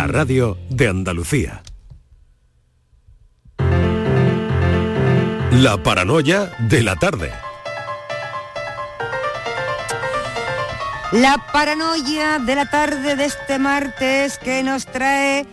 La 0.00 0.06
radio 0.06 0.56
de 0.70 0.88
Andalucía. 0.88 1.62
La 5.52 5.82
paranoia 5.82 6.50
de 6.58 6.82
la 6.82 6.96
tarde. 6.96 7.30
La 11.12 11.36
paranoia 11.52 12.38
de 12.38 12.54
la 12.54 12.70
tarde 12.70 13.14
de 13.14 13.26
este 13.26 13.58
martes 13.58 14.38
que 14.38 14.62
nos 14.62 14.86
trae 14.86 15.44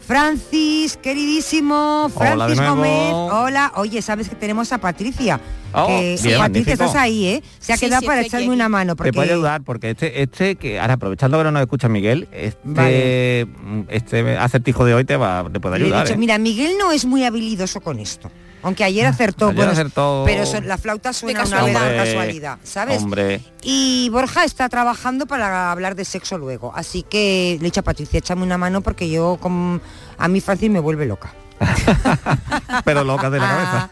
Francis, 0.00 0.96
queridísimo, 0.96 2.10
Hola 2.14 2.46
Francis 2.46 2.56
nuevo. 2.56 2.76
Gómez. 2.76 3.32
Hola, 3.34 3.72
oye, 3.74 4.00
sabes 4.00 4.30
que 4.30 4.34
tenemos 4.34 4.72
a 4.72 4.78
Patricia. 4.78 5.38
Oh, 5.72 5.86
bien, 5.98 6.38
Patricia, 6.38 6.72
estás 6.72 6.94
ahí, 6.96 7.26
¿eh? 7.26 7.42
Se 7.58 7.72
ha 7.72 7.76
Sí, 7.76 7.86
quedado 7.86 8.00
sí, 8.00 8.06
para 8.06 8.20
echarme 8.22 8.46
aquí. 8.46 8.54
una 8.54 8.68
mano. 8.68 8.96
Porque... 8.96 9.12
Te 9.12 9.16
puede 9.16 9.32
ayudar 9.32 9.62
porque 9.62 9.90
este, 9.90 10.22
este 10.22 10.56
que 10.56 10.80
ahora 10.80 10.94
aprovechando 10.94 11.38
que 11.38 11.44
no 11.44 11.50
nos 11.52 11.62
escucha 11.62 11.88
Miguel, 11.88 12.28
este, 12.32 12.58
Vale. 12.64 13.46
este 13.88 14.36
acertijo 14.36 14.84
de 14.84 14.94
hoy 14.94 15.04
te 15.04 15.16
va, 15.16 15.46
te 15.52 15.60
puede 15.60 15.76
ayudar. 15.76 16.04
dicho, 16.04 16.14
¿eh? 16.14 16.18
Mira, 16.18 16.38
Miguel 16.38 16.72
no 16.78 16.92
es 16.92 17.04
muy 17.04 17.24
habilidoso 17.24 17.80
con 17.80 17.98
esto. 18.00 18.30
Aunque 18.62 18.84
ayer 18.84 19.06
acertó, 19.06 19.46
Ayer 19.46 19.56
bueno, 19.56 19.72
acertó- 19.72 20.22
pero 20.26 20.44
son- 20.44 20.68
la 20.68 20.76
flauta 20.76 21.14
suena 21.14 21.44
una 21.46 21.62
vez 21.62 21.72
por 21.72 21.82
casualidad. 21.82 22.04
casualidad, 22.04 22.58
¿sabes? 22.62 23.02
Hombre, 23.02 23.40
Y 23.62 24.10
Borja 24.10 24.44
está 24.44 24.68
trabajando 24.68 25.24
para 25.26 25.72
hablar 25.72 25.94
de 25.94 26.04
sexo 26.04 26.36
luego. 26.36 26.70
Así 26.74 27.02
que 27.02 27.56
le 27.58 27.66
he 27.66 27.70
dicho 27.70 27.80
a 27.80 27.84
Patricia, 27.84 28.18
échame 28.18 28.42
una 28.42 28.58
mano 28.58 28.82
porque 28.82 29.08
yo 29.08 29.38
con, 29.40 29.80
a 30.18 30.28
mí 30.28 30.42
Francis 30.42 30.68
me 30.68 30.78
vuelve 30.78 31.06
loca. 31.06 31.32
pero 32.84 33.04
loca 33.04 33.30
de 33.30 33.38
la 33.38 33.48
cabeza. 33.48 33.88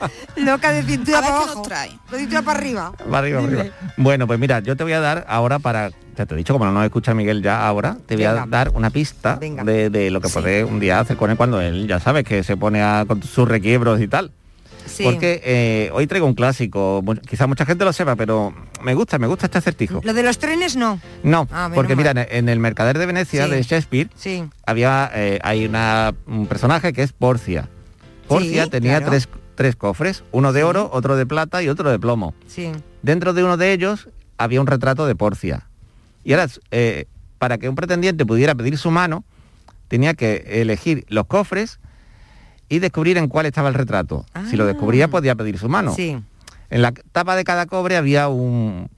Ah, 0.00 0.08
loca 0.36 0.72
de 0.72 0.82
cintura 0.84 1.20
para 1.20 1.36
abajo. 1.36 1.62
trae. 1.62 1.90
De 2.10 2.18
cintura 2.18 2.42
para 2.42 2.58
arriba. 2.58 2.92
Va 3.12 3.18
arriba, 3.18 3.40
arriba. 3.42 3.64
Bueno, 3.96 4.26
pues 4.26 4.38
mira, 4.38 4.60
yo 4.60 4.76
te 4.76 4.84
voy 4.84 4.92
a 4.92 5.00
dar 5.00 5.24
ahora 5.28 5.58
para, 5.58 5.90
ya 6.16 6.26
te 6.26 6.34
he 6.34 6.36
dicho, 6.36 6.52
como 6.52 6.64
no 6.66 6.72
nos 6.72 6.84
escucha 6.84 7.14
Miguel 7.14 7.42
ya 7.42 7.66
ahora, 7.66 7.96
te 8.06 8.16
voy 8.16 8.24
Venga. 8.24 8.42
a 8.42 8.46
dar 8.46 8.70
una 8.70 8.90
pista 8.90 9.36
de, 9.36 9.90
de 9.90 10.10
lo 10.10 10.20
que 10.20 10.28
Sí. 10.28 10.34
puede 10.34 10.64
un 10.64 10.80
día 10.80 11.00
hacer 11.00 11.16
con 11.16 11.30
él 11.30 11.36
cuando 11.36 11.60
él, 11.60 11.86
ya 11.88 12.00
sabes, 12.00 12.24
que 12.24 12.42
se 12.42 12.56
pone 12.56 12.82
a, 12.82 13.04
con 13.06 13.22
sus 13.22 13.46
requiebros 13.48 14.00
y 14.00 14.08
tal. 14.08 14.30
Sí. 14.86 15.02
Porque 15.04 15.40
eh, 15.44 15.90
hoy 15.92 16.06
traigo 16.06 16.26
un 16.26 16.34
clásico, 16.34 17.00
mu- 17.04 17.14
quizá 17.16 17.46
mucha 17.46 17.64
gente 17.66 17.84
lo 17.84 17.92
sepa, 17.92 18.16
pero 18.16 18.54
me 18.82 18.94
gusta, 18.94 19.18
me 19.18 19.26
gusta 19.26 19.46
este 19.46 19.58
acertijo. 19.58 20.00
Lo 20.04 20.12
de 20.14 20.22
los 20.22 20.38
trenes 20.38 20.76
no. 20.76 21.00
No, 21.22 21.48
Ah, 21.50 21.70
porque 21.74 21.96
mira, 21.96 22.12
en 22.30 22.48
el 22.48 22.58
Mercader 22.60 22.98
de 22.98 23.06
Venecia 23.06 23.46
Sí. 23.46 23.50
de 23.50 23.62
Shakespeare 23.62 24.10
Sí. 24.14 24.44
había 24.66 25.10
eh, 25.14 25.38
hay 25.42 25.64
una, 25.66 26.14
un 26.26 26.46
personaje 26.46 26.92
que 26.92 27.02
es 27.02 27.12
Porcia. 27.12 27.68
Porcia 28.28 28.66
tenía 28.68 28.98
claro. 28.98 29.10
tres, 29.10 29.28
tres 29.54 29.76
cofres, 29.76 30.24
uno 30.32 30.52
de 30.52 30.64
oro, 30.64 30.90
otro 30.92 31.16
de 31.16 31.26
plata 31.26 31.62
y 31.62 31.68
otro 31.68 31.90
de 31.90 31.98
plomo. 31.98 32.34
Sí. 32.46 32.72
Dentro 33.02 33.32
de 33.34 33.44
uno 33.44 33.56
de 33.56 33.72
ellos 33.72 34.08
había 34.38 34.60
un 34.60 34.66
retrato 34.66 35.06
de 35.06 35.14
Porcia. 35.14 35.66
Y 36.24 36.32
ahora, 36.32 36.48
eh, 36.70 37.06
para 37.38 37.58
que 37.58 37.68
un 37.68 37.74
pretendiente 37.74 38.24
pudiera 38.24 38.54
pedir 38.54 38.78
su 38.78 38.90
mano, 38.90 39.24
tenía 39.88 40.14
que 40.14 40.44
elegir 40.60 41.04
los 41.08 41.26
cofres 41.26 41.78
y 42.68 42.78
descubrir 42.78 43.18
en 43.18 43.28
cuál 43.28 43.46
estaba 43.46 43.68
el 43.68 43.74
retrato. 43.74 44.24
Si 44.50 44.56
lo 44.56 44.64
Ah. 44.64 44.66
descubría, 44.66 45.08
podía 45.08 45.34
pedir 45.34 45.58
su 45.58 45.68
mano. 45.68 45.94
Sí. 45.94 46.16
En 46.70 46.82
la 46.82 46.92
tapa 47.12 47.36
de 47.36 47.44
cada 47.44 47.66
cobre 47.66 47.96
había 47.96 48.28
un- 48.28 48.88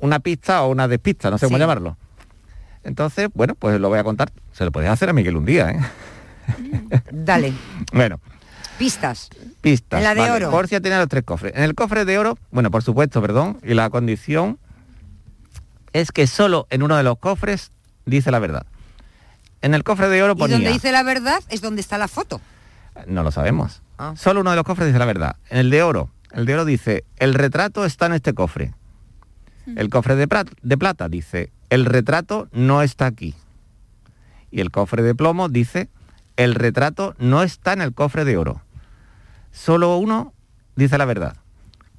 una 0.00 0.20
pista 0.20 0.62
o 0.62 0.70
una 0.70 0.88
despista, 0.88 1.30
no 1.30 1.38
sé 1.38 1.46
cómo 1.46 1.58
llamarlo. 1.58 1.96
Entonces, 2.82 3.28
bueno, 3.34 3.54
pues 3.54 3.80
lo 3.80 3.88
voy 3.88 3.98
a 3.98 4.04
contar. 4.04 4.30
Se 4.52 4.64
lo 4.64 4.72
podéis 4.72 4.90
hacer 4.92 5.08
a 5.08 5.12
Miguel 5.12 5.36
un 5.36 5.44
día, 5.46 5.70
¿eh? 5.70 5.80
Dale. 7.12 7.52
Bueno, 7.92 8.20
Pistas. 8.78 9.30
pistas. 9.60 9.98
En 9.98 10.04
la 10.04 10.14
de 10.14 10.20
Vale, 10.20 10.32
oro. 10.32 10.50
Porcia 10.50 10.80
tenía 10.80 10.98
los 10.98 11.08
tres 11.08 11.22
cofres. 11.24 11.52
En 11.54 11.62
el 11.62 11.74
cofre 11.74 12.04
de 12.04 12.18
oro, 12.18 12.36
bueno, 12.50 12.70
por 12.70 12.82
supuesto, 12.82 13.22
perdón, 13.22 13.58
y 13.62 13.72
la 13.74 13.88
condición 13.88 14.58
es 15.92 16.10
que 16.10 16.26
solo 16.26 16.66
en 16.70 16.82
uno 16.82 16.96
de 16.96 17.04
los 17.04 17.16
cofres 17.18 17.70
dice 18.04 18.30
la 18.32 18.40
verdad. 18.40 18.66
En 19.62 19.72
el 19.74 19.84
cofre 19.84 20.08
de 20.08 20.22
oro 20.22 20.32
Y 20.34 20.36
ponía... 20.36 20.56
donde 20.56 20.72
dice 20.72 20.92
la 20.92 21.04
verdad 21.04 21.40
es 21.48 21.62
donde 21.62 21.80
está 21.80 21.96
la 21.96 22.08
foto. 22.08 22.40
No 23.06 23.22
lo 23.22 23.30
sabemos. 23.30 23.82
Ah. 23.98 24.14
Solo 24.16 24.40
uno 24.40 24.50
de 24.50 24.56
los 24.56 24.64
cofres 24.64 24.88
dice 24.88 24.98
la 24.98 25.04
verdad. 25.04 25.36
En 25.50 25.58
el 25.58 25.70
de 25.70 25.82
oro, 25.82 26.10
el 26.32 26.46
de 26.46 26.54
oro 26.54 26.64
dice, 26.64 27.04
el 27.16 27.34
retrato 27.34 27.84
está 27.84 28.06
en 28.06 28.14
este 28.14 28.34
cofre. 28.34 28.74
El 29.66 29.88
cofre 29.88 30.14
de, 30.16 30.28
de 30.62 30.78
plata 30.78 31.08
dice, 31.08 31.50
el 31.70 31.86
retrato 31.86 32.48
no 32.52 32.82
está 32.82 33.06
aquí. 33.06 33.34
Y 34.50 34.60
el 34.60 34.70
cofre 34.70 35.02
de 35.02 35.14
plomo 35.14 35.48
dice, 35.48 35.88
el 36.36 36.54
retrato 36.54 37.14
no 37.18 37.42
está 37.42 37.72
en 37.72 37.80
el 37.80 37.94
cofre 37.94 38.24
de 38.24 38.36
oro. 38.36 38.62
Solo 39.52 39.96
uno 39.96 40.32
dice 40.76 40.98
la 40.98 41.04
verdad. 41.04 41.36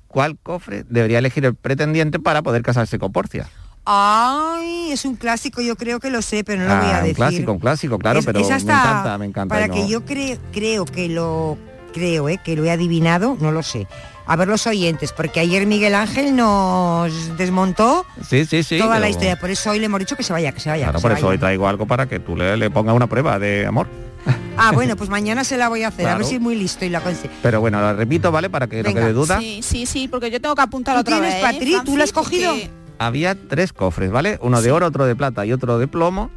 ¿Cuál 0.08 0.38
cofre 0.38 0.86
debería 0.88 1.20
elegir 1.20 1.46
el 1.46 1.56
pretendiente 1.56 2.20
para 2.20 2.42
poder 2.42 2.62
casarse 2.62 3.00
con 3.00 3.12
Porcia? 3.12 3.50
Ay, 3.86 4.92
es 4.92 5.06
un 5.06 5.16
clásico, 5.16 5.62
yo 5.62 5.76
creo 5.76 6.00
que 6.00 6.10
lo 6.10 6.22
sé, 6.22 6.44
pero 6.44 6.64
no 6.64 6.70
lo 6.70 6.82
voy 6.82 6.90
Ah, 6.92 6.98
a 6.98 7.02
decir. 7.02 7.10
un 7.12 7.16
clásico, 7.16 7.52
un 7.54 7.60
clásico, 7.60 8.00
claro, 8.00 8.20
Es- 8.20 8.26
pero 8.26 8.40
es 8.40 8.50
me 8.50 8.56
encanta, 8.56 9.18
me 9.18 9.26
encanta. 9.26 9.54
Para 9.56 9.70
que 9.70 9.88
yo 9.88 10.04
cre- 10.04 10.40
creo 10.52 10.86
que 10.86 11.08
lo 11.10 11.58
creo, 11.94 12.28
eh, 12.28 12.40
que 12.44 12.56
lo 12.58 12.66
he 12.66 12.72
adivinado, 12.72 13.38
no 13.40 13.52
lo 13.52 13.64
sé. 13.64 13.88
A 14.28 14.36
ver 14.36 14.48
los 14.50 14.68
oyentes, 14.68 15.14
porque 15.14 15.40
ayer 15.40 15.66
Miguel 15.66 15.96
Ángel 15.96 16.36
nos 16.36 17.38
desmontó 17.38 18.06
Sí, 18.28 18.44
sí, 18.46 18.64
sí. 18.64 18.78
toda 18.80 19.00
la 19.00 19.08
historia. 19.08 19.38
Por 19.40 19.50
eso 19.50 19.70
hoy 19.70 19.80
le 19.80 19.86
hemos 19.86 20.00
dicho 20.00 20.16
que 20.18 20.24
se 20.24 20.34
vaya, 20.34 20.52
que 20.52 20.60
se 20.60 20.70
vaya. 20.70 20.86
Claro, 20.86 20.98
que 21.00 21.02
por 21.04 21.12
se 21.12 21.18
eso 21.20 21.28
hoy 21.28 21.38
traigo 21.38 21.68
algo 21.70 21.86
para 21.86 22.08
que 22.08 22.20
tú 22.20 22.36
le, 22.36 22.58
le 22.58 22.70
pongas 22.70 22.96
una 22.96 23.08
prueba 23.08 23.40
de 23.40 23.66
amor. 23.66 23.88
Ah, 24.58 24.72
bueno, 24.74 24.96
pues 24.96 25.10
mañana 25.10 25.44
se 25.44 25.58
la 25.58 25.68
voy 25.68 25.84
a 25.84 25.90
hacer, 25.90 26.08
a 26.08 26.16
ver 26.16 26.26
si 26.26 26.36
es 26.36 26.42
muy 26.42 26.56
listo 26.56 26.86
y 26.86 26.90
la 26.90 27.02
consigue. 27.02 27.30
Pero 27.44 27.60
bueno, 27.60 27.82
lo 27.82 27.94
repito, 27.94 28.32
¿vale? 28.32 28.50
Para 28.50 28.68
que 28.68 28.78
Venga, 28.84 29.02
no 29.02 29.06
quede 29.08 29.14
duda. 29.14 29.40
Sí, 29.42 29.60
sí, 29.62 29.86
sí, 29.86 30.08
porque 30.08 30.32
yo 30.32 30.40
tengo 30.40 30.56
que 30.56 30.62
apuntar 30.62 30.96
¿Tú 30.96 31.02
otra 31.02 31.18
tienes, 31.18 31.34
vez. 31.34 31.44
¿eh, 31.44 31.46
Patri? 31.54 31.78
¿Tú 31.84 31.98
lo 31.98 32.04
has 32.06 32.14
cogido? 32.14 32.52
Porque- 32.52 32.70
Había 32.98 33.36
tres 33.36 33.74
cofres, 33.74 34.12
¿vale? 34.12 34.38
Uno 34.42 34.62
de 34.62 34.72
oro, 34.72 34.88
otro 34.88 35.06
de 35.06 35.16
plata 35.16 35.46
y 35.46 35.54
otro 35.54 35.78
de 35.80 35.88
plomo. 35.88 36.32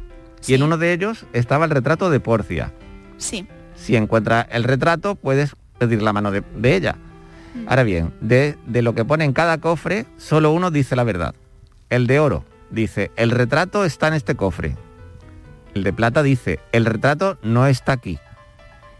Y 0.47 0.53
en 0.53 0.63
uno 0.63 0.77
de 0.77 0.93
ellos 0.93 1.25
estaba 1.33 1.65
el 1.65 1.71
retrato 1.71 2.09
de 2.09 2.19
Porcia. 2.19 2.71
Sí. 3.17 3.47
Si 3.75 3.95
encuentras 3.95 4.47
el 4.51 4.63
retrato, 4.63 5.15
puedes 5.15 5.55
pedir 5.77 6.01
la 6.01 6.13
mano 6.13 6.31
de, 6.31 6.43
de 6.55 6.75
ella. 6.75 6.95
Ahora 7.67 7.83
bien, 7.83 8.13
de, 8.21 8.57
de 8.65 8.81
lo 8.81 8.93
que 8.93 9.05
pone 9.05 9.25
en 9.25 9.33
cada 9.33 9.57
cofre, 9.57 10.05
solo 10.17 10.51
uno 10.51 10.71
dice 10.71 10.95
la 10.95 11.03
verdad. 11.03 11.35
El 11.89 12.07
de 12.07 12.19
oro 12.19 12.45
dice, 12.69 13.11
el 13.15 13.31
retrato 13.31 13.85
está 13.85 14.07
en 14.07 14.13
este 14.13 14.35
cofre. 14.35 14.75
El 15.73 15.83
de 15.83 15.93
plata 15.93 16.23
dice, 16.23 16.59
el 16.71 16.85
retrato 16.85 17.37
no 17.41 17.67
está 17.67 17.93
aquí. 17.93 18.19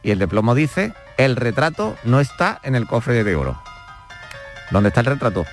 Y 0.03 0.11
el 0.11 0.19
de 0.19 0.27
plomo 0.27 0.55
dice, 0.55 0.93
el 1.17 1.35
retrato 1.35 1.95
no 2.03 2.19
está 2.19 2.59
en 2.63 2.75
el 2.75 2.87
cofre 2.87 3.23
de 3.23 3.35
oro. 3.35 3.61
¿Dónde 4.71 4.89
está 4.89 5.01
el 5.01 5.07
retrato? 5.07 5.45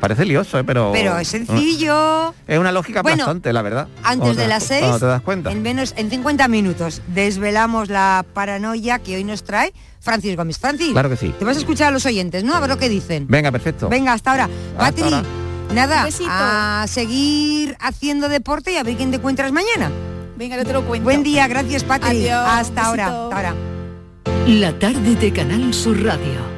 Parece 0.00 0.24
lioso, 0.24 0.58
¿eh? 0.58 0.64
pero... 0.64 0.90
Pero 0.92 1.18
es 1.18 1.28
sencillo. 1.28 2.32
Es 2.46 2.58
una 2.58 2.70
lógica 2.72 3.02
Bueno, 3.02 3.18
bastante, 3.18 3.52
la 3.52 3.62
verdad. 3.62 3.88
Antes 4.04 4.36
de 4.36 4.46
las 4.46 4.62
seis, 4.64 4.84
te 4.98 5.06
das 5.06 5.22
cuenta. 5.22 5.50
en 5.50 5.62
menos 5.62 5.92
en 5.96 6.08
50 6.10 6.46
minutos, 6.48 7.02
desvelamos 7.08 7.88
la 7.88 8.24
paranoia 8.34 8.98
que 9.00 9.16
hoy 9.16 9.24
nos 9.24 9.42
trae 9.44 9.72
Francis 10.00 10.36
Gómez. 10.36 10.58
Francis, 10.58 10.92
Claro 10.92 11.10
que 11.10 11.16
sí. 11.16 11.34
te 11.38 11.44
vas 11.44 11.56
a 11.56 11.60
escuchar 11.60 11.88
a 11.88 11.90
los 11.90 12.06
oyentes, 12.06 12.44
¿no? 12.44 12.54
A 12.54 12.60
ver 12.60 12.70
lo 12.70 12.78
que 12.78 12.88
dicen. 12.88 13.26
Venga, 13.28 13.50
perfecto. 13.50 13.88
Venga, 13.88 14.12
hasta 14.12 14.30
ahora. 14.30 14.48
Patri, 14.78 15.04
nada, 15.74 16.06
a 16.28 16.86
seguir 16.88 17.76
haciendo 17.80 18.28
deporte 18.28 18.72
y 18.72 18.76
a 18.76 18.82
ver 18.84 18.96
quién 18.96 19.10
te 19.10 19.16
encuentras 19.16 19.52
mañana. 19.52 19.90
Venga, 20.36 20.56
yo 20.56 20.64
te 20.64 20.72
lo 20.72 20.84
cuento. 20.84 21.04
Buen 21.04 21.24
día, 21.24 21.48
gracias 21.48 21.82
Patri. 21.82 22.28
Adiós, 22.28 22.48
hasta 22.48 22.86
ahora, 22.86 23.06
hasta 23.06 23.16
ahora. 23.24 23.54
La 24.46 24.72
tarde 24.78 25.16
de 25.16 25.32
Canal 25.32 25.74
Sur 25.74 26.02
Radio. 26.04 26.57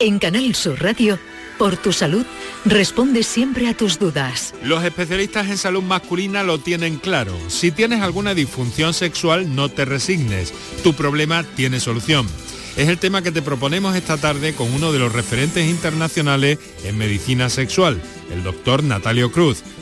En 0.00 0.20
Canal 0.20 0.54
Sur 0.54 0.80
Radio, 0.80 1.18
por 1.58 1.76
tu 1.76 1.92
salud, 1.92 2.24
responde 2.64 3.24
siempre 3.24 3.66
a 3.66 3.76
tus 3.76 3.98
dudas. 3.98 4.54
Los 4.62 4.84
especialistas 4.84 5.48
en 5.48 5.58
salud 5.58 5.82
masculina 5.82 6.44
lo 6.44 6.60
tienen 6.60 6.98
claro. 6.98 7.36
Si 7.48 7.72
tienes 7.72 8.00
alguna 8.00 8.32
disfunción 8.32 8.94
sexual, 8.94 9.56
no 9.56 9.68
te 9.68 9.84
resignes. 9.84 10.54
Tu 10.84 10.94
problema 10.94 11.42
tiene 11.42 11.80
solución. 11.80 12.28
es 12.76 12.88
el 12.88 12.98
tema 12.98 13.22
que 13.22 13.32
te 13.32 13.42
proponemos 13.42 13.96
esta 13.96 14.16
tarde 14.16 14.54
con 14.54 14.72
uno 14.72 14.92
de 14.92 15.00
los 15.00 15.12
referentes 15.12 15.68
internacionales 15.68 16.60
en 16.84 16.96
medicina 16.96 17.50
sexual, 17.50 18.00
el 18.32 18.44
doctor 18.44 18.84
Natalio 18.84 19.32
Cruz, 19.32 19.64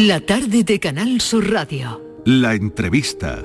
La 0.00 0.20
tarde 0.20 0.62
de 0.62 0.78
Canal 0.78 1.20
Sur 1.20 1.50
Radio. 1.50 2.00
La 2.24 2.54
entrevista. 2.54 3.44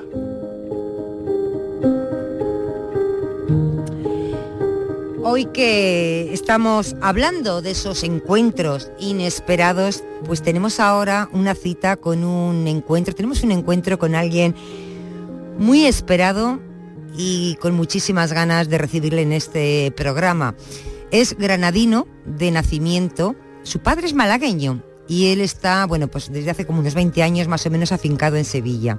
Hoy 5.24 5.46
que 5.46 6.32
estamos 6.32 6.94
hablando 7.00 7.60
de 7.60 7.72
esos 7.72 8.04
encuentros 8.04 8.92
inesperados, 9.00 10.04
pues 10.26 10.42
tenemos 10.42 10.78
ahora 10.78 11.28
una 11.32 11.56
cita 11.56 11.96
con 11.96 12.22
un 12.22 12.68
encuentro, 12.68 13.16
tenemos 13.16 13.42
un 13.42 13.50
encuentro 13.50 13.98
con 13.98 14.14
alguien 14.14 14.54
muy 15.58 15.86
esperado 15.86 16.60
y 17.18 17.56
con 17.56 17.74
muchísimas 17.74 18.32
ganas 18.32 18.68
de 18.68 18.78
recibirle 18.78 19.22
en 19.22 19.32
este 19.32 19.92
programa. 19.96 20.54
Es 21.10 21.36
granadino 21.36 22.06
de 22.26 22.52
nacimiento, 22.52 23.34
su 23.64 23.80
padre 23.80 24.06
es 24.06 24.14
malagueño 24.14 24.93
y 25.08 25.26
él 25.26 25.40
está, 25.40 25.86
bueno, 25.86 26.08
pues 26.08 26.32
desde 26.32 26.50
hace 26.50 26.66
como 26.66 26.80
unos 26.80 26.94
20 26.94 27.22
años 27.22 27.48
más 27.48 27.66
o 27.66 27.70
menos 27.70 27.92
afincado 27.92 28.36
en 28.36 28.44
Sevilla. 28.44 28.98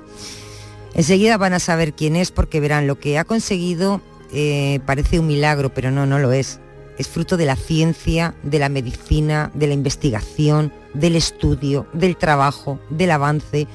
Enseguida 0.93 1.37
van 1.37 1.53
a 1.53 1.59
saber 1.59 1.93
quién 1.93 2.15
es 2.15 2.31
porque 2.31 2.59
verán 2.59 2.87
lo 2.87 2.99
que 2.99 3.17
ha 3.17 3.25
conseguido 3.25 4.01
eh, 4.31 4.79
parece 4.85 5.19
un 5.19 5.27
milagro, 5.27 5.73
pero 5.73 5.91
no, 5.91 6.05
no 6.05 6.19
lo 6.19 6.31
es. 6.31 6.59
Es 6.97 7.07
fruto 7.07 7.37
de 7.37 7.45
la 7.45 7.55
ciencia, 7.55 8.35
de 8.43 8.59
la 8.59 8.69
medicina, 8.69 9.51
de 9.53 9.67
la 9.67 9.73
investigación, 9.73 10.71
del 10.93 11.15
estudio, 11.15 11.87
del 11.93 12.15
trabajo, 12.15 12.79
del 12.89 13.11
avance, 13.11 13.67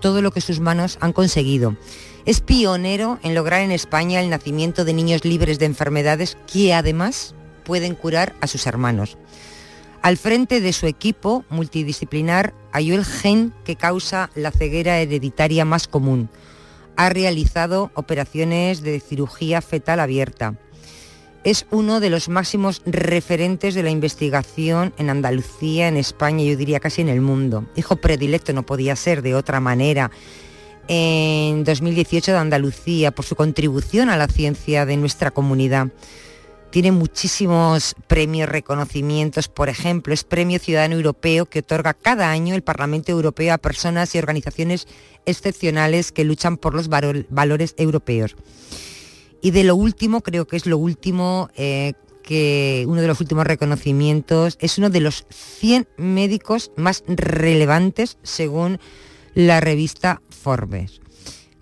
todo 0.00 0.22
lo 0.22 0.30
que 0.30 0.40
sus 0.40 0.60
manos 0.60 0.98
han 1.00 1.12
conseguido. 1.12 1.76
Es 2.24 2.40
pionero 2.40 3.18
en 3.22 3.34
lograr 3.34 3.60
en 3.60 3.70
España 3.70 4.20
el 4.20 4.30
nacimiento 4.30 4.84
de 4.84 4.94
niños 4.94 5.24
libres 5.24 5.58
de 5.58 5.66
enfermedades 5.66 6.38
que 6.50 6.72
además 6.72 7.34
pueden 7.64 7.94
curar 7.94 8.34
a 8.40 8.46
sus 8.46 8.66
hermanos. 8.66 9.18
Al 10.04 10.18
frente 10.18 10.60
de 10.60 10.74
su 10.74 10.86
equipo 10.86 11.46
multidisciplinar 11.48 12.52
halló 12.72 12.94
el 12.94 13.06
gen 13.06 13.54
que 13.64 13.74
causa 13.74 14.28
la 14.34 14.50
ceguera 14.50 15.00
hereditaria 15.00 15.64
más 15.64 15.88
común. 15.88 16.28
Ha 16.94 17.08
realizado 17.08 17.90
operaciones 17.94 18.82
de 18.82 19.00
cirugía 19.00 19.62
fetal 19.62 20.00
abierta. 20.00 20.56
Es 21.42 21.64
uno 21.70 22.00
de 22.00 22.10
los 22.10 22.28
máximos 22.28 22.82
referentes 22.84 23.74
de 23.74 23.82
la 23.82 23.88
investigación 23.88 24.92
en 24.98 25.08
Andalucía, 25.08 25.88
en 25.88 25.96
España, 25.96 26.44
yo 26.44 26.54
diría 26.54 26.80
casi 26.80 27.00
en 27.00 27.08
el 27.08 27.22
mundo. 27.22 27.64
Hijo 27.74 27.96
predilecto 27.96 28.52
no 28.52 28.66
podía 28.66 28.96
ser 28.96 29.22
de 29.22 29.34
otra 29.34 29.58
manera 29.58 30.10
en 30.86 31.64
2018 31.64 32.30
de 32.30 32.38
Andalucía 32.38 33.10
por 33.10 33.24
su 33.24 33.36
contribución 33.36 34.10
a 34.10 34.18
la 34.18 34.28
ciencia 34.28 34.84
de 34.84 34.98
nuestra 34.98 35.30
comunidad. 35.30 35.88
Tiene 36.74 36.90
muchísimos 36.90 37.94
premios, 38.08 38.48
reconocimientos, 38.48 39.46
por 39.46 39.68
ejemplo, 39.68 40.12
es 40.12 40.24
Premio 40.24 40.58
Ciudadano 40.58 40.96
Europeo 40.96 41.46
que 41.46 41.60
otorga 41.60 41.94
cada 41.94 42.32
año 42.32 42.56
el 42.56 42.64
Parlamento 42.64 43.12
Europeo 43.12 43.54
a 43.54 43.58
personas 43.58 44.12
y 44.12 44.18
organizaciones 44.18 44.88
excepcionales 45.24 46.10
que 46.10 46.24
luchan 46.24 46.56
por 46.56 46.74
los 46.74 46.88
valores 46.88 47.76
europeos. 47.78 48.34
Y 49.40 49.52
de 49.52 49.62
lo 49.62 49.76
último, 49.76 50.20
creo 50.20 50.48
que 50.48 50.56
es 50.56 50.66
lo 50.66 50.76
último, 50.76 51.48
eh, 51.54 51.92
que 52.24 52.84
uno 52.88 53.02
de 53.02 53.06
los 53.06 53.20
últimos 53.20 53.46
reconocimientos 53.46 54.58
es 54.58 54.76
uno 54.76 54.90
de 54.90 54.98
los 54.98 55.26
100 55.30 55.86
médicos 55.96 56.72
más 56.76 57.04
relevantes 57.06 58.18
según 58.24 58.80
la 59.34 59.60
revista 59.60 60.22
Forbes. 60.28 61.03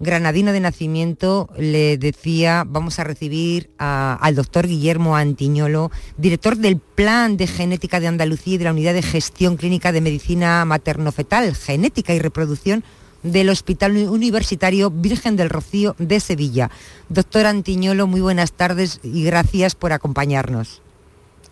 Granadino 0.02 0.52
de 0.52 0.58
nacimiento 0.58 1.48
le 1.56 1.96
decía, 1.96 2.64
vamos 2.66 2.98
a 2.98 3.04
recibir 3.04 3.70
al 3.78 4.34
doctor 4.34 4.66
Guillermo 4.66 5.14
Antiñolo, 5.14 5.92
director 6.16 6.56
del 6.56 6.78
Plan 6.78 7.36
de 7.36 7.46
Genética 7.46 8.00
de 8.00 8.08
Andalucía 8.08 8.54
y 8.54 8.58
de 8.58 8.64
la 8.64 8.72
Unidad 8.72 8.94
de 8.94 9.02
Gestión 9.02 9.56
Clínica 9.56 9.92
de 9.92 10.00
Medicina 10.00 10.64
Materno-Fetal, 10.64 11.54
Genética 11.54 12.12
y 12.14 12.18
Reproducción 12.18 12.82
del 13.22 13.48
Hospital 13.48 13.96
Universitario 14.08 14.90
Virgen 14.90 15.36
del 15.36 15.50
Rocío 15.50 15.94
de 16.00 16.18
Sevilla. 16.18 16.72
Doctor 17.08 17.46
Antiñolo, 17.46 18.08
muy 18.08 18.20
buenas 18.20 18.50
tardes 18.50 18.98
y 19.04 19.22
gracias 19.22 19.76
por 19.76 19.92
acompañarnos. 19.92 20.82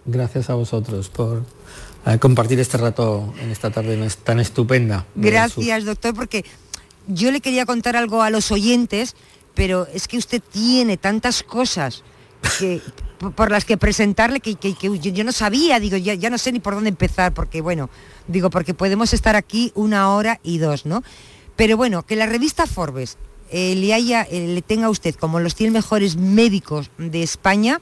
Gracias 0.06 0.50
a 0.50 0.54
vosotros 0.54 1.08
por 1.08 1.44
eh, 2.04 2.18
compartir 2.18 2.58
este 2.58 2.78
rato 2.78 3.32
en 3.40 3.50
esta 3.50 3.70
tarde 3.70 3.96
tan 4.24 4.40
estupenda. 4.40 5.06
Gracias, 5.14 5.84
doctor, 5.84 6.14
porque 6.14 6.44
yo 7.06 7.30
le 7.30 7.40
quería 7.40 7.66
contar 7.66 7.96
algo 7.96 8.22
a 8.22 8.30
los 8.30 8.50
oyentes, 8.50 9.14
pero 9.54 9.86
es 9.92 10.08
que 10.08 10.18
usted 10.18 10.42
tiene 10.52 10.96
tantas 10.96 11.42
cosas 11.42 12.02
que, 12.58 12.80
por 13.34 13.50
las 13.50 13.64
que 13.64 13.76
presentarle 13.76 14.40
que, 14.40 14.56
yo, 14.80 15.24
no 15.24 15.32
sabía, 15.32 15.80
digo, 15.80 15.96
ya, 15.96 16.14
ya, 16.14 16.30
no 16.30 16.38
sé 16.38 16.52
ni 16.52 16.60
por 16.60 16.74
dónde 16.74 16.90
empezar, 16.90 17.34
porque 17.34 17.60
bueno, 17.60 17.90
digo, 18.28 18.50
porque 18.50 18.74
podemos 18.74 19.12
estar 19.12 19.36
aquí 19.36 19.72
una 19.74 20.10
hora 20.14 20.40
y 20.42 20.58
dos, 20.58 20.86
¿no? 20.86 21.02
Pero 21.56 21.76
bueno, 21.76 22.04
que 22.04 22.16
la 22.16 22.26
revista 22.26 22.66
Forbes 22.66 23.18
eh, 23.50 23.74
le, 23.74 23.92
haya, 23.92 24.22
eh, 24.22 24.46
le 24.46 24.62
tenga 24.62 24.86
a 24.86 24.90
usted 24.90 25.14
como 25.14 25.40
los 25.40 25.54
100 25.54 25.72
mejores 25.72 26.16
médicos 26.16 26.90
de 26.98 27.22
España, 27.22 27.80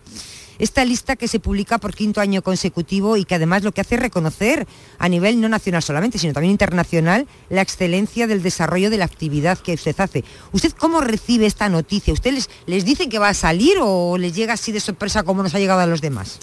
esta 0.58 0.84
lista 0.84 1.16
que 1.16 1.28
se 1.28 1.40
publica 1.40 1.78
por 1.78 1.94
quinto 1.94 2.20
año 2.20 2.42
consecutivo 2.42 3.16
y 3.16 3.24
que 3.24 3.34
además 3.34 3.62
lo 3.62 3.72
que 3.72 3.80
hace 3.80 3.94
es 3.96 4.00
reconocer 4.00 4.66
a 4.98 5.08
nivel 5.08 5.40
no 5.40 5.48
nacional 5.48 5.82
solamente, 5.82 6.18
sino 6.18 6.32
también 6.32 6.52
internacional, 6.52 7.26
la 7.48 7.62
excelencia 7.62 8.26
del 8.26 8.42
desarrollo 8.42 8.90
de 8.90 8.98
la 8.98 9.04
actividad 9.04 9.58
que 9.58 9.74
usted 9.74 9.98
hace. 9.98 10.24
¿Usted 10.52 10.72
cómo 10.72 11.00
recibe 11.00 11.46
esta 11.46 11.68
noticia? 11.68 12.12
¿Usted 12.12 12.32
les, 12.32 12.50
les 12.66 12.84
dice 12.84 13.08
que 13.08 13.18
va 13.18 13.28
a 13.28 13.34
salir 13.34 13.76
o 13.80 14.18
les 14.18 14.34
llega 14.34 14.54
así 14.54 14.72
de 14.72 14.80
sorpresa 14.80 15.22
como 15.22 15.42
nos 15.42 15.54
ha 15.54 15.58
llegado 15.58 15.80
a 15.80 15.86
los 15.86 16.00
demás? 16.00 16.40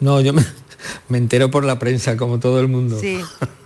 No, 0.00 0.20
yo 0.20 0.32
me, 0.32 0.44
me 1.08 1.18
entero 1.18 1.50
por 1.50 1.64
la 1.64 1.78
prensa, 1.78 2.16
como 2.16 2.38
todo 2.38 2.60
el 2.60 2.68
mundo. 2.68 2.98
Sí. 3.00 3.20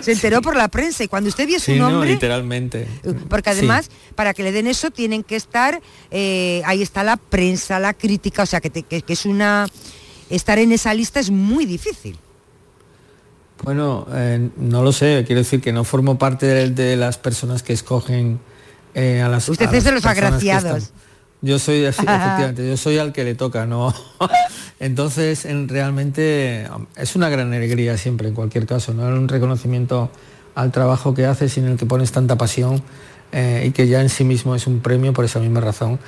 Se 0.00 0.12
enteró 0.12 0.40
por 0.42 0.56
la 0.56 0.68
prensa 0.68 1.04
y 1.04 1.08
cuando 1.08 1.28
usted 1.28 1.46
vio 1.46 1.60
su 1.60 1.74
nombre... 1.74 2.10
literalmente. 2.10 2.88
Porque 3.28 3.50
además, 3.50 3.90
para 4.14 4.34
que 4.34 4.42
le 4.42 4.52
den 4.52 4.66
eso, 4.66 4.90
tienen 4.90 5.22
que 5.22 5.36
estar... 5.36 5.80
Eh, 6.10 6.62
ahí 6.64 6.82
está 6.82 7.04
la 7.04 7.16
prensa, 7.16 7.78
la 7.78 7.94
crítica, 7.94 8.42
o 8.42 8.46
sea, 8.46 8.60
que, 8.60 8.84
es 9.06 9.26
una... 9.26 9.66
Estar 10.30 10.58
en 10.58 10.72
esa 10.72 10.94
lista 10.94 11.20
es 11.20 11.30
muy 11.30 11.66
difícil. 11.66 12.18
Bueno, 13.62 14.06
eh, 14.12 14.48
no 14.56 14.82
lo 14.82 14.92
sé, 14.92 15.24
quiero 15.26 15.40
decir 15.40 15.60
que 15.60 15.72
no 15.72 15.84
formo 15.84 16.18
parte 16.18 16.46
de, 16.46 16.96
las 16.96 17.18
personas 17.18 17.62
que 17.62 17.72
escogen 17.72 18.40
eh, 18.94 19.20
a 19.20 19.28
las... 19.28 19.48
Usted 19.48 19.72
es 19.72 19.84
de 19.84 19.92
los 19.92 20.06
agraciados. 20.06 20.92
Yo 21.42 21.58
soy 21.58 21.84
efectivamente, 21.84 22.66
yo 22.66 22.76
soy 22.76 22.98
al 22.98 23.12
que 23.12 23.24
le 23.24 23.34
toca, 23.34 23.66
¿no? 23.66 23.94
Entonces, 24.80 25.44
en, 25.44 25.68
realmente 25.68 26.66
es 26.96 27.16
una 27.16 27.28
gran 27.28 27.52
alegría 27.52 27.96
siempre, 27.96 28.28
en 28.28 28.34
cualquier 28.34 28.66
caso, 28.66 28.92
¿no? 28.94 29.04
Un 29.06 29.28
reconocimiento 29.28 30.10
al 30.54 30.72
trabajo 30.72 31.14
que 31.14 31.26
haces 31.26 31.56
y 31.56 31.60
en 31.60 31.66
el 31.66 31.76
que 31.76 31.86
pones 31.86 32.12
tanta 32.12 32.36
pasión 32.36 32.82
eh, 33.32 33.64
y 33.66 33.70
que 33.70 33.88
ya 33.88 34.00
en 34.00 34.08
sí 34.08 34.24
mismo 34.24 34.54
es 34.54 34.66
un 34.66 34.80
premio 34.80 35.12
por 35.12 35.24
esa 35.24 35.38
misma 35.38 35.60
razón. 35.60 35.98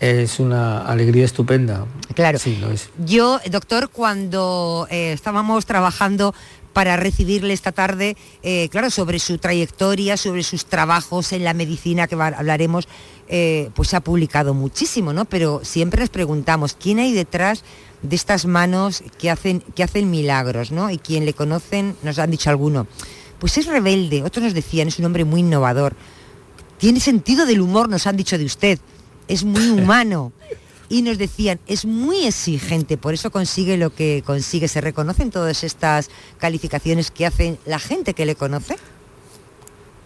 Es 0.00 0.40
una 0.40 0.84
alegría 0.84 1.24
estupenda. 1.24 1.86
Claro. 2.14 2.38
Sí, 2.38 2.56
lo 2.56 2.72
es. 2.72 2.88
Yo, 3.04 3.38
doctor, 3.50 3.88
cuando 3.88 4.88
eh, 4.90 5.12
estábamos 5.12 5.64
trabajando 5.64 6.34
para 6.72 6.96
recibirle 6.96 7.52
esta 7.52 7.72
tarde, 7.72 8.16
eh, 8.42 8.68
claro, 8.70 8.90
sobre 8.90 9.18
su 9.18 9.38
trayectoria, 9.38 10.16
sobre 10.16 10.42
sus 10.42 10.66
trabajos 10.66 11.32
en 11.32 11.44
la 11.44 11.54
medicina, 11.54 12.06
que 12.06 12.14
hablaremos, 12.14 12.88
eh, 13.28 13.70
pues 13.74 13.88
se 13.88 13.96
ha 13.96 14.00
publicado 14.00 14.54
muchísimo, 14.54 15.12
¿no? 15.12 15.24
Pero 15.24 15.60
siempre 15.64 16.00
nos 16.00 16.10
preguntamos, 16.10 16.74
¿quién 16.74 16.98
hay 16.98 17.12
detrás 17.12 17.64
de 18.02 18.16
estas 18.16 18.46
manos 18.46 19.02
que 19.18 19.30
hacen, 19.30 19.60
que 19.74 19.82
hacen 19.82 20.10
milagros, 20.10 20.72
¿no? 20.72 20.90
Y 20.90 20.98
quien 20.98 21.24
le 21.24 21.34
conocen, 21.34 21.96
nos 22.02 22.18
han 22.18 22.30
dicho 22.30 22.50
alguno, 22.50 22.86
pues 23.38 23.58
es 23.58 23.66
rebelde, 23.66 24.22
otros 24.22 24.44
nos 24.44 24.54
decían, 24.54 24.88
es 24.88 24.98
un 24.98 25.04
hombre 25.04 25.24
muy 25.24 25.40
innovador, 25.40 25.94
tiene 26.78 27.00
sentido 27.00 27.46
del 27.46 27.60
humor, 27.60 27.88
nos 27.88 28.06
han 28.06 28.16
dicho 28.16 28.38
de 28.38 28.44
usted, 28.44 28.78
es 29.28 29.44
muy 29.44 29.70
humano 29.70 30.32
y 30.92 31.00
nos 31.00 31.16
decían, 31.16 31.58
es 31.66 31.86
muy 31.86 32.26
exigente, 32.26 32.98
por 32.98 33.14
eso 33.14 33.30
consigue 33.30 33.78
lo 33.78 33.94
que 33.94 34.22
consigue. 34.26 34.68
¿Se 34.68 34.82
reconocen 34.82 35.30
todas 35.30 35.64
estas 35.64 36.10
calificaciones 36.38 37.10
que 37.10 37.24
hacen 37.24 37.58
la 37.64 37.78
gente 37.78 38.12
que 38.12 38.26
le 38.26 38.34
conoce? 38.34 38.76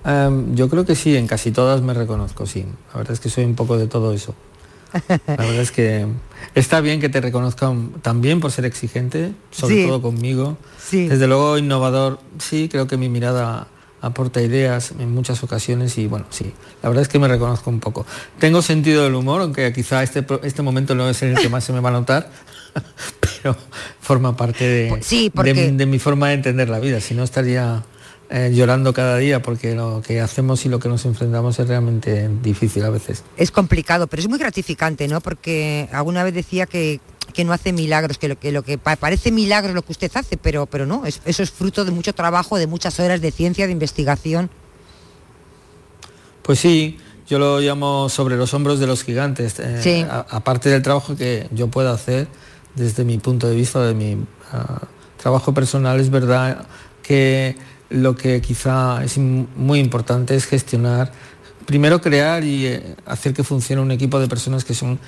Em, 0.05 0.55
yo 0.55 0.69
creo 0.69 0.85
que 0.87 0.95
sí, 0.95 1.16
en 1.16 1.26
casi 1.26 1.50
todas 1.50 1.83
me 1.83 1.93
reconozco, 1.93 2.47
sí. 2.47 2.64
La 2.93 2.99
verdad 2.99 3.14
es 3.14 3.21
que 3.21 3.28
soy 3.31 3.45
un 3.45 3.57
poco 3.57 3.76
de 3.76 3.88
todo 3.88 4.12
eso. 4.12 4.37
La 5.26 5.37
verdad 5.37 5.57
es 5.61 5.73
que 5.73 6.07
está 6.55 6.81
bien 6.81 7.00
que 7.00 7.09
te 7.09 7.21
reconozcan 7.21 7.90
también 8.02 8.38
por 8.38 8.52
ser 8.52 8.64
exigente, 8.64 9.33
sobre 9.50 9.75
Sí. 9.83 9.87
todo 9.88 10.00
conmigo. 10.00 10.57
Sí. 10.81 11.09
Desde 11.09 11.26
luego 11.26 11.59
innovador, 11.59 12.21
sí, 12.38 12.69
creo 12.71 12.87
que 12.87 12.97
mi 12.97 13.09
mirada 13.09 13.66
aporta 14.00 14.41
ideas 14.43 14.93
en 14.99 15.12
muchas 15.12 15.43
ocasiones 15.43 15.97
y 15.99 16.07
bueno, 16.07 16.26
sí, 16.31 16.53
la 16.83 16.88
verdad 16.88 17.03
es 17.03 17.09
que 17.09 17.19
me 17.19 17.29
reconozco 17.29 17.71
un 17.71 17.81
poco. 17.81 18.07
Tengo 18.38 18.62
sentido 18.62 19.05
del 19.05 19.15
humor, 19.15 19.41
aunque 19.41 19.73
quizá 19.73 20.03
este, 20.03 20.25
este 20.43 20.62
momento 20.62 20.95
no 20.95 21.09
es 21.09 21.23
el 21.23 21.37
que 21.38 21.49
más 21.49 21.65
se 21.65 21.73
me 21.73 21.81
va 21.81 21.88
a 21.88 21.93
notar, 21.93 22.31
pero 23.43 23.57
forma 24.00 24.37
parte 24.37 24.69
de, 24.69 24.88
Pues 24.91 25.07
sí, 25.07 25.31
porque- 25.35 25.73
de 25.73 25.87
mi 25.87 25.99
forma 25.99 26.29
de 26.29 26.35
entender 26.35 26.69
la 26.69 26.79
vida, 26.79 27.00
si 27.00 27.15
no 27.15 27.23
estaría 27.25 27.85
eh, 28.29 28.50
llorando 28.53 28.93
cada 28.93 29.19
día 29.19 29.41
porque 29.41 29.75
lo 29.76 30.03
que 30.03 30.21
hacemos 30.21 30.67
y 30.67 30.69
lo 30.69 30.81
que 30.81 30.88
nos 30.88 31.05
enfrentamos 31.05 31.59
es 31.61 31.69
realmente 31.69 32.29
difícil 32.43 32.85
a 32.85 32.91
veces. 32.91 33.23
Es 33.37 33.50
complicado, 33.53 34.09
pero 34.09 34.21
es 34.21 34.29
muy 34.29 34.38
gratificante, 34.38 35.07
¿no? 35.07 35.21
Porque 35.21 35.88
alguna 35.93 36.25
vez 36.25 36.35
decía 36.35 36.67
que, 36.67 37.00
que 37.37 37.45
no 37.45 37.52
hace 37.52 37.73
milagros, 37.73 38.16
que 38.19 38.28
lo 38.28 38.38
que, 38.40 38.50
lo 38.50 38.62
que 38.64 38.78
pa- 38.78 38.97
parece 38.97 39.31
milagro 39.31 39.69
es 39.69 39.75
lo 39.75 39.83
que 39.83 39.93
usted 39.93 40.11
hace, 40.14 40.37
pero, 40.38 40.64
pero 40.66 40.87
no, 40.87 41.05
es- 41.05 41.21
eso 41.26 41.43
es 41.43 41.50
fruto 41.50 41.85
de 41.85 41.90
mucho 41.90 42.14
trabajo, 42.14 42.57
de 42.57 42.66
muchas 42.66 42.99
horas 42.99 43.21
de 43.21 43.31
ciencia, 43.31 43.66
de 43.66 43.73
investigación. 43.73 44.49
Pues 46.43 46.59
sí, 46.61 46.99
yo 47.28 47.38
lo 47.38 47.61
llamo 47.61 48.09
sobre 48.09 48.37
los 48.37 48.55
hombros 48.55 48.81
de 48.81 48.87
los 48.87 49.05
gigantes. 49.05 49.59
eh, 49.59 49.81
Sí. 49.83 50.07
a- 50.09 50.26
aparte 50.31 50.71
del 50.71 50.83
trabajo 50.83 51.14
que 51.16 51.47
yo 51.52 51.69
puedo 51.69 51.90
hacer 51.93 52.26
desde 52.75 53.05
mi 53.05 53.19
punto 53.19 53.49
de 53.49 53.55
vista, 53.55 53.83
de 53.85 53.95
mi 53.95 54.16
ah, 54.52 54.81
trabajo 55.21 55.52
personal, 55.52 56.00
es 56.00 56.09
verdad 56.11 56.66
que 57.02 57.57
lo 57.90 58.16
que 58.16 58.40
quizá 58.40 59.02
es 59.05 59.19
muy 59.19 59.78
importante 59.78 60.35
es 60.35 60.47
gestionar, 60.47 61.12
primero 61.66 62.00
crear 62.00 62.45
y 62.45 62.66
eh, 62.66 62.95
hacer 63.07 63.35
que 63.35 63.43
funcione 63.45 63.83
un 63.83 63.90
equipo 63.90 64.19
de 64.21 64.28
personas 64.28 64.64
que 64.64 64.75
son 64.75 64.99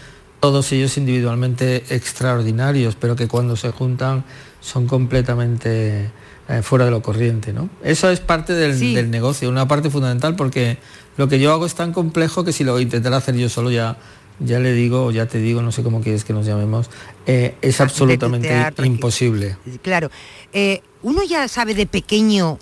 todos 0.41 0.71
ellos 0.73 0.97
individualmente 0.97 1.85
extraordinarios, 1.95 2.95
pero 2.97 3.17
que 3.17 3.27
cuando 3.29 3.57
se 3.57 3.71
juntan 3.71 4.25
son 4.61 4.87
completamente 4.87 6.11
eh, 6.49 6.63
fuera 6.63 6.85
de 6.87 6.91
lo 6.91 7.03
corriente. 7.03 7.53
¿no? 7.53 7.69
Eso 7.83 8.11
es 8.11 8.21
parte 8.21 8.55
del, 8.55 8.77
Sí. 8.79 8.95
del 8.95 9.11
negocio, 9.11 9.49
una 9.49 9.69
parte 9.69 9.91
fundamental 9.91 10.37
porque 10.37 10.79
lo 11.17 11.29
que 11.29 11.39
yo 11.41 11.53
hago 11.53 11.67
es 11.67 11.75
tan 11.75 11.93
complejo 11.93 12.45
que 12.45 12.53
si 12.53 12.65
lo 12.65 12.79
intentara 12.81 13.17
hacer 13.17 13.35
yo 13.37 13.49
solo 13.49 13.71
ya, 13.71 13.99
ya 14.41 14.59
le 14.61 14.73
digo, 14.73 15.11
ya 15.11 15.27
te 15.27 15.39
digo, 15.39 15.61
no 15.63 15.73
sé 15.73 15.83
cómo 15.83 16.01
quieres 16.01 16.25
que 16.25 16.33
nos 16.33 16.47
llamemos, 16.47 16.89
eh, 17.27 17.57
es 17.61 17.81
Ah, 17.81 17.85
absolutamente 17.85 18.51
imposible. 18.85 19.57
Claro, 19.83 20.11
eh, 20.53 20.83
uno 21.03 21.23
ya 21.25 21.49
sabe 21.49 21.75
de 21.75 21.87
pequeño 21.87 22.59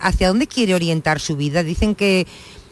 hacia 0.00 0.26
dónde 0.28 0.48
quiere 0.48 0.74
orientar 0.74 1.20
su 1.20 1.36
vida. 1.36 1.62
Dicen 1.62 1.94
que 1.94 2.26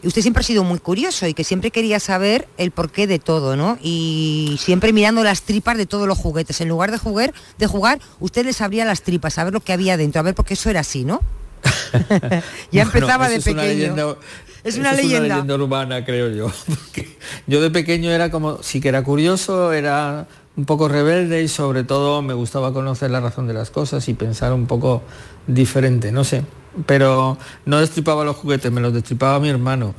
usted 0.07 0.21
siempre 0.21 0.41
ha 0.41 0.43
sido 0.43 0.63
muy 0.63 0.79
curioso 0.79 1.27
y 1.27 1.33
que 1.33 1.43
siempre 1.43 1.71
quería 1.71 1.99
saber 1.99 2.47
el 2.57 2.71
porqué 2.71 3.07
de 3.07 3.19
todo, 3.19 3.55
¿no? 3.55 3.77
Y 3.81 4.57
siempre 4.59 4.93
mirando 4.93 5.23
las 5.23 5.43
tripas 5.43 5.77
de 5.77 5.85
todos 5.85 6.07
los 6.07 6.17
juguetes. 6.17 6.59
En 6.61 6.69
lugar 6.69 6.91
de 6.91 6.97
jugar, 6.97 7.33
de 7.57 7.67
jugar, 7.67 7.99
usted 8.19 8.45
les 8.45 8.61
abría 8.61 8.85
las 8.85 9.01
tripas, 9.03 9.37
a 9.37 9.43
ver 9.43 9.53
lo 9.53 9.59
que 9.59 9.73
había 9.73 9.97
dentro, 9.97 10.19
a 10.19 10.23
ver 10.23 10.35
porque 10.35 10.55
eso 10.55 10.69
era 10.69 10.79
así, 10.81 11.05
¿no? 11.05 11.21
ya 12.71 12.85
Bueno, 12.85 12.91
empezaba 12.93 13.29
de 13.29 13.35
eso 13.35 13.49
es 13.49 13.53
una 13.53 13.61
pequeño. 13.63 13.95
leyenda- 13.95 14.15
Es 14.63 14.77
una 14.77 14.93
leyenda. 14.93 15.55
urbana, 15.55 16.05
creo 16.05 16.29
yo. 16.29 16.51
porque 16.67 17.17
yo 17.47 17.61
de 17.61 17.69
pequeño 17.71 18.11
era 18.11 18.29
como, 18.31 18.61
sí 18.63 18.79
que 18.81 18.89
era 18.89 19.03
curioso, 19.03 19.73
era 19.73 20.27
un 20.57 20.65
poco 20.65 20.87
rebelde 20.87 21.41
y 21.43 21.47
sobre 21.47 21.83
todo 21.83 22.21
me 22.21 22.33
gustaba 22.33 22.73
conocer 22.73 23.09
la 23.11 23.19
razón 23.21 23.47
de 23.47 23.53
las 23.53 23.69
cosas 23.71 24.07
y 24.09 24.13
pensar 24.13 24.53
un 24.53 24.67
poco 24.67 25.01
diferente, 25.47 26.11
no 26.11 26.23
sé. 26.23 26.43
Pero 26.85 27.37
no 27.65 27.79
destripaba 27.79 28.23
los 28.23 28.35
juguetes, 28.37 28.71
me 28.71 28.81
los 28.81 28.93
destripaba 28.93 29.39
mi 29.39 29.49
hermano. 29.49 29.93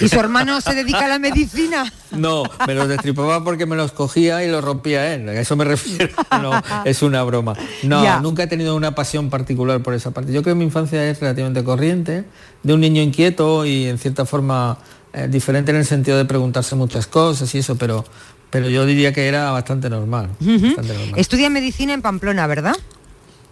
Y 0.00 0.08
su 0.08 0.18
hermano 0.20 0.60
se 0.60 0.72
dedica 0.74 1.04
a 1.04 1.08
la 1.08 1.18
medicina. 1.18 1.92
No, 2.12 2.44
me 2.66 2.74
los 2.74 2.88
destripaba 2.88 3.42
porque 3.42 3.66
me 3.66 3.74
los 3.74 3.90
cogía 3.90 4.44
y 4.44 4.50
los 4.50 4.62
rompía 4.64 5.12
él. 5.12 5.28
A 5.28 5.32
eso 5.40 5.56
me 5.56 5.64
refiero. 5.64 6.08
No, 6.40 6.52
es 6.84 7.02
una 7.02 7.22
broma. 7.24 7.54
No, 7.82 8.02
Ya. 8.04 8.20
nunca 8.20 8.44
he 8.44 8.46
tenido 8.46 8.76
una 8.76 8.94
pasión 8.94 9.28
particular 9.30 9.82
por 9.82 9.94
esa 9.94 10.12
parte. 10.12 10.32
Yo 10.32 10.42
creo 10.42 10.54
que 10.54 10.58
mi 10.60 10.64
infancia 10.64 11.04
es 11.10 11.18
relativamente 11.20 11.64
corriente, 11.64 12.24
de 12.62 12.72
un 12.72 12.80
niño 12.80 13.02
inquieto 13.02 13.66
y 13.66 13.86
en 13.86 13.98
cierta 13.98 14.24
forma 14.24 14.78
eh, 15.12 15.26
diferente 15.28 15.72
en 15.72 15.78
el 15.78 15.84
sentido 15.86 16.16
de 16.16 16.24
preguntarse 16.24 16.76
muchas 16.76 17.08
cosas 17.08 17.52
y 17.54 17.58
eso, 17.58 17.76
pero, 17.76 18.04
pero 18.50 18.68
yo 18.70 18.86
diría 18.86 19.12
que 19.12 19.26
era 19.26 19.50
bastante 19.50 19.90
normal. 19.90 20.28
bastante 20.38 20.94
normal. 20.94 21.12
Estudia 21.16 21.50
medicina 21.50 21.92
en 21.94 22.00
Pamplona, 22.02 22.46
¿verdad? 22.46 22.76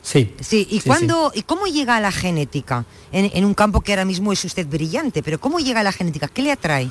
Sí. 0.07 0.33
Sí, 0.41 0.69
¿y 0.71 0.79
Sí, 0.81 0.87
cuándo 0.89 1.33
y 1.35 1.43
cómo 1.43 1.67
llega 1.67 1.97
a 1.97 2.01
la 2.01 2.13
genética? 2.13 2.85
En, 3.11 3.29
en 3.35 3.45
un 3.45 3.55
campo 3.55 3.81
que 3.81 3.91
ahora 3.93 4.05
mismo 4.05 4.33
es 4.33 4.45
usted 4.45 4.65
brillante, 4.65 5.21
pero 5.21 5.41
¿cómo 5.41 5.59
llega 5.59 5.81
a 5.81 5.83
la 5.83 5.91
genética? 5.91 6.29
¿Qué 6.29 6.43
le 6.43 6.53
atrae? 6.53 6.91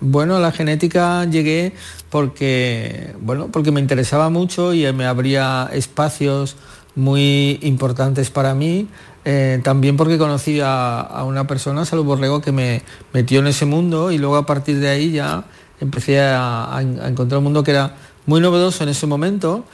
Bueno, 0.00 0.36
a 0.36 0.40
la 0.40 0.52
genética 0.52 1.24
llegué 1.24 1.74
porque, 2.10 3.14
bueno, 3.20 3.48
porque 3.50 3.72
me 3.72 3.80
interesaba 3.80 4.30
mucho 4.30 4.72
y 4.72 4.90
me 4.92 5.04
abría 5.06 5.68
espacios 5.72 6.54
muy 6.94 7.58
importantes 7.62 8.30
para 8.30 8.54
mí. 8.54 8.86
eh, 9.24 9.60
también 9.64 9.96
porque 9.96 10.16
conocí 10.16 10.60
a, 10.60 11.00
a 11.00 11.24
una 11.24 11.46
persona, 11.48 11.84
Salud 11.84 12.04
Borrego, 12.04 12.40
que 12.40 12.52
me 12.52 12.82
metió 13.12 13.40
en 13.40 13.48
ese 13.48 13.64
mundo 13.66 14.12
y 14.12 14.18
luego 14.18 14.36
a 14.36 14.46
partir 14.46 14.78
de 14.78 14.88
ahí 14.88 15.10
ya 15.12 15.44
empecé 15.80 16.20
a 16.20 16.78
encontrar 16.80 17.38
un 17.38 17.44
mundo 17.44 17.64
que 17.64 17.72
era 17.72 17.96
muy 18.26 18.40
novedoso 18.40 18.84
en 18.84 18.90
ese 18.90 19.06
momento 19.06 19.64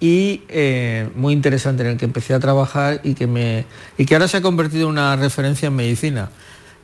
y 0.00 0.42
eh, 0.48 1.08
muy 1.14 1.32
interesante 1.32 1.82
en 1.82 1.90
el 1.90 1.96
que 1.96 2.04
empecé 2.04 2.34
a 2.34 2.40
trabajar 2.40 3.00
y 3.02 3.14
que, 3.14 3.26
me, 3.26 3.64
y 3.96 4.04
que 4.06 4.14
ahora 4.14 4.28
se 4.28 4.36
ha 4.38 4.42
convertido 4.42 4.84
en 4.84 4.90
una 4.92 5.16
referencia 5.16 5.68
en 5.68 5.76
medicina. 5.76 6.30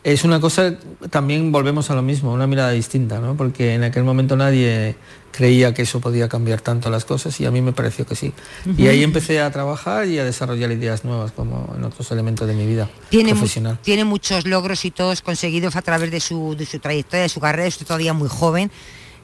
Es 0.04 0.24
una 0.24 0.40
cosa, 0.40 0.74
también 1.10 1.52
volvemos 1.52 1.88
a 1.90 1.94
lo 1.94 2.02
mismo, 2.02 2.32
una 2.32 2.48
mirada 2.48 2.70
distinta, 2.72 3.20
¿no? 3.20 3.36
porque 3.36 3.74
en 3.74 3.84
aquel 3.84 4.02
momento 4.02 4.34
nadie 4.36 4.96
creía 5.30 5.72
que 5.74 5.82
eso 5.82 6.00
podía 6.00 6.28
cambiar 6.28 6.60
tanto 6.60 6.90
las 6.90 7.04
cosas 7.04 7.38
y 7.40 7.46
a 7.46 7.52
mí 7.52 7.62
me 7.62 7.72
pareció 7.72 8.04
que 8.04 8.16
sí. 8.16 8.32
Y 8.76 8.88
ahí 8.88 9.04
empecé 9.04 9.40
a 9.40 9.50
trabajar 9.52 10.08
y 10.08 10.18
a 10.18 10.24
desarrollar 10.24 10.72
ideas 10.72 11.04
nuevas 11.04 11.30
como 11.30 11.72
en 11.76 11.84
otros 11.84 12.10
elementos 12.10 12.48
de 12.48 12.54
mi 12.54 12.66
vida 12.66 12.90
Tiene, 13.10 13.32
mu- 13.32 13.38
profesional. 13.40 13.78
tiene 13.80 14.04
muchos 14.04 14.44
logros 14.44 14.84
y 14.84 14.90
todos 14.90 15.22
conseguidos 15.22 15.76
a 15.76 15.82
través 15.82 16.10
de 16.10 16.18
su, 16.18 16.56
de 16.56 16.66
su 16.66 16.80
trayectoria, 16.80 17.22
de 17.22 17.28
su 17.28 17.38
carrera, 17.38 17.68
es 17.68 17.78
todavía 17.78 18.12
muy 18.12 18.28
joven. 18.28 18.72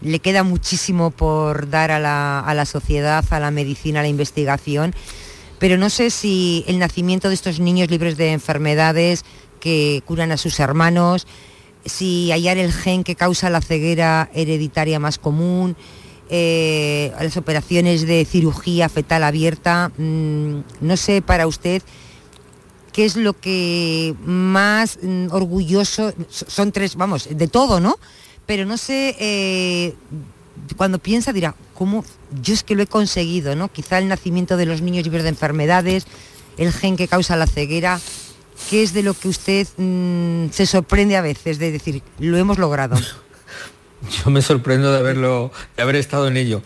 Le 0.01 0.21
queda 0.21 0.43
muchísimo 0.45 1.11
por 1.11 1.69
dar 1.71 1.91
a 1.91 1.99
la, 1.99 2.41
a 2.41 2.55
la 2.55 2.65
sociedad, 2.67 3.25
a 3.31 3.41
la 3.41 3.51
medicina, 3.51 4.01
a 4.01 4.03
la 4.03 4.09
investigación. 4.09 4.95
Pero 5.59 5.77
no 5.77 5.91
sé 5.91 6.11
si 6.11 6.65
el 6.69 6.79
nacimiento 6.79 7.29
de 7.29 7.35
estos 7.35 7.59
niños 7.59 7.91
libres 7.91 8.17
de 8.17 8.33
enfermedades 8.33 9.25
que 9.61 10.03
curan 10.07 10.31
a 10.31 10.37
sus 10.37 10.61
hermanos, 10.61 11.27
si 11.85 12.31
hallar 12.31 12.59
el 12.59 12.73
gen 12.73 13.03
que 13.03 13.17
causa 13.17 13.51
la 13.51 13.61
ceguera 13.61 14.31
hereditaria 14.35 15.01
más 15.01 15.19
común, 15.19 15.77
eh, 16.31 17.13
las 17.21 17.37
operaciones 17.37 18.07
de 18.07 18.25
cirugía 18.25 18.89
fetal 18.89 19.25
abierta, 19.25 19.91
mm, 19.97 20.59
no 20.83 20.97
sé 20.97 21.23
para 21.23 21.47
usted 21.49 21.83
qué 22.93 23.05
es 23.05 23.17
lo 23.17 23.33
que 23.33 24.15
más 24.25 24.99
mm, 25.03 25.29
orgulloso, 25.33 26.13
so- 26.29 26.47
son 26.49 26.71
tres, 26.71 26.95
vamos, 26.97 27.29
de 27.31 27.49
todo, 27.49 27.81
¿no? 27.81 27.97
Pero 28.49 28.65
no 28.65 28.79
sé, 28.79 29.15
eh, 29.21 29.95
cuando 30.79 30.99
piensa 30.99 31.35
dirá, 31.35 31.55
¿cómo? 31.75 32.03
Yo 32.43 32.55
es 32.55 32.63
que 32.63 32.75
lo 32.75 32.83
he 32.83 32.87
conseguido, 32.87 33.55
¿no? 33.55 33.71
Quizá 33.71 33.99
el 33.99 34.09
nacimiento 34.09 34.57
de 34.57 34.65
los 34.65 34.81
niños 34.81 35.05
libres 35.05 35.25
de 35.25 35.29
enfermedades, 35.29 36.07
el 36.57 36.73
gen 36.73 36.97
que 36.97 37.09
causa 37.09 37.37
la 37.37 37.47
ceguera, 37.47 38.01
¿qué 38.71 38.83
es 38.83 38.95
de 38.95 39.03
lo 39.03 39.13
que 39.13 39.29
usted 39.29 39.69
mm, 39.77 40.51
se 40.51 40.65
sorprende 40.65 41.19
a 41.19 41.21
veces 41.21 41.59
de 41.59 41.73
decir, 41.73 42.03
lo 42.21 42.39
hemos 42.39 42.57
logrado? 42.57 42.97
Yo 44.25 44.31
me 44.31 44.41
sorprendo 44.41 44.93
de 44.93 44.99
haberlo, 44.99 45.53
de 45.77 45.83
haber 45.83 45.97
estado 45.97 46.27
en 46.27 46.39
ello. 46.39 46.63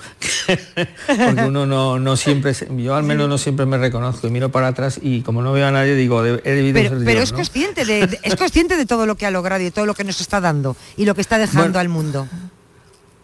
Porque 1.07 1.45
uno 1.47 1.67
no, 1.67 1.99
no 1.99 2.17
siempre, 2.17 2.55
yo 2.77 2.95
al 2.95 3.05
menos 3.05 3.29
no 3.29 3.39
siempre 3.39 3.67
me 3.67 3.79
reconozco 3.79 4.27
y 4.27 4.31
miro 4.31 4.51
para 4.51 4.69
atrás 4.69 4.99
y 5.03 5.21
como 5.23 5.43
no 5.43 5.53
veo 5.53 5.67
a 5.67 5.71
nadie 5.71 5.95
digo, 5.95 6.25
he 6.25 6.41
debido 6.43 6.75
Pero, 6.75 6.89
ser 6.97 7.05
pero 7.05 7.19
yo, 7.19 7.23
es 7.25 7.33
¿no? 7.33 7.37
consciente 7.39 7.85
de, 7.85 8.07
de- 8.07 8.21
es 8.23 8.37
consciente 8.37 8.77
de 8.77 8.87
todo 8.87 9.07
lo 9.07 9.17
que 9.17 9.27
ha 9.27 9.31
logrado 9.31 9.61
y 9.61 9.65
de 9.65 9.71
todo 9.71 9.87
lo 9.87 9.95
que 9.95 10.05
nos 10.05 10.21
está 10.21 10.41
dando 10.41 10.77
y 10.97 11.05
lo 11.05 11.15
que 11.15 11.21
está 11.21 11.39
dejando 11.39 11.63
Bueno. 11.73 11.79
al 11.81 11.89
mundo. 11.89 12.29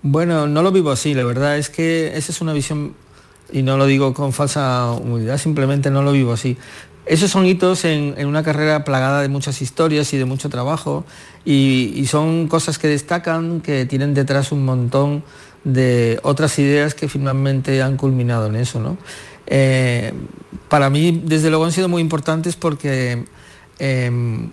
Bueno, 0.02 0.46
no 0.46 0.62
lo 0.62 0.70
vivo 0.70 0.90
así, 0.90 1.14
la 1.14 1.24
verdad 1.24 1.58
es 1.58 1.70
que 1.70 2.16
esa 2.16 2.30
es 2.32 2.40
una 2.40 2.52
visión, 2.52 2.94
y 3.52 3.62
no 3.62 3.76
lo 3.76 3.86
digo 3.86 4.14
con 4.14 4.32
falsa 4.32 4.92
humildad, 4.92 5.38
simplemente 5.38 5.90
no 5.90 6.02
lo 6.02 6.12
vivo 6.12 6.32
así. 6.32 6.56
Esos 7.04 7.30
son 7.30 7.46
hitos 7.46 7.84
en, 7.84 8.14
en 8.18 8.26
una 8.28 8.42
carrera 8.42 8.84
plagada 8.84 9.22
de 9.22 9.28
muchas 9.28 9.60
historias 9.62 10.12
y 10.12 10.18
de 10.18 10.24
mucho 10.24 10.48
trabajo, 10.50 11.04
y, 11.44 11.92
y 11.96 12.06
son 12.06 12.46
cosas 12.48 12.78
que 12.78 12.86
destacan, 12.86 13.60
que 13.60 13.86
tienen 13.86 14.14
detrás 14.14 14.52
un 14.52 14.64
montón 14.64 15.24
de 15.72 16.18
otras 16.22 16.58
ideas 16.58 16.94
que 16.94 17.08
finalmente 17.08 17.82
han 17.82 17.96
culminado 17.96 18.46
en 18.46 18.56
eso. 18.56 18.80
¿no? 18.80 18.96
Eh, 19.46 20.12
para 20.68 20.90
mí, 20.90 21.22
desde 21.24 21.50
luego, 21.50 21.64
han 21.64 21.72
sido 21.72 21.88
muy 21.88 22.02
importantes 22.02 22.56
porque... 22.56 23.24
em, 23.78 24.50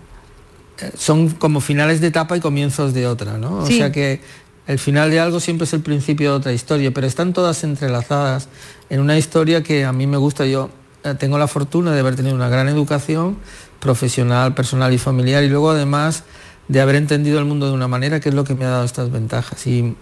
eh, 0.78 0.90
son 0.96 1.30
como 1.30 1.60
finales 1.60 2.00
de 2.00 2.08
etapa 2.08 2.36
y 2.36 2.40
comienzos 2.40 2.92
de 2.92 3.06
otra, 3.06 3.38
¿no? 3.38 3.58
O 3.58 3.66
sea 3.66 3.90
que 3.92 4.20
el 4.66 4.78
final 4.78 5.10
de 5.10 5.20
algo 5.20 5.40
siempre 5.40 5.64
es 5.64 5.72
el 5.72 5.80
principio 5.80 6.32
de 6.32 6.36
otra 6.36 6.52
historia, 6.52 6.90
pero 6.92 7.06
están 7.06 7.32
todas 7.32 7.64
entrelazadas 7.64 8.48
en 8.90 9.00
una 9.00 9.16
historia 9.16 9.62
que 9.62 9.84
a 9.84 9.92
mí 9.92 10.06
me 10.06 10.16
gusta. 10.16 10.44
Yo 10.44 10.70
eh, 11.04 11.14
tengo 11.18 11.38
la 11.38 11.48
fortuna 11.48 11.92
de 11.92 12.00
haber 12.00 12.16
tenido 12.16 12.34
una 12.34 12.48
gran 12.48 12.68
educación 12.68 13.38
profesional, 13.80 14.54
personal 14.54 14.92
y 14.92 14.98
familiar 14.98 15.44
y 15.44 15.48
luego 15.48 15.70
además 15.70 16.24
de 16.68 16.80
haber 16.80 16.96
entendido 16.96 17.38
el 17.38 17.44
mundo 17.44 17.66
de 17.68 17.72
una 17.72 17.88
manera 17.88 18.20
que 18.20 18.28
es 18.28 18.34
lo 18.34 18.44
que 18.44 18.54
me 18.54 18.64
ha 18.64 18.70
dado 18.70 18.84
estas 18.84 19.10
ventajas. 19.10 19.66
Y, 19.66 19.94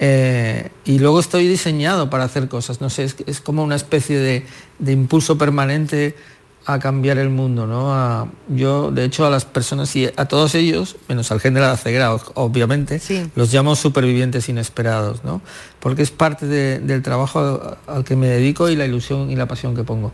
Eh, 0.00 0.70
y 0.84 0.98
luego 0.98 1.20
estoy 1.20 1.46
diseñado 1.46 2.10
para 2.10 2.24
hacer 2.24 2.48
cosas, 2.48 2.80
no 2.80 2.90
sé, 2.90 3.04
es, 3.04 3.16
es 3.26 3.40
como 3.40 3.62
una 3.62 3.76
especie 3.76 4.18
de, 4.18 4.46
de 4.78 4.92
impulso 4.92 5.36
permanente 5.38 6.16
a 6.64 6.78
cambiar 6.78 7.18
el 7.18 7.28
mundo, 7.28 7.66
¿no? 7.66 7.92
A- 7.92 8.28
yo, 8.48 8.90
de 8.92 9.04
hecho, 9.04 9.26
a 9.26 9.30
las 9.30 9.44
personas 9.44 9.94
y 9.96 10.06
a 10.06 10.26
todos 10.26 10.54
ellos, 10.54 10.96
menos 11.08 11.30
al 11.32 11.40
género 11.40 11.66
de 11.66 11.72
o- 12.14 12.20
obviamente, 12.34 13.00
los 13.34 13.52
llamo 13.52 13.74
supervivientes 13.76 14.48
inesperados, 14.48 15.24
¿no? 15.24 15.42
Porque 15.80 16.02
es 16.02 16.10
parte 16.12 16.46
de- 16.46 16.78
del 16.78 17.02
trabajo 17.02 17.76
al 17.86 18.04
que 18.04 18.14
me 18.16 18.28
dedico 18.28 18.68
y 18.68 18.76
la 18.76 18.86
ilusión 18.86 19.30
y 19.30 19.36
la 19.36 19.46
pasión 19.46 19.74
que 19.74 19.82
pongo. 19.84 20.12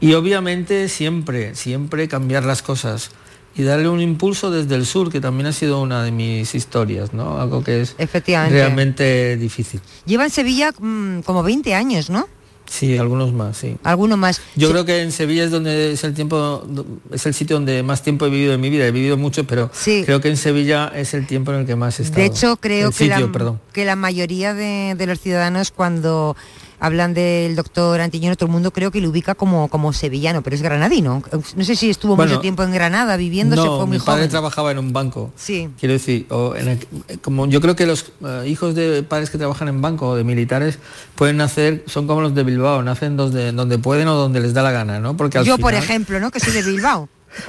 Y 0.00 0.14
obviamente 0.14 0.88
siempre, 0.88 1.54
siempre 1.54 2.08
cambiar 2.08 2.44
las 2.44 2.62
cosas 2.62 3.10
y 3.56 3.62
darle 3.62 3.88
un 3.88 4.00
impulso 4.00 4.50
desde 4.50 4.74
el 4.76 4.86
sur, 4.86 5.10
que 5.10 5.20
también 5.20 5.46
ha 5.46 5.52
sido 5.52 5.80
una 5.80 6.02
de 6.04 6.12
mis 6.12 6.54
historias, 6.54 7.12
¿no? 7.12 7.40
Algo 7.40 7.62
que 7.64 7.82
es 7.82 7.94
Efectivamente. 7.98 8.54
realmente 8.56 9.36
difícil. 9.36 9.80
Lleva 10.06 10.24
en 10.24 10.30
Sevilla 10.30 10.72
mm, 10.78 11.20
como 11.20 11.42
20 11.42 11.74
años, 11.74 12.10
¿no? 12.10 12.28
Sí, 12.66 12.96
algunos 12.96 13.32
más, 13.32 13.56
sí. 13.56 13.76
Alguno 13.82 14.16
más. 14.16 14.40
Yo 14.54 14.68
Sí. 14.68 14.72
creo 14.72 14.84
que 14.84 15.02
en 15.02 15.10
Sevilla 15.10 15.42
es 15.42 15.50
donde 15.50 15.90
es 15.92 16.04
el 16.04 16.14
tiempo, 16.14 16.64
es 17.12 17.26
el 17.26 17.34
sitio 17.34 17.56
donde 17.56 17.82
más 17.82 18.04
tiempo 18.04 18.26
he 18.26 18.30
vivido 18.30 18.54
en 18.54 18.60
mi 18.60 18.70
vida. 18.70 18.86
He 18.86 18.92
vivido 18.92 19.16
mucho, 19.16 19.44
pero 19.44 19.72
creo 20.04 20.20
que 20.20 20.28
en 20.28 20.36
Sevilla 20.36 20.92
es 20.94 21.12
el 21.12 21.26
tiempo 21.26 21.52
en 21.52 21.58
el 21.60 21.66
que 21.66 21.74
más 21.74 21.98
he 21.98 22.04
estado. 22.04 22.20
De 22.20 22.26
hecho, 22.26 22.56
creo 22.58 22.90
que, 22.92 22.96
sitio, 23.08 23.28
la, 23.28 23.56
que 23.72 23.84
la 23.84 23.96
mayoría 23.96 24.54
de, 24.54 24.94
de 24.96 25.06
los 25.06 25.18
ciudadanos 25.18 25.72
cuando 25.72 26.36
hablan 26.80 27.14
del 27.14 27.54
doctor 27.54 28.00
Antiñón, 28.00 28.34
todo 28.36 28.46
el 28.46 28.52
mundo 28.52 28.72
creo 28.72 28.90
que 28.90 29.00
lo 29.00 29.10
ubica 29.10 29.34
como, 29.34 29.68
como 29.68 29.92
sevillano, 29.92 30.42
pero 30.42 30.56
es 30.56 30.62
granadino. 30.62 31.22
No 31.56 31.64
sé 31.64 31.76
si 31.76 31.90
estuvo 31.90 32.16
Bueno, 32.16 32.32
mucho 32.32 32.40
tiempo 32.40 32.62
en 32.62 32.72
Granada 32.72 33.16
viviendo, 33.16 33.54
se 33.56 33.62
no, 33.62 33.76
fue 33.76 33.86
muy 33.86 33.98
mi 33.98 34.04
padre 34.04 34.20
joven. 34.22 34.30
trabajaba 34.30 34.70
en 34.72 34.78
un 34.78 34.92
banco. 34.92 35.30
Sí. 35.36 35.68
Quiero 35.78 35.92
decir, 35.92 36.26
o 36.30 36.54
en 36.56 36.68
el- 36.68 37.20
como 37.20 37.46
yo 37.46 37.60
creo 37.60 37.76
que 37.76 37.86
los 37.86 38.12
eh, 38.24 38.44
hijos 38.48 38.74
de 38.74 39.02
padres 39.02 39.30
que 39.30 39.38
trabajan 39.38 39.68
en 39.68 39.80
banco 39.82 40.08
o 40.08 40.16
de 40.16 40.24
militares 40.24 40.78
pueden 41.14 41.36
nacer, 41.36 41.84
son 41.86 42.06
como 42.06 42.20
los 42.22 42.34
de 42.34 42.42
Bilbao, 42.42 42.82
nacen 42.82 43.16
donde, 43.16 43.52
donde 43.52 43.78
pueden 43.78 44.08
o 44.08 44.14
donde 44.14 44.40
les 44.40 44.54
da 44.54 44.62
la 44.62 44.70
gana, 44.72 44.98
¿no? 45.00 45.16
Porque 45.16 45.38
al 45.38 45.44
Yo, 45.44 45.58
por 45.58 45.74
ejemplo, 45.74 46.18
¿no? 46.18 46.30
Que 46.30 46.40
soy 46.40 46.52
de 46.52 46.62
Bilbao. 46.62 47.08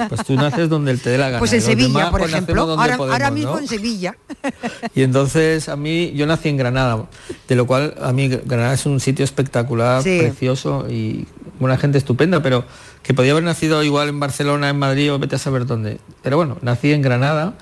Pues 0.09 0.23
tú 0.25 0.35
naces 0.35 0.69
donde 0.69 0.97
te 0.97 1.09
dé 1.09 1.17
la 1.17 1.27
gana. 1.27 1.39
Pues 1.39 1.53
en 1.53 1.61
Sevilla, 1.61 1.87
demás, 1.87 2.09
por 2.11 2.19
pues, 2.21 2.31
ejemplo. 2.31 2.61
Ahora, 2.61 2.97
podemos, 2.97 3.13
ahora 3.13 3.31
mismo 3.31 3.53
¿no? 3.53 3.59
en 3.59 3.67
Sevilla. 3.67 4.15
Y 4.95 5.03
entonces 5.03 5.69
a 5.69 5.75
mí, 5.75 6.11
yo 6.13 6.25
nací 6.25 6.49
en 6.49 6.57
Granada, 6.57 7.05
de 7.47 7.55
lo 7.55 7.65
cual 7.65 7.95
a 8.01 8.11
mí 8.11 8.27
Granada 8.27 8.73
es 8.73 8.85
un 8.85 8.99
sitio 8.99 9.23
espectacular, 9.23 10.03
Sí. 10.03 10.19
precioso 10.19 10.87
y 10.89 11.27
una 11.59 11.77
gente 11.77 11.97
estupenda, 11.97 12.41
pero 12.41 12.65
que 13.03 13.13
podía 13.13 13.31
haber 13.31 13.43
nacido 13.43 13.83
igual 13.83 14.09
en 14.09 14.19
Barcelona, 14.19 14.69
en 14.69 14.79
Madrid 14.79 15.13
o 15.13 15.19
vete 15.19 15.35
a 15.35 15.39
saber 15.39 15.65
dónde. 15.65 15.99
Pero 16.21 16.37
bueno, 16.37 16.57
nací 16.61 16.91
en 16.91 17.01
Granada 17.01 17.53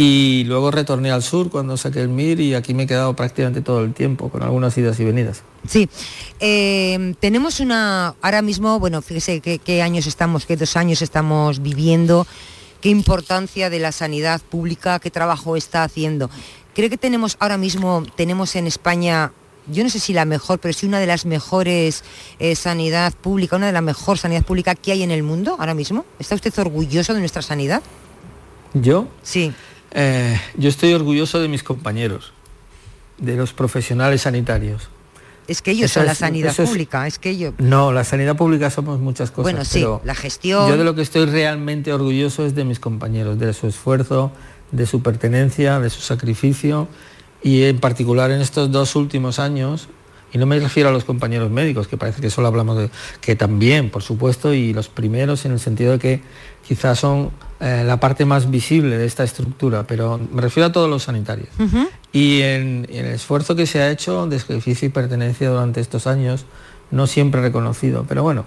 y 0.00 0.44
luego 0.44 0.70
retorné 0.70 1.10
al 1.10 1.24
sur 1.24 1.50
cuando 1.50 1.76
saqué 1.76 2.00
el 2.00 2.08
MIR 2.08 2.40
y 2.40 2.54
aquí 2.54 2.72
me 2.72 2.84
he 2.84 2.86
quedado 2.86 3.16
prácticamente 3.16 3.62
todo 3.62 3.82
el 3.82 3.94
tiempo, 3.94 4.28
con 4.28 4.44
algunas 4.44 4.78
idas 4.78 5.00
y 5.00 5.04
venidas. 5.04 5.42
Sí, 5.66 5.88
Eh, 6.38 7.16
tenemos 7.18 7.58
una, 7.58 8.14
ahora 8.22 8.40
mismo, 8.40 8.78
bueno, 8.78 9.02
fíjese 9.02 9.40
qué, 9.40 9.58
qué 9.58 9.82
años 9.82 10.06
estamos, 10.06 10.46
qué 10.46 10.56
dos 10.56 10.76
años 10.76 11.02
estamos 11.02 11.60
viviendo, 11.62 12.28
qué 12.80 12.90
importancia 12.90 13.70
de 13.70 13.80
la 13.80 13.90
sanidad 13.90 14.40
pública, 14.40 15.00
qué 15.00 15.10
trabajo 15.10 15.56
está 15.56 15.82
haciendo. 15.82 16.30
Creo 16.76 16.88
que 16.88 16.96
tenemos 16.96 17.36
ahora 17.40 17.58
mismo, 17.58 18.04
tenemos 18.14 18.54
en 18.54 18.68
España, 18.68 19.32
yo 19.66 19.82
no 19.82 19.90
sé 19.90 19.98
si 19.98 20.12
la 20.12 20.24
mejor, 20.24 20.60
pero 20.60 20.72
sí 20.74 20.86
una 20.86 21.00
de 21.00 21.08
las 21.08 21.26
mejores 21.26 22.04
eh, 22.38 22.54
sanidad 22.54 23.14
pública, 23.14 23.56
una 23.56 23.66
de 23.66 23.72
las 23.72 23.82
mejor 23.82 24.16
sanidad 24.16 24.44
pública 24.44 24.76
que 24.76 24.92
hay 24.92 25.02
en 25.02 25.10
el 25.10 25.24
mundo 25.24 25.56
ahora 25.58 25.74
mismo. 25.74 26.04
¿Está 26.20 26.36
usted 26.36 26.56
orgulloso 26.60 27.14
de 27.14 27.18
nuestra 27.18 27.42
sanidad? 27.42 27.82
¿Yo? 28.74 29.08
Sí. 29.24 29.52
Eh, 29.92 30.38
yo 30.56 30.68
estoy 30.68 30.92
orgulloso 30.94 31.40
de 31.40 31.48
mis 31.48 31.62
compañeros, 31.62 32.32
de 33.18 33.36
los 33.36 33.52
profesionales 33.52 34.22
sanitarios. 34.22 34.88
Es 35.46 35.62
que 35.62 35.70
ellos 35.70 35.86
Eso 35.90 36.00
son 36.00 36.06
la 36.06 36.14
sanidad 36.14 36.54
es- 36.58 36.68
pública, 36.68 37.06
es 37.06 37.18
que 37.18 37.30
ellos... 37.30 37.54
No, 37.56 37.90
la 37.92 38.04
sanidad 38.04 38.36
pública 38.36 38.68
somos 38.70 39.00
muchas 39.00 39.30
cosas. 39.30 39.44
Bueno, 39.50 39.64
sí, 39.64 39.78
pero 39.80 40.02
la 40.04 40.14
gestión. 40.14 40.68
Yo 40.68 40.76
de 40.76 40.84
lo 40.84 40.94
que 40.94 41.00
estoy 41.00 41.24
realmente 41.24 41.90
orgulloso 41.92 42.44
es 42.44 42.54
de 42.54 42.64
mis 42.64 42.78
compañeros, 42.80 43.38
de 43.38 43.54
su 43.54 43.66
esfuerzo, 43.66 44.30
de 44.72 44.84
su 44.84 45.00
pertenencia, 45.02 45.80
de 45.80 45.88
su 45.88 46.02
sacrificio 46.02 46.86
y 47.42 47.62
en 47.62 47.78
particular 47.78 48.30
en 48.30 48.42
estos 48.42 48.70
dos 48.70 48.94
últimos 48.94 49.38
años, 49.38 49.88
y 50.32 50.38
no 50.38 50.46
me 50.46 50.58
refiero 50.58 50.88
a 50.88 50.92
los 50.92 51.04
compañeros 51.04 51.50
médicos, 51.50 51.88
que 51.88 51.96
parece 51.96 52.20
que 52.20 52.30
solo 52.30 52.48
hablamos 52.48 52.76
de, 52.78 52.90
que 53.20 53.36
también, 53.36 53.90
por 53.90 54.02
supuesto, 54.02 54.52
y 54.52 54.72
los 54.72 54.88
primeros 54.88 55.44
en 55.44 55.52
el 55.52 55.60
sentido 55.60 55.92
de 55.92 55.98
que 55.98 56.20
quizás 56.66 56.98
son 56.98 57.30
eh, 57.60 57.82
la 57.86 57.98
parte 57.98 58.24
más 58.24 58.50
visible 58.50 58.98
de 58.98 59.06
esta 59.06 59.24
estructura, 59.24 59.86
pero 59.86 60.20
me 60.32 60.42
refiero 60.42 60.66
a 60.66 60.72
todos 60.72 60.90
los 60.90 61.04
sanitarios. 61.04 61.48
Y 62.12 62.42
en, 62.42 62.86
en 62.90 63.06
el 63.06 63.14
esfuerzo 63.14 63.56
que 63.56 63.66
se 63.66 63.80
ha 63.80 63.90
hecho 63.90 64.26
de 64.26 64.38
sacrificio 64.38 64.86
y 64.86 64.90
pertenencia 64.90 65.48
durante 65.48 65.80
estos 65.80 66.06
años, 66.06 66.44
no 66.90 67.06
siempre 67.06 67.40
reconocido, 67.40 68.04
pero 68.08 68.22
bueno, 68.22 68.44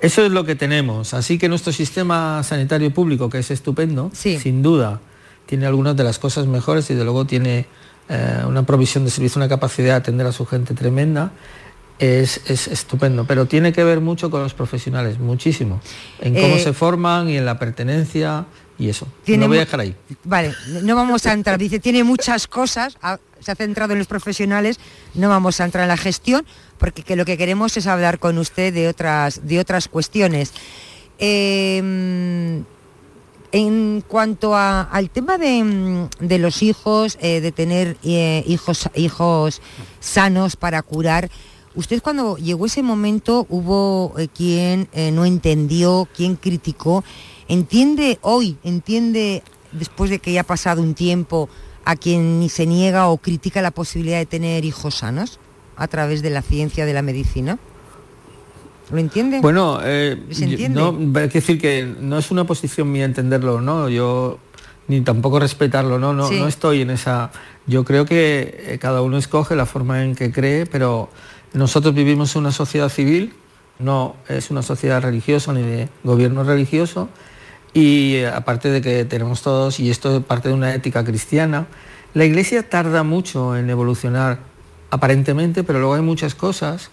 eso 0.00 0.24
es 0.24 0.30
lo 0.30 0.44
que 0.44 0.54
tenemos. 0.54 1.14
Así 1.14 1.38
que 1.38 1.48
nuestro 1.48 1.72
sistema 1.72 2.42
sanitario 2.44 2.92
público, 2.92 3.28
que 3.28 3.38
es 3.38 3.50
estupendo, 3.50 4.10
sin 4.14 4.62
duda, 4.62 5.00
tiene 5.46 5.66
algunas 5.66 5.96
de 5.96 6.04
las 6.04 6.18
cosas 6.18 6.46
mejores 6.46 6.90
y 6.90 6.94
de 6.94 7.04
luego 7.04 7.24
tiene 7.24 7.66
eh, 8.08 8.42
una 8.46 8.64
provisión 8.64 9.04
de 9.04 9.10
servicio, 9.10 9.38
una 9.38 9.48
capacidad 9.48 9.88
de 9.88 9.94
atender 9.94 10.26
a 10.26 10.32
su 10.32 10.46
gente 10.46 10.74
tremenda. 10.74 11.32
Es, 11.98 12.42
es 12.48 12.68
estupendo, 12.68 13.24
pero 13.24 13.46
tiene 13.46 13.72
que 13.72 13.82
ver 13.82 14.00
mucho 14.00 14.30
con 14.30 14.40
los 14.40 14.54
profesionales, 14.54 15.18
muchísimo, 15.18 15.80
en 16.20 16.32
cómo 16.34 16.54
Eh, 16.54 16.60
se 16.60 16.72
forman 16.72 17.28
y 17.28 17.36
en 17.36 17.44
la 17.44 17.58
pertenencia 17.58 18.46
y 18.78 18.88
eso. 18.88 19.08
Tiene 19.24 19.42
Lo 19.42 19.48
voy 19.48 19.56
a 19.56 19.60
dejar 19.62 19.80
ahí. 19.80 19.96
Vale, 20.22 20.54
no 20.84 20.94
vamos 20.94 21.26
a 21.26 21.32
entrar, 21.32 21.58
dice, 21.58 21.80
tiene 21.80 22.04
muchas 22.04 22.46
cosas, 22.46 22.96
se 23.40 23.50
ha 23.50 23.54
centrado 23.56 23.94
en 23.94 23.98
los 23.98 24.06
profesionales, 24.06 24.78
no 25.14 25.28
vamos 25.28 25.60
a 25.60 25.64
entrar 25.64 25.82
en 25.82 25.88
la 25.88 25.96
gestión, 25.96 26.46
porque 26.78 27.02
que 27.02 27.16
lo 27.16 27.24
que 27.24 27.36
queremos 27.36 27.76
es 27.76 27.88
hablar 27.88 28.20
con 28.20 28.38
usted 28.38 28.72
de 28.72 28.86
otras, 28.86 29.48
de 29.48 29.58
otras 29.58 29.88
cuestiones. 29.88 30.52
Eh, 31.18 32.62
en 33.52 34.04
cuanto 34.06 34.54
al 34.56 35.10
tema 35.10 35.38
de, 35.38 35.62
mm, 35.64 36.08
los 36.40 36.62
hijos, 36.62 37.18
eh, 37.20 37.40
de 37.40 37.52
tener 37.52 37.96
eh, 38.02 38.44
hijos, 38.46 38.88
hijos 38.94 39.62
sanos 40.00 40.56
para 40.56 40.82
curar, 40.82 41.30
usted 41.74 42.02
cuando 42.02 42.36
llegó 42.36 42.66
ese 42.66 42.82
momento 42.82 43.46
hubo 43.48 44.14
eh, 44.18 44.28
quien 44.28 44.88
eh, 44.92 45.10
no 45.12 45.24
entendió, 45.24 46.08
quien 46.14 46.36
criticó, 46.36 47.04
entiende 47.46 48.18
hoy, 48.22 48.58
entiende 48.64 49.42
después 49.72 50.10
de 50.10 50.18
que 50.18 50.32
ya 50.32 50.40
ha 50.40 50.44
pasado 50.44 50.82
un 50.82 50.94
tiempo 50.94 51.48
a 51.84 51.96
quien 51.96 52.40
ni 52.40 52.48
se 52.48 52.66
niega 52.66 53.08
o 53.08 53.18
critica 53.18 53.62
la 53.62 53.70
posibilidad 53.70 54.18
de 54.18 54.26
tener 54.26 54.64
hijos 54.64 54.96
sanos 54.96 55.38
a 55.76 55.86
través 55.88 56.20
de 56.20 56.30
la 56.30 56.42
ciencia 56.42 56.84
de 56.84 56.92
la 56.92 57.02
medicina. 57.02 57.58
¿Lo 58.90 58.98
entiende? 58.98 59.40
Bueno, 59.40 59.80
eh, 59.82 60.16
¿Se 60.30 60.46
yo- 60.46 60.50
entiende? 60.52 60.80
no, 60.80 61.20
hay 61.20 61.28
que 61.28 61.38
decir 61.40 61.60
que 61.60 61.84
no 62.00 62.18
es 62.18 62.30
una 62.30 62.44
posición 62.44 62.90
mía 62.90 63.04
entenderlo, 63.04 63.60
¿no? 63.60 63.88
Yo 63.88 64.38
ni 64.88 65.02
tampoco 65.02 65.38
respetarlo, 65.38 65.98
¿no? 65.98 66.12
No, 66.14 66.28
Sí. 66.28 66.38
no 66.40 66.48
estoy 66.48 66.80
en 66.80 66.90
esa. 66.90 67.30
Yo 67.66 67.84
creo 67.84 68.06
que 68.06 68.64
eh, 68.66 68.78
cada 68.80 69.02
uno 69.02 69.18
escoge 69.18 69.54
la 69.56 69.66
forma 69.66 70.02
en 70.04 70.14
que 70.14 70.32
cree, 70.32 70.64
pero 70.64 71.10
nosotros 71.52 71.94
vivimos 71.94 72.34
en 72.34 72.40
una 72.40 72.52
sociedad 72.52 72.88
civil, 72.88 73.34
no 73.78 74.16
es 74.28 74.50
una 74.50 74.62
sociedad 74.62 75.02
religiosa 75.02 75.52
ni 75.52 75.60
de 75.62 75.88
gobierno 76.04 76.42
religioso, 76.42 77.10
y 77.74 78.14
eh, 78.14 78.28
aparte 78.28 78.70
de 78.70 78.80
que 78.80 79.04
tenemos 79.04 79.42
todos, 79.42 79.78
y 79.80 79.90
esto 79.90 80.16
es 80.16 80.24
parte 80.24 80.48
de 80.48 80.54
una 80.54 80.74
ética 80.74 81.04
cristiana, 81.04 81.66
la 82.14 82.24
iglesia 82.24 82.68
tarda 82.70 83.02
mucho 83.02 83.54
en 83.54 83.68
evolucionar 83.68 84.38
aparentemente, 84.90 85.62
pero 85.64 85.78
luego 85.78 85.94
hay 85.94 86.00
muchas 86.02 86.34
cosas 86.34 86.90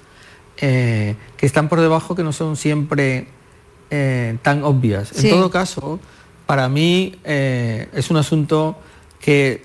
eh, 0.58 1.16
que 1.38 1.46
están 1.46 1.70
por 1.70 1.82
debajo 1.82 2.16
que 2.16 2.24
no 2.24 2.32
son 2.32 2.56
siempre 2.56 3.28
eh, 3.90 4.38
tan 4.42 4.64
obvias. 4.64 5.10
Sí. 5.14 5.28
En 5.28 5.36
todo 5.36 5.50
caso, 5.50 6.00
para 6.46 6.70
mí 6.70 7.16
eh, 7.24 7.88
es 7.94 8.10
un 8.10 8.18
asunto 8.18 8.78
que 9.20 9.64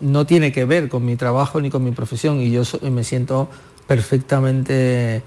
no 0.00 0.26
tiene 0.26 0.52
que 0.52 0.64
ver 0.64 0.88
con 0.88 1.04
mi 1.04 1.16
trabajo 1.16 1.60
ni 1.60 1.70
con 1.70 1.82
mi 1.84 1.90
profesión 1.90 2.40
y 2.40 2.50
yo 2.50 2.62
me 2.90 3.04
siento 3.04 3.48
perfectamente 3.86 5.22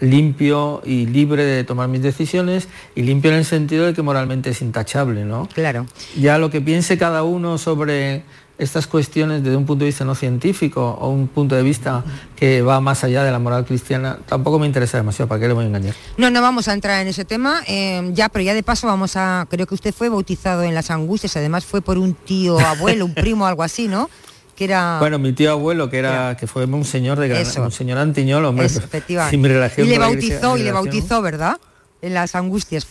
limpio 0.00 0.80
y 0.82 1.04
libre 1.04 1.44
de 1.44 1.62
tomar 1.62 1.88
mis 1.88 2.00
decisiones 2.00 2.68
y 2.94 3.02
limpio 3.02 3.30
en 3.30 3.36
el 3.36 3.44
sentido 3.44 3.84
de 3.84 3.92
que 3.92 4.00
moralmente 4.00 4.48
es 4.48 4.62
intachable, 4.62 5.26
¿no? 5.26 5.46
Claro. 5.52 5.84
Ya 6.18 6.38
lo 6.38 6.48
que 6.48 6.62
piense 6.62 6.96
cada 6.96 7.22
uno 7.22 7.58
sobre 7.58 8.22
estas 8.58 8.86
cuestiones 8.86 9.42
desde 9.44 9.56
un 9.56 9.66
punto 9.66 9.84
de 9.84 9.90
vista 9.90 10.04
no 10.04 10.14
científico 10.14 10.96
o 11.00 11.10
un 11.10 11.28
punto 11.28 11.54
de 11.54 11.62
vista 11.62 12.02
que 12.36 12.62
va 12.62 12.80
más 12.80 13.04
allá 13.04 13.22
de 13.22 13.30
la 13.30 13.38
moral 13.38 13.64
cristiana, 13.66 14.18
tampoco 14.26 14.58
me 14.58 14.66
interesa 14.66 14.96
demasiado, 14.96 15.28
¿para 15.28 15.40
qué 15.40 15.48
le 15.48 15.52
voy 15.54 15.64
a 15.64 15.68
engañar? 15.68 15.94
No, 16.16 16.30
no 16.30 16.40
vamos 16.40 16.66
a 16.68 16.72
entrar 16.72 17.02
en 17.02 17.08
ese 17.08 17.24
tema, 17.26 17.60
eh, 17.66 18.10
ya, 18.14 18.28
pero 18.30 18.44
ya 18.44 18.54
de 18.54 18.62
paso 18.62 18.86
vamos 18.86 19.16
a, 19.16 19.46
creo 19.50 19.66
que 19.66 19.74
usted 19.74 19.94
fue 19.94 20.08
bautizado 20.08 20.62
en 20.62 20.74
las 20.74 20.90
angustias, 20.90 21.36
además 21.36 21.64
fue 21.66 21.82
por 21.82 21.98
un 21.98 22.14
tío, 22.14 22.58
abuelo, 22.58 23.04
un 23.04 23.14
primo, 23.14 23.46
algo 23.46 23.62
así, 23.62 23.88
¿no? 23.88 24.08
Que 24.56 24.64
era... 24.64 24.96
Bueno, 25.00 25.18
mi 25.18 25.34
tío 25.34 25.50
abuelo, 25.52 25.90
que 25.90 25.98
era 25.98 26.34
que 26.38 26.46
fue 26.46 26.64
un 26.64 26.84
señor 26.86 27.18
de 27.18 27.28
Granada, 27.28 27.60
un 27.62 27.72
señor 27.72 27.98
Antiñol, 27.98 28.42
hombre, 28.46 28.64
Eso, 28.64 28.78
efectivamente. 28.78 29.30
sin 29.36 29.42
mi 29.42 29.48
relación 29.48 29.86
y 29.86 29.90
le 29.90 29.98
bautizó, 29.98 30.26
iglesia- 30.56 30.56
y 30.58 30.62
le 30.62 30.72
bautizó, 30.72 31.20
¿verdad? 31.20 31.58
En 32.00 32.14
las 32.14 32.34
angustias. 32.34 32.86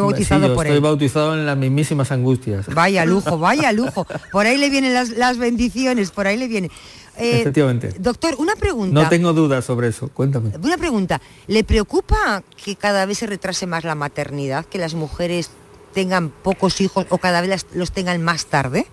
Fue 0.00 0.10
bautizado 0.12 0.42
Sí, 0.42 0.48
yo 0.48 0.54
por 0.54 0.66
estoy 0.66 0.76
él. 0.76 0.82
bautizado 0.82 1.34
en 1.34 1.46
las 1.46 1.56
mismísimas 1.56 2.10
angustias. 2.12 2.66
Vaya 2.74 3.04
lujo, 3.06 3.38
vaya 3.38 3.72
lujo. 3.72 4.06
Por 4.32 4.46
ahí 4.46 4.56
le 4.58 4.70
vienen 4.70 4.94
las, 4.94 5.10
las 5.10 5.38
bendiciones, 5.38 6.10
por 6.10 6.26
ahí 6.26 6.36
le 6.36 6.48
vienen. 6.48 6.70
Eh, 7.18 7.40
Efectivamente. 7.40 7.94
Doctor, 7.98 8.34
una 8.38 8.54
pregunta. 8.56 8.92
No 9.02 9.08
tengo 9.08 9.32
dudas 9.32 9.64
sobre 9.64 9.88
eso. 9.88 10.08
Cuéntame. 10.12 10.52
Una 10.62 10.76
pregunta. 10.76 11.20
¿Le 11.46 11.64
preocupa 11.64 12.42
que 12.62 12.76
cada 12.76 13.06
vez 13.06 13.18
se 13.18 13.26
retrase 13.26 13.66
más 13.66 13.84
la 13.84 13.94
maternidad, 13.94 14.66
que 14.66 14.78
las 14.78 14.94
mujeres 14.94 15.50
tengan 15.94 16.28
pocos 16.28 16.80
hijos 16.82 17.06
o 17.08 17.16
cada 17.18 17.40
vez 17.40 17.66
los 17.72 17.90
tengan 17.92 18.22
más 18.22 18.46
tarde? 18.46 18.86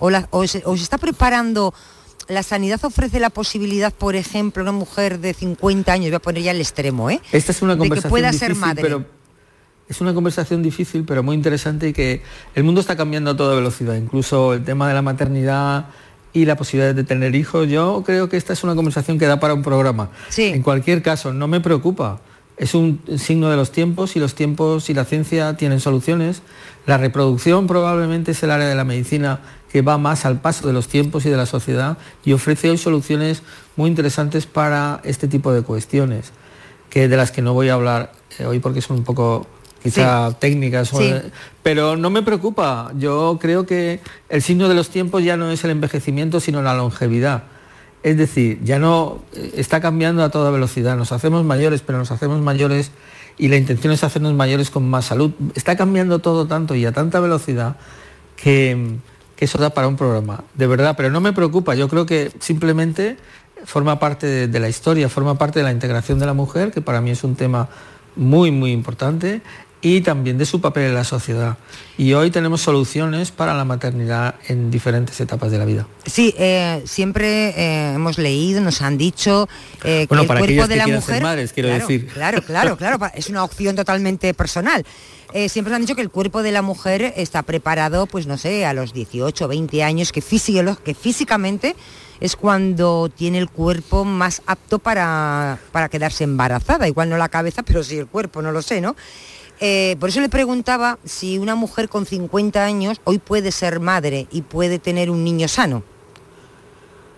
¿O, 0.00 0.10
la- 0.10 0.26
o 0.30 0.46
se, 0.48 0.62
o 0.64 0.76
se 0.76 0.82
está 0.82 0.98
preparando, 0.98 1.72
la 2.26 2.42
sanidad 2.42 2.84
ofrece 2.84 3.20
la 3.20 3.30
posibilidad, 3.30 3.92
por 3.92 4.16
ejemplo, 4.16 4.62
una 4.62 4.72
mujer 4.72 5.20
de 5.20 5.34
50 5.34 5.92
años, 5.92 6.06
voy 6.10 6.14
a 6.16 6.20
poner 6.20 6.42
ya 6.42 6.50
el 6.52 6.60
extremo, 6.60 7.08
¿eh? 7.10 7.20
Esta 7.32 7.52
es 7.52 7.62
una 7.62 7.74
de 7.74 7.76
que 7.76 7.80
conversación 7.80 8.10
pueda 8.10 8.32
ser 8.32 8.54
madre. 8.56 8.82
pero 8.82 9.04
es 9.90 10.00
una 10.00 10.14
conversación 10.14 10.62
difícil, 10.62 11.04
pero 11.04 11.24
muy 11.24 11.34
interesante 11.34 11.88
y 11.88 11.92
que 11.92 12.22
el 12.54 12.62
mundo 12.62 12.80
está 12.80 12.96
cambiando 12.96 13.32
a 13.32 13.36
toda 13.36 13.56
velocidad. 13.56 13.96
Incluso 13.96 14.54
el 14.54 14.62
tema 14.62 14.86
de 14.86 14.94
la 14.94 15.02
maternidad 15.02 15.86
y 16.32 16.44
la 16.44 16.56
posibilidad 16.56 16.94
de 16.94 17.02
tener 17.02 17.34
hijos. 17.34 17.68
Yo 17.68 18.04
creo 18.06 18.28
que 18.28 18.36
esta 18.36 18.52
es 18.52 18.62
una 18.62 18.76
conversación 18.76 19.18
que 19.18 19.26
da 19.26 19.40
para 19.40 19.52
un 19.52 19.62
programa. 19.62 20.10
En 20.36 20.62
cualquier 20.62 21.02
caso, 21.02 21.32
no 21.32 21.48
me 21.48 21.60
preocupa. 21.60 22.20
Es 22.56 22.74
un 22.74 23.00
signo 23.18 23.50
de 23.50 23.56
los 23.56 23.72
tiempos 23.72 24.14
y 24.14 24.20
los 24.20 24.36
tiempos 24.36 24.90
y 24.90 24.94
la 24.94 25.04
ciencia 25.04 25.56
tienen 25.56 25.80
soluciones. 25.80 26.42
La 26.86 26.96
reproducción 26.96 27.66
probablemente 27.66 28.30
es 28.30 28.40
el 28.44 28.52
área 28.52 28.68
de 28.68 28.76
la 28.76 28.84
medicina 28.84 29.40
que 29.72 29.82
va 29.82 29.98
más 29.98 30.24
al 30.24 30.40
paso 30.40 30.68
de 30.68 30.72
los 30.72 30.86
tiempos 30.86 31.26
y 31.26 31.30
de 31.30 31.36
la 31.36 31.46
sociedad 31.46 31.98
y 32.24 32.32
ofrece 32.32 32.70
hoy 32.70 32.78
soluciones 32.78 33.42
muy 33.74 33.90
interesantes 33.90 34.46
para 34.46 35.00
este 35.02 35.26
tipo 35.26 35.52
de 35.52 35.62
cuestiones, 35.62 36.32
que 36.90 37.08
de 37.08 37.16
las 37.16 37.32
que 37.32 37.42
no 37.42 37.54
voy 37.54 37.70
a 37.70 37.74
hablar 37.74 38.12
eh, 38.38 38.46
hoy 38.46 38.60
porque 38.60 38.82
son 38.82 38.98
un 38.98 39.04
poco 39.04 39.46
quizá 39.82 40.32
técnicas, 40.38 40.92
o- 40.92 40.98
Sí. 40.98 41.12
pero 41.62 41.96
no 41.96 42.10
me 42.10 42.22
preocupa. 42.22 42.92
Yo 42.98 43.38
creo 43.40 43.66
que 43.66 44.00
el 44.28 44.42
signo 44.42 44.68
de 44.68 44.74
los 44.74 44.90
tiempos 44.90 45.22
ya 45.24 45.36
no 45.36 45.50
es 45.50 45.64
el 45.64 45.70
envejecimiento, 45.70 46.40
sino 46.40 46.62
la 46.62 46.74
longevidad. 46.74 47.44
Es 48.02 48.16
decir, 48.16 48.60
ya 48.64 48.78
no 48.78 49.22
eh, 49.34 49.52
está 49.56 49.80
cambiando 49.80 50.22
a 50.24 50.30
toda 50.30 50.50
velocidad. 50.50 50.96
Nos 50.96 51.12
hacemos 51.12 51.44
mayores, 51.44 51.82
pero 51.82 51.98
nos 51.98 52.10
hacemos 52.10 52.40
mayores 52.40 52.90
y 53.38 53.48
la 53.48 53.56
intención 53.56 53.92
es 53.92 54.04
hacernos 54.04 54.34
mayores 54.34 54.70
con 54.70 54.88
más 54.88 55.06
salud. 55.06 55.32
Está 55.54 55.76
cambiando 55.76 56.18
todo 56.18 56.46
tanto 56.46 56.74
y 56.74 56.84
a 56.86 56.92
tanta 56.92 57.20
velocidad 57.20 57.76
que, 58.36 58.96
que 59.36 59.44
eso 59.44 59.58
da 59.58 59.70
para 59.70 59.88
un 59.88 59.96
programa, 59.96 60.44
de 60.54 60.66
verdad, 60.66 60.94
pero 60.96 61.10
no 61.10 61.20
me 61.20 61.32
preocupa. 61.32 61.74
Yo 61.74 61.88
creo 61.88 62.06
que 62.06 62.30
simplemente 62.40 63.16
forma 63.64 63.98
parte 63.98 64.26
de, 64.26 64.48
de 64.48 64.60
la 64.60 64.68
historia, 64.68 65.08
forma 65.10 65.36
parte 65.36 65.58
de 65.58 65.64
la 65.64 65.72
integración 65.72 66.18
de 66.18 66.26
la 66.26 66.32
mujer, 66.34 66.70
que 66.72 66.80
para 66.80 67.00
mí 67.02 67.10
es 67.10 67.22
un 67.24 67.34
tema 67.36 67.68
muy, 68.16 68.50
muy 68.50 68.72
importante, 68.72 69.42
y 69.82 70.02
también 70.02 70.36
de 70.38 70.44
su 70.46 70.60
papel 70.60 70.84
en 70.88 70.94
la 70.94 71.04
sociedad. 71.04 71.56
Y 71.96 72.12
hoy 72.12 72.30
tenemos 72.30 72.60
soluciones 72.60 73.30
para 73.30 73.54
la 73.54 73.64
maternidad 73.64 74.34
en 74.48 74.70
diferentes 74.70 75.18
etapas 75.20 75.50
de 75.50 75.58
la 75.58 75.64
vida. 75.64 75.86
Sí, 76.06 76.34
eh, 76.38 76.82
siempre 76.86 77.50
eh, 77.50 77.94
hemos 77.94 78.18
leído, 78.18 78.60
nos 78.60 78.82
han 78.82 78.98
dicho 78.98 79.48
eh, 79.84 80.06
Bueno, 80.08 80.22
que 80.22 80.24
el 80.24 80.28
para 80.28 80.40
cuerpo 80.40 80.44
aquellas 80.64 80.68
de 80.68 80.76
la 80.76 80.86
mujer. 80.86 81.02
ser 81.14 81.22
madres, 81.22 81.52
quiero 81.52 81.68
claro, 81.70 81.86
decir. 81.86 82.06
Claro, 82.08 82.76
claro, 82.76 82.98
Es 83.14 83.28
una 83.28 83.42
opción 83.44 83.76
totalmente 83.76 84.34
personal. 84.34 84.84
Eh, 85.32 85.48
siempre 85.48 85.70
nos 85.70 85.76
han 85.76 85.82
dicho 85.82 85.94
que 85.94 86.02
el 86.02 86.10
cuerpo 86.10 86.42
de 86.42 86.50
la 86.52 86.60
mujer 86.62 87.14
está 87.16 87.42
preparado, 87.42 88.06
pues 88.06 88.26
no 88.26 88.36
sé, 88.36 88.66
a 88.66 88.74
los 88.74 88.92
18, 88.92 89.46
20 89.48 89.82
años, 89.84 90.10
que, 90.12 90.20
fisiolo- 90.22 90.76
que 90.78 90.92
físicamente 90.94 91.76
es 92.20 92.34
cuando 92.36 93.08
tiene 93.14 93.38
el 93.38 93.48
cuerpo 93.48 94.04
más 94.04 94.42
apto 94.46 94.78
para, 94.80 95.58
para 95.72 95.88
quedarse 95.88 96.24
embarazada. 96.24 96.88
Igual 96.88 97.08
no 97.08 97.16
la 97.16 97.28
cabeza, 97.28 97.62
pero 97.62 97.82
sí 97.84 97.96
el 97.96 98.06
cuerpo, 98.08 98.42
no 98.42 98.50
lo 98.52 98.60
sé, 98.60 98.80
¿no? 98.80 98.96
Eh, 99.60 99.96
por 100.00 100.08
eso 100.08 100.20
le 100.20 100.28
preguntaba 100.30 100.98
si 101.04 101.38
una 101.38 101.54
mujer 101.54 101.88
con 101.88 102.06
50 102.06 102.64
años 102.64 103.00
hoy 103.04 103.18
puede 103.18 103.52
ser 103.52 103.78
madre 103.80 104.26
y 104.30 104.42
puede 104.42 104.78
tener 104.78 105.10
un 105.10 105.22
niño 105.22 105.48
sano. 105.48 105.82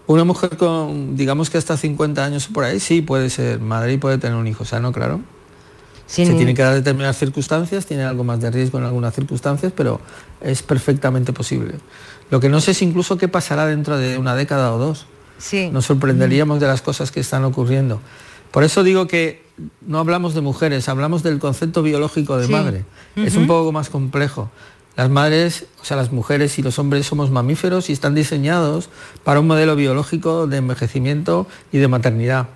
Una 0.06 0.24
mujer 0.24 0.56
con, 0.56 1.16
digamos 1.16 1.48
que 1.48 1.58
hasta 1.58 1.76
50 1.76 2.24
años 2.24 2.48
por 2.48 2.64
ahí, 2.64 2.80
sí 2.80 3.00
puede 3.02 3.30
ser 3.30 3.60
madre 3.60 3.92
y 3.92 3.98
puede 3.98 4.18
tener 4.18 4.36
un 4.36 4.46
hijo 4.48 4.64
sano, 4.64 4.92
claro. 4.92 5.20
Sin- 6.06 6.26
Se 6.26 6.34
tienen 6.34 6.56
que 6.56 6.62
dar 6.62 6.74
determinadas 6.74 7.16
circunstancias, 7.16 7.86
tiene 7.86 8.02
algo 8.02 8.24
más 8.24 8.40
de 8.40 8.50
riesgo 8.50 8.78
en 8.78 8.84
algunas 8.84 9.14
circunstancias, 9.14 9.72
pero 9.74 10.00
es 10.40 10.62
perfectamente 10.62 11.32
posible. 11.32 11.74
Lo 12.30 12.40
que 12.40 12.48
no 12.48 12.60
sé 12.60 12.72
es 12.72 12.82
incluso 12.82 13.16
qué 13.16 13.28
pasará 13.28 13.66
dentro 13.66 13.96
de 13.96 14.18
una 14.18 14.34
década 14.34 14.74
o 14.74 14.78
dos. 14.78 15.06
Sí. 15.38 15.70
Nos 15.72 15.86
sorprenderíamos 15.86 16.60
de 16.60 16.66
las 16.66 16.82
cosas 16.82 17.12
que 17.12 17.20
están 17.20 17.44
ocurriendo. 17.44 18.00
Por 18.50 18.64
eso 18.64 18.82
digo 18.82 19.06
que 19.06 19.44
no 19.86 19.98
hablamos 19.98 20.34
de 20.34 20.40
mujeres, 20.40 20.88
hablamos 20.88 21.22
del 21.22 21.38
concepto 21.38 21.82
biológico 21.82 22.36
de 22.36 22.46
Sí. 22.46 22.52
madre. 22.52 22.84
Es 23.16 23.36
un 23.36 23.46
poco 23.46 23.72
más 23.72 23.88
complejo. 23.90 24.50
Las 24.96 25.08
madres, 25.08 25.66
o 25.80 25.84
sea, 25.84 25.96
las 25.96 26.12
mujeres 26.12 26.58
y 26.58 26.62
los 26.62 26.78
hombres 26.78 27.06
somos 27.06 27.30
mamíferos 27.30 27.88
y 27.88 27.92
están 27.94 28.14
diseñados 28.14 28.90
para 29.24 29.40
un 29.40 29.46
modelo 29.46 29.74
biológico 29.74 30.46
de 30.46 30.58
envejecimiento 30.58 31.46
y 31.72 31.78
de 31.78 31.88
maternidad. 31.88 32.48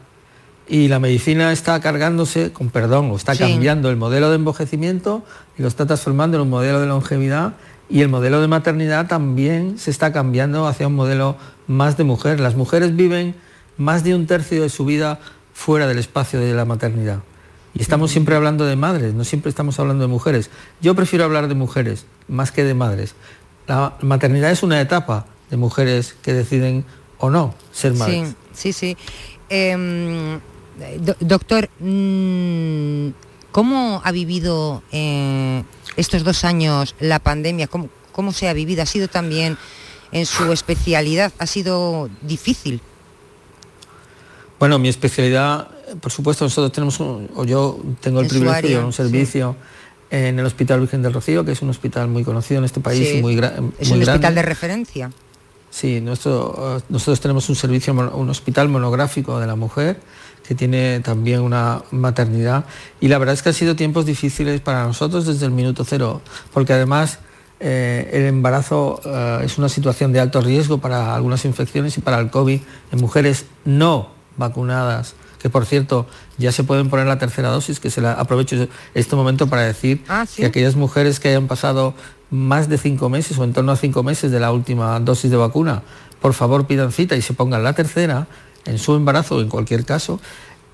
Y 0.69 0.89
la 0.89 0.99
medicina 0.99 1.53
está 1.53 1.81
cargándose, 1.81 2.53
con 2.53 2.71
perdón, 2.71 3.11
o 3.11 3.17
está 3.17 3.35
Sí. 3.35 3.39
cambiando 3.39 3.89
el 3.89 3.97
modelo 3.97 4.29
de 4.31 4.37
envejecimiento 4.37 5.25
y 5.57 5.63
lo 5.63 5.69
está 5.69 5.87
transformando 5.87 6.37
en 6.37 6.43
un 6.43 6.51
modelo 6.51 6.81
de 6.81 6.87
longevidad 6.87 7.55
y 7.89 8.03
el 8.03 8.09
modelo 8.09 8.41
de 8.41 8.49
maternidad 8.49 9.07
también 9.07 9.79
se 9.79 9.91
está 9.91 10.13
cambiando 10.13 10.67
hacia 10.67 10.89
un 10.89 10.95
modelo 10.97 11.37
más 11.69 11.97
de 11.97 12.05
mujer. 12.05 12.41
Las 12.41 12.57
mujeres 12.57 12.97
viven 12.97 13.37
más 13.79 14.03
de 14.05 14.15
un 14.15 14.27
tercio 14.27 14.61
de 14.63 14.69
su 14.69 14.85
vida 14.85 15.21
fuera 15.57 15.87
del 15.87 15.99
espacio 15.99 16.39
de 16.39 16.53
la 16.53 16.67
maternidad. 16.67 17.21
Y 17.75 17.81
estamos 17.83 18.11
siempre 18.11 18.37
hablando 18.37 18.65
de 18.67 18.77
madres, 18.77 19.15
no 19.15 19.25
siempre 19.25 19.49
estamos 19.49 19.81
hablando 19.81 20.03
de 20.05 20.09
mujeres. 20.09 20.51
Yo 20.83 20.95
prefiero 20.95 21.25
hablar 21.25 21.49
de 21.49 21.55
mujeres 21.55 22.05
más 22.29 22.53
que 22.53 22.63
de 22.63 22.75
madres. 22.75 23.15
La 23.67 23.97
maternidad 24.03 24.51
es 24.51 24.63
una 24.63 24.81
etapa 24.81 25.27
de 25.51 25.57
mujeres 25.57 26.15
que 26.23 26.33
deciden 26.35 26.85
o 27.19 27.31
no 27.31 27.55
ser 27.73 27.95
madres. 27.95 28.35
Sí, 28.53 28.73
sí, 28.73 28.73
sí. 28.73 28.97
Em, 29.49 30.39
do- 31.01 31.17
doctor, 31.21 31.69
mm, 31.81 33.09
¿cómo 33.51 34.03
ha 34.05 34.13
vivido 34.13 34.83
eh, 34.93 35.65
estos 35.97 36.23
dos 36.23 36.45
años 36.45 36.95
la 37.01 37.19
pandemia? 37.19 37.67
¿Cómo, 37.67 37.89
¿Cómo 38.13 38.33
se 38.33 38.49
ha 38.49 38.53
vivido? 38.53 38.83
¿Ha 38.83 38.87
sido 38.87 39.09
también 39.09 39.57
en 40.13 40.27
su 40.27 40.53
especialidad? 40.53 41.33
¿Ha 41.39 41.47
sido 41.47 42.09
difícil? 42.23 42.81
Bueno, 44.59 44.79
mi 44.79 44.89
especialidad, 44.89 45.69
por 46.01 46.11
supuesto, 46.13 46.45
nosotros 46.45 46.73
tenemos, 46.73 46.99
un- 47.01 47.29
o 47.37 47.45
yo 47.45 47.79
tengo 48.01 48.21
el 48.21 48.27
privilegio 48.29 48.79
de 48.81 48.85
un 48.85 48.93
sí. 48.93 48.97
servicio 48.99 49.57
en 50.11 50.39
el 50.39 50.47
Hospital 50.47 50.81
Virgen 50.81 51.03
del 51.03 51.13
Rocío, 51.13 51.45
que 51.45 51.53
es 51.53 51.63
un 51.63 51.69
hospital 51.71 52.09
muy 52.09 52.25
conocido 52.25 52.59
en 52.59 52.65
este 52.65 52.81
país 52.81 53.07
Sí, 53.09 53.19
y 53.19 53.23
muy, 53.23 53.37
gra- 53.37 53.53
es 53.79 53.89
muy 53.91 53.99
un 53.99 54.09
hospital 54.09 54.35
de 54.35 54.43
referencia. 54.43 55.11
Sí, 55.69 56.01
nuestro, 56.01 56.81
nosotros 56.89 57.21
tenemos 57.21 57.49
un 57.51 57.57
servicio, 57.57 57.93
un 57.93 58.31
hospital 58.31 58.69
monográfico 58.71 59.39
de 59.41 59.47
la 59.47 59.57
mujer 59.57 60.01
que 60.47 60.55
tiene 60.55 61.01
también 61.01 61.41
una 61.41 61.83
maternidad 61.91 62.65
y 63.01 63.09
la 63.09 63.19
verdad 63.19 63.35
es 63.35 63.43
que 63.43 63.51
han 63.51 63.55
sido 63.55 63.77
tiempos 63.77 64.07
difíciles 64.07 64.61
para 64.61 64.85
nosotros 64.87 65.27
desde 65.27 65.45
el 65.45 65.51
minuto 65.53 65.85
cero, 65.85 66.23
porque 66.55 66.73
además 66.73 67.19
eh, 67.61 68.09
el 68.13 68.23
embarazo 68.27 69.01
eh, 69.05 69.41
es 69.45 69.59
una 69.59 69.69
situación 69.69 70.13
de 70.13 70.21
alto 70.21 70.41
riesgo 70.41 70.79
para 70.79 71.15
algunas 71.15 71.45
infecciones 71.45 71.99
y 71.99 72.01
para 72.01 72.21
el 72.21 72.31
COVID 72.31 72.61
en 72.93 73.01
mujeres 73.01 73.45
no 73.67 74.16
vacunadas, 74.37 75.15
que 75.41 75.51
por 75.51 75.67
cierto 75.67 76.07
ya 76.39 76.53
se 76.53 76.65
pueden 76.65 76.89
poner 76.91 77.07
la 77.07 77.19
tercera 77.19 77.51
dosis, 77.51 77.81
que 77.81 77.91
se 77.91 78.01
la 78.01 78.13
aprovecho 78.13 78.69
este 78.95 79.17
momento 79.17 79.47
para 79.49 79.63
decir 79.63 80.03
Ah, 80.09 80.27
¿sí? 80.27 80.43
que 80.43 80.47
aquellas 80.47 80.77
mujeres 80.77 81.21
que 81.21 81.29
hayan 81.29 81.47
pasado 81.47 81.95
más 82.31 82.69
de 82.69 82.79
cinco 82.79 83.09
meses 83.09 83.39
o 83.39 83.45
en 83.45 83.53
torno 83.53 83.73
a 83.73 83.77
cinco 83.77 84.03
meses 84.03 84.31
de 84.31 84.41
la 84.41 84.53
última 84.53 84.99
dosis 85.01 85.31
de 85.31 85.37
vacuna, 85.37 85.83
por 86.21 86.35
favor 86.35 86.67
pidan 86.67 86.93
cita 86.93 87.17
y 87.17 87.23
se 87.23 87.35
pongan 87.35 87.63
la 87.63 87.73
tercera 87.75 88.27
en 88.65 88.79
su 88.79 88.95
embarazo 88.95 89.37
o 89.37 89.41
en 89.41 89.49
cualquier 89.49 89.85
caso. 89.85 90.21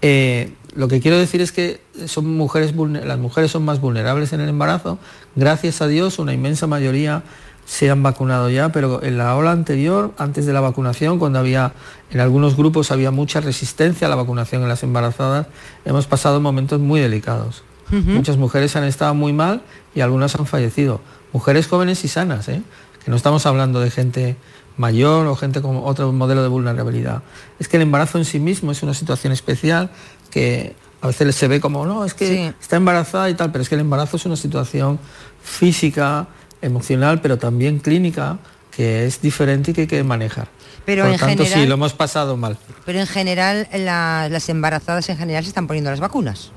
Eh, 0.01 0.55
lo 0.75 0.89
que 0.89 1.01
quiero 1.01 1.19
decir 1.19 1.41
es 1.43 1.53
que 1.53 1.81
son 2.07 2.37
mujeres, 2.37 2.75
las 2.75 3.19
mujeres 3.19 3.51
son 3.51 3.65
más 3.65 3.81
vulnerables 3.81 4.33
en 4.33 4.41
el 4.41 4.49
embarazo. 4.49 4.99
Gracias 5.37 5.83
a 5.83 5.87
Dios, 5.87 6.19
una 6.19 6.33
inmensa 6.33 6.67
mayoría 6.67 7.23
se 7.67 7.91
han 7.91 8.03
vacunado 8.03 8.51
ya, 8.51 8.71
pero 8.71 9.03
en 9.03 9.17
la 9.19 9.35
ola 9.37 9.53
anterior, 9.53 10.13
antes 10.19 10.47
de 10.47 10.53
la 10.53 10.61
vacunación, 10.61 11.19
cuando 11.19 11.39
había 11.39 11.73
en 12.11 12.21
algunos 12.21 12.57
grupos 12.57 12.91
había 12.91 13.11
mucha 13.11 13.41
resistencia 13.41 14.07
a 14.07 14.11
la 14.11 14.17
vacunación 14.17 14.63
en 14.63 14.69
las 14.69 14.83
embarazadas, 14.83 15.47
hemos 15.85 16.07
pasado 16.07 16.41
momentos 16.41 16.81
muy 16.81 17.01
delicados. 17.01 17.63
Muchas 17.91 18.39
mujeres 18.39 18.75
han 18.75 18.85
estado 18.85 19.15
muy 19.15 19.35
mal 19.35 19.61
y 19.95 20.01
algunas 20.01 20.35
han 20.37 20.47
fallecido. 20.47 21.01
Mujeres 21.35 21.67
jóvenes 21.69 22.05
y 22.05 22.09
sanas, 22.09 22.49
¿eh? 22.49 22.63
que 23.05 23.11
no 23.11 23.17
estamos 23.19 23.45
hablando 23.45 23.81
de 23.81 23.91
gente 23.91 24.37
mayor 24.79 25.27
o 25.27 25.37
gente 25.37 25.61
con 25.61 25.77
otro 25.85 26.11
modelo 26.13 26.43
de 26.43 26.49
vulnerabilidad. 26.49 27.23
Es 27.59 27.69
que 27.69 27.77
el 27.77 27.83
embarazo 27.83 28.17
en 28.17 28.25
sí 28.25 28.39
mismo 28.39 28.73
es 28.73 28.83
una 28.83 28.95
situación 28.95 29.33
especial 29.35 29.91
que 30.31 30.75
a 31.03 31.09
veces 31.09 31.35
se 31.37 31.49
ve 31.49 31.61
como, 31.61 31.85
no, 31.85 32.05
es 32.07 32.15
que 32.15 32.27
Sí. 32.29 32.55
está 32.63 32.77
embarazada 32.77 33.29
y 33.29 33.35
tal, 33.35 33.53
pero 33.53 33.61
es 33.61 33.69
que 33.69 33.75
el 33.75 33.83
embarazo 33.83 34.17
es 34.17 34.25
una 34.25 34.37
situación 34.37 34.99
física, 35.43 36.29
emocional, 36.63 37.21
pero 37.21 37.37
también 37.39 37.79
clínica, 37.81 38.39
que 38.71 39.05
es 39.07 39.21
diferente 39.21 39.73
y 39.73 39.75
que 39.75 39.81
hay 39.83 39.87
que 39.87 40.03
manejar. 40.05 40.49
Pero 40.87 41.05
Por 41.05 41.13
en 41.13 41.19
tanto, 41.21 41.45
general- 41.45 41.63
sí, 41.63 41.67
lo 41.69 41.75
hemos 41.75 41.93
pasado 41.93 42.37
mal. 42.37 42.57
Pero 42.87 42.99
en 43.01 43.07
general, 43.07 43.69
la- 43.75 44.29
las 44.31 44.49
embarazadas 44.49 45.09
en 45.11 45.17
general 45.19 45.45
se 45.45 45.49
están 45.51 45.67
poniendo 45.67 45.91
las 45.91 46.01
vacunas. 46.01 46.51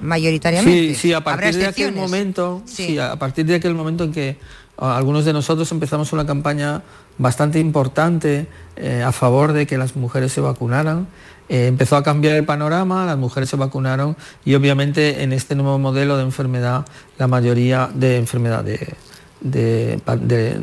mayoritariamente. 0.00 0.90
Sí, 0.90 0.94
sí, 0.94 1.12
a 1.12 1.24
partir 1.24 1.56
de 1.56 1.66
aquel 1.66 1.92
momento, 1.92 2.62
Sí. 2.66 2.86
sí, 2.86 2.98
a 3.00 3.16
partir 3.16 3.46
de 3.46 3.56
aquel 3.56 3.74
momento 3.74 4.04
en 4.04 4.12
que 4.12 4.36
algunos 4.76 5.24
de 5.24 5.32
nosotros 5.32 5.70
empezamos 5.72 6.12
una 6.12 6.24
campaña 6.24 6.82
bastante 7.18 7.58
importante 7.58 8.46
eh, 8.76 9.02
a 9.04 9.10
favor 9.10 9.52
de 9.52 9.66
que 9.66 9.76
las 9.76 9.96
mujeres 9.96 10.32
se 10.32 10.40
vacunaran. 10.40 11.08
eh, 11.50 11.66
empezó 11.66 11.96
a 11.96 12.02
cambiar 12.02 12.36
el 12.36 12.44
panorama, 12.44 13.06
las 13.06 13.16
mujeres 13.16 13.48
se 13.48 13.56
vacunaron 13.56 14.16
y 14.44 14.54
obviamente 14.54 15.22
en 15.22 15.32
este 15.32 15.54
nuevo 15.54 15.78
modelo 15.78 16.18
de 16.18 16.22
enfermedad, 16.22 16.84
la 17.16 17.26
mayoría 17.26 17.88
de 17.92 18.18
enfermedad 18.18 18.62
de, 18.62 18.94
de- 19.40 20.00
de 20.22 20.60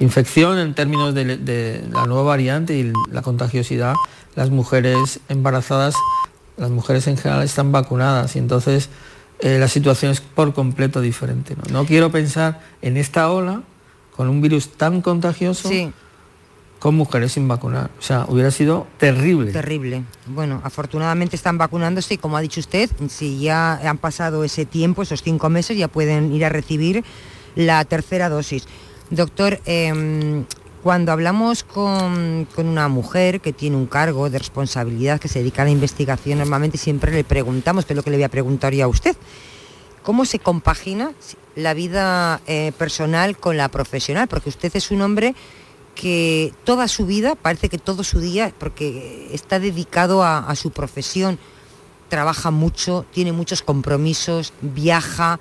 infección 0.00 0.58
en 0.58 0.74
términos 0.74 1.14
de, 1.14 1.36
de 1.36 1.84
la 1.92 2.06
nueva 2.06 2.22
variante 2.22 2.76
y 2.76 2.92
la 3.10 3.22
contagiosidad, 3.22 3.94
las 4.34 4.50
mujeres 4.50 5.20
embarazadas, 5.28 5.94
las 6.56 6.70
mujeres 6.70 7.06
en 7.06 7.16
general 7.16 7.42
están 7.44 7.72
vacunadas 7.72 8.34
y 8.36 8.38
entonces 8.38 8.88
eh, 9.40 9.58
la 9.58 9.68
situación 9.68 10.10
es 10.12 10.20
por 10.20 10.54
completo 10.54 11.00
diferente. 11.00 11.56
¿no? 11.56 11.62
No 11.82 11.86
quiero 11.86 12.10
pensar 12.10 12.60
en 12.82 12.96
esta 12.96 13.30
ola 13.30 13.62
con 14.16 14.28
un 14.28 14.40
virus 14.40 14.70
tan 14.72 15.00
contagioso 15.02 15.68
con 16.78 16.96
mujeres 16.96 17.32
sin 17.32 17.46
vacunar. 17.46 17.90
O 17.98 18.02
sea, 18.02 18.24
hubiera 18.28 18.50
sido 18.50 18.88
terrible. 18.98 19.52
Terrible. 19.52 20.02
Bueno, 20.26 20.60
afortunadamente 20.64 21.36
están 21.36 21.56
vacunándose 21.56 22.14
y 22.14 22.18
como 22.18 22.36
ha 22.36 22.40
dicho 22.40 22.58
usted, 22.58 22.90
si 23.08 23.38
ya 23.40 23.74
han 23.88 23.98
pasado 23.98 24.42
ese 24.42 24.66
tiempo, 24.66 25.02
esos 25.02 25.22
cinco 25.22 25.48
meses, 25.48 25.76
ya 25.78 25.86
pueden 25.86 26.32
ir 26.34 26.44
a 26.44 26.48
recibir 26.48 27.04
la 27.54 27.84
tercera 27.84 28.28
dosis. 28.28 28.66
Doctor, 29.10 29.60
em, 29.66 30.44
cuando 30.82 31.12
hablamos 31.12 31.62
con, 31.62 32.46
con 32.54 32.66
una 32.66 32.88
mujer 32.88 33.40
que 33.40 33.52
tiene 33.52 33.76
un 33.76 33.86
cargo 33.86 34.30
de 34.30 34.38
responsabilidad, 34.38 35.20
que 35.20 35.28
se 35.28 35.38
dedica 35.38 35.62
a 35.62 35.64
la 35.66 35.70
investigación, 35.70 36.38
normalmente 36.38 36.78
siempre 36.78 37.12
le 37.12 37.24
preguntamos, 37.24 37.84
es 37.88 37.96
lo 37.96 38.02
que 38.02 38.10
le 38.10 38.16
voy 38.16 38.24
a 38.24 38.28
preguntar 38.28 38.74
yo 38.74 38.84
a 38.84 38.88
usted, 38.88 39.16
¿cómo 40.02 40.24
se 40.24 40.38
compagina 40.38 41.12
la 41.54 41.74
vida 41.74 42.40
eh, 42.46 42.72
personal 42.76 43.36
con 43.36 43.56
la 43.56 43.68
profesional? 43.68 44.28
Porque 44.28 44.48
usted 44.48 44.74
es 44.74 44.90
un 44.90 45.02
hombre 45.02 45.34
que 45.94 46.54
toda 46.64 46.88
su 46.88 47.06
vida, 47.06 47.34
parece 47.34 47.68
que 47.68 47.78
todo 47.78 48.02
su 48.02 48.18
día, 48.18 48.52
porque 48.58 49.28
está 49.32 49.60
dedicado 49.60 50.24
a 50.24 50.56
su 50.56 50.70
profesión, 50.70 51.38
trabaja 52.12 52.50
mucho, 52.50 53.06
tiene 53.10 53.32
muchos 53.32 53.62
compromisos, 53.62 54.52
viaja. 54.60 55.40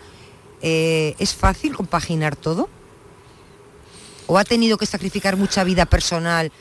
Eh, 0.61 1.15
¿Es 1.19 1.33
fácil 1.35 1.75
compaginar 1.75 2.35
todo? 2.35 2.69
¿O 4.27 4.37
ha 4.37 4.43
tenido 4.43 4.77
que 4.77 4.85
sacrificar 4.85 5.35
mucha 5.37 5.63
vida 5.63 5.85
personal 5.85 6.51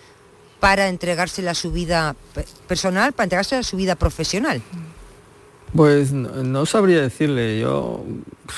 para 0.59 0.89
entregársela 0.89 1.53
a 1.53 1.55
su 1.55 1.71
vida 1.73 2.17
pe- 2.35 2.45
personal, 2.67 3.13
para 3.13 3.25
entregársela 3.25 3.61
a 3.61 3.65
su 3.65 3.77
vida 3.77 3.95
profesional? 3.95 4.61
Pues 5.75 6.11
no, 6.13 6.43
no 6.43 6.67
sabría 6.67 7.01
decirle, 7.01 7.61
yo 7.61 8.05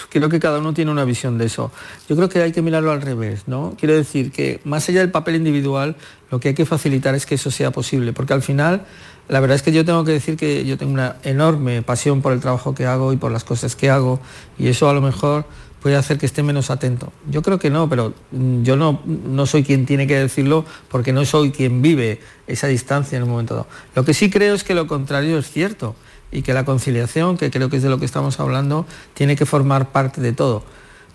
creo 0.09 0.31
que 0.31 0.41
cada 0.41 0.61
uno 0.61 0.73
tiene 0.73 0.91
una 0.91 1.05
visión 1.05 1.37
de 1.37 1.45
eso. 1.45 1.71
Yo 2.09 2.17
creo 2.17 2.31
que 2.31 2.41
hay 2.43 2.53
que 2.53 2.63
mirarlo 2.63 2.91
al 2.91 3.03
revés, 3.03 3.43
¿no? 3.47 3.75
Quiero 3.79 3.95
decir 3.95 4.33
que 4.33 4.61
más 4.65 4.89
allá 4.89 5.01
del 5.01 5.11
papel 5.11 5.37
individual, 5.37 5.95
lo 6.31 6.41
que 6.41 6.49
hay 6.49 6.55
que 6.55 6.65
facilitar 6.65 7.15
es 7.15 7.27
que 7.27 7.35
eso 7.35 7.51
sea 7.51 7.71
posible, 7.71 8.15
porque 8.15 8.33
al 8.33 8.41
final, 8.41 8.87
la 9.29 9.41
verdad 9.41 9.57
es 9.57 9.63
que 9.63 9.73
yo 9.73 9.85
tengo 9.85 10.05
que 10.05 10.13
decir 10.13 10.37
que 10.37 10.65
yo 10.65 10.77
tengo 10.77 10.93
una 10.93 11.17
enorme 11.23 11.83
pasión 11.83 12.23
por 12.23 12.33
el 12.33 12.41
trabajo 12.41 12.75
que 12.75 12.87
hago 12.87 13.13
y 13.13 13.17
por 13.17 13.33
las 13.33 13.45
cosas 13.45 13.77
que 13.77 13.91
hago, 13.91 14.21
y 14.59 14.69
eso 14.69 14.89
a 14.89 14.93
lo 14.93 15.01
mejor 15.01 15.45
puede 15.83 15.97
hacer 15.97 16.19
que 16.19 16.27
esté 16.27 16.43
menos 16.43 16.71
atento. 16.71 17.13
Yo 17.29 17.43
creo 17.43 17.59
que 17.59 17.69
no, 17.69 17.89
pero 17.89 18.15
mm, 18.31 18.63
yo 18.63 18.77
no, 18.77 19.01
no 19.05 19.47
soy 19.47 19.65
quien 19.65 19.85
tiene 19.85 20.07
que 20.07 20.17
decirlo 20.17 20.65
porque 20.89 21.13
no 21.13 21.25
soy 21.25 21.51
quien 21.51 21.83
vive 21.83 22.21
esa 22.47 22.69
distancia 22.69 23.17
en 23.17 23.25
un 23.25 23.31
momento 23.31 23.55
dado. 23.55 23.67
Lo 23.97 24.05
que 24.05 24.15
sí 24.15 24.31
creo 24.31 24.55
es 24.55 24.63
que 24.63 24.75
lo 24.75 24.87
contrario 24.87 25.39
es 25.39 25.51
cierto 25.51 25.97
y 26.31 26.43
que 26.43 26.55
la 26.55 26.65
conciliación, 26.65 27.37
que 27.37 27.51
creo 27.51 27.69
que 27.69 27.77
es 27.77 27.83
de 27.83 27.91
lo 27.91 27.99
que 27.99 28.07
estamos 28.07 28.39
hablando, 28.39 28.87
tiene 29.15 29.35
que 29.37 29.45
formar 29.45 29.91
parte 29.91 30.21
de 30.21 30.33
todo. 30.33 30.65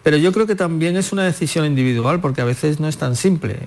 Pero 0.07 0.15
yo 0.15 0.31
creo 0.31 0.47
que 0.47 0.55
también 0.55 0.95
es 0.95 1.11
una 1.11 1.25
decisión 1.25 1.65
individual 1.65 2.21
porque 2.21 2.39
a 2.39 2.45
veces 2.45 2.79
no 2.79 2.87
es 2.87 2.95
tan 2.95 3.17
simple. 3.17 3.57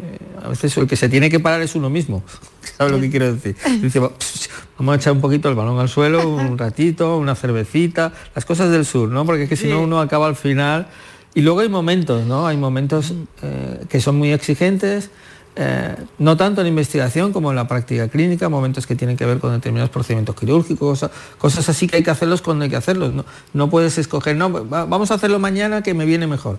A 0.42 0.48
veces 0.48 0.74
el 0.78 0.86
que 0.86 0.96
se 0.96 1.10
tiene 1.10 1.28
que 1.28 1.38
parar 1.38 1.60
es 1.60 1.74
uno 1.74 1.90
mismo. 1.90 2.22
¿Sabes 2.78 2.94
lo 2.94 2.98
que 2.98 3.10
quiero 3.10 3.30
decir? 3.34 3.56
Dice, 3.82 4.00
"Va, 4.00 4.08
pss, 4.08 4.48
vamos 4.78 4.94
a 4.94 4.96
echar 4.96 5.12
un 5.12 5.20
poquito 5.20 5.50
el 5.50 5.54
balón 5.54 5.78
al 5.78 5.90
suelo, 5.90 6.26
un 6.26 6.56
ratito, 6.56 7.18
una 7.18 7.34
cervecita, 7.34 8.14
las 8.34 8.46
cosas 8.46 8.70
del 8.70 8.86
sur, 8.86 9.10
¿no? 9.10 9.26
Porque 9.26 9.42
es 9.42 9.48
que 9.50 9.56
si 9.56 9.68
no 9.68 9.82
uno 9.82 10.00
acaba 10.00 10.28
al 10.28 10.34
final. 10.34 10.86
Y 11.34 11.42
luego 11.42 11.60
hay 11.60 11.68
momentos, 11.68 12.24
¿no? 12.24 12.46
Hay 12.46 12.56
momentos 12.56 13.12
eh, 13.42 13.84
que 13.90 14.00
son 14.00 14.16
muy 14.16 14.32
exigentes, 14.32 15.10
eh, 15.56 15.96
no 16.18 16.36
tanto 16.36 16.60
en 16.60 16.66
investigación 16.68 17.32
como 17.32 17.50
en 17.50 17.56
la 17.56 17.66
práctica 17.68 18.08
clínica, 18.08 18.48
momentos 18.48 18.86
que 18.86 18.94
tienen 18.94 19.16
que 19.16 19.26
ver 19.26 19.38
con 19.38 19.52
determinados 19.52 19.90
procedimientos 19.90 20.36
quirúrgicos, 20.36 21.06
cosas, 21.38 21.68
así 21.68 21.86
que 21.86 21.96
hay 21.96 22.02
que 22.02 22.10
hacerlos 22.10 22.40
cuando 22.42 22.64
hay 22.64 22.70
que 22.70 22.76
hacerlos. 22.76 23.12
No, 23.12 23.24
no 23.52 23.68
puedes 23.70 23.98
escoger, 23.98 24.36
no, 24.36 24.50
va- 24.68 24.84
vamos 24.84 25.10
a 25.10 25.14
hacerlo 25.14 25.38
mañana 25.38 25.82
que 25.82 25.92
me 25.94 26.04
viene 26.06 26.26
mejor. 26.26 26.58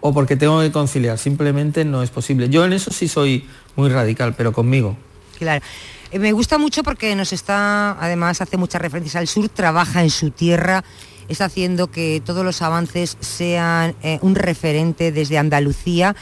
O 0.00 0.12
porque 0.12 0.36
tengo 0.36 0.60
que 0.60 0.70
conciliar, 0.70 1.18
simplemente 1.18 1.84
no 1.84 2.02
es 2.02 2.10
posible. 2.10 2.48
Yo 2.48 2.64
en 2.64 2.72
eso 2.72 2.92
sí 2.92 3.08
soy 3.08 3.46
muy 3.76 3.88
radical, 3.88 4.34
pero 4.36 4.52
conmigo. 4.52 4.96
Claro. 5.38 5.64
Eh, 6.12 6.18
Me 6.18 6.32
gusta 6.32 6.58
mucho 6.58 6.82
porque 6.82 7.14
nos 7.16 7.32
está, 7.32 7.92
además 8.00 8.40
hace 8.40 8.56
muchas 8.56 8.80
referencias 8.82 9.16
al 9.16 9.26
sur, 9.26 9.48
trabaja 9.48 10.02
en 10.02 10.10
su 10.10 10.30
tierra, 10.30 10.84
está 11.28 11.46
haciendo 11.46 11.88
que 11.90 12.22
todos 12.24 12.44
los 12.44 12.62
avances 12.62 13.16
sean 13.20 13.94
eh, 14.02 14.18
un 14.22 14.34
referente 14.34 15.10
desde 15.12 15.38
Andalucía. 15.38 16.14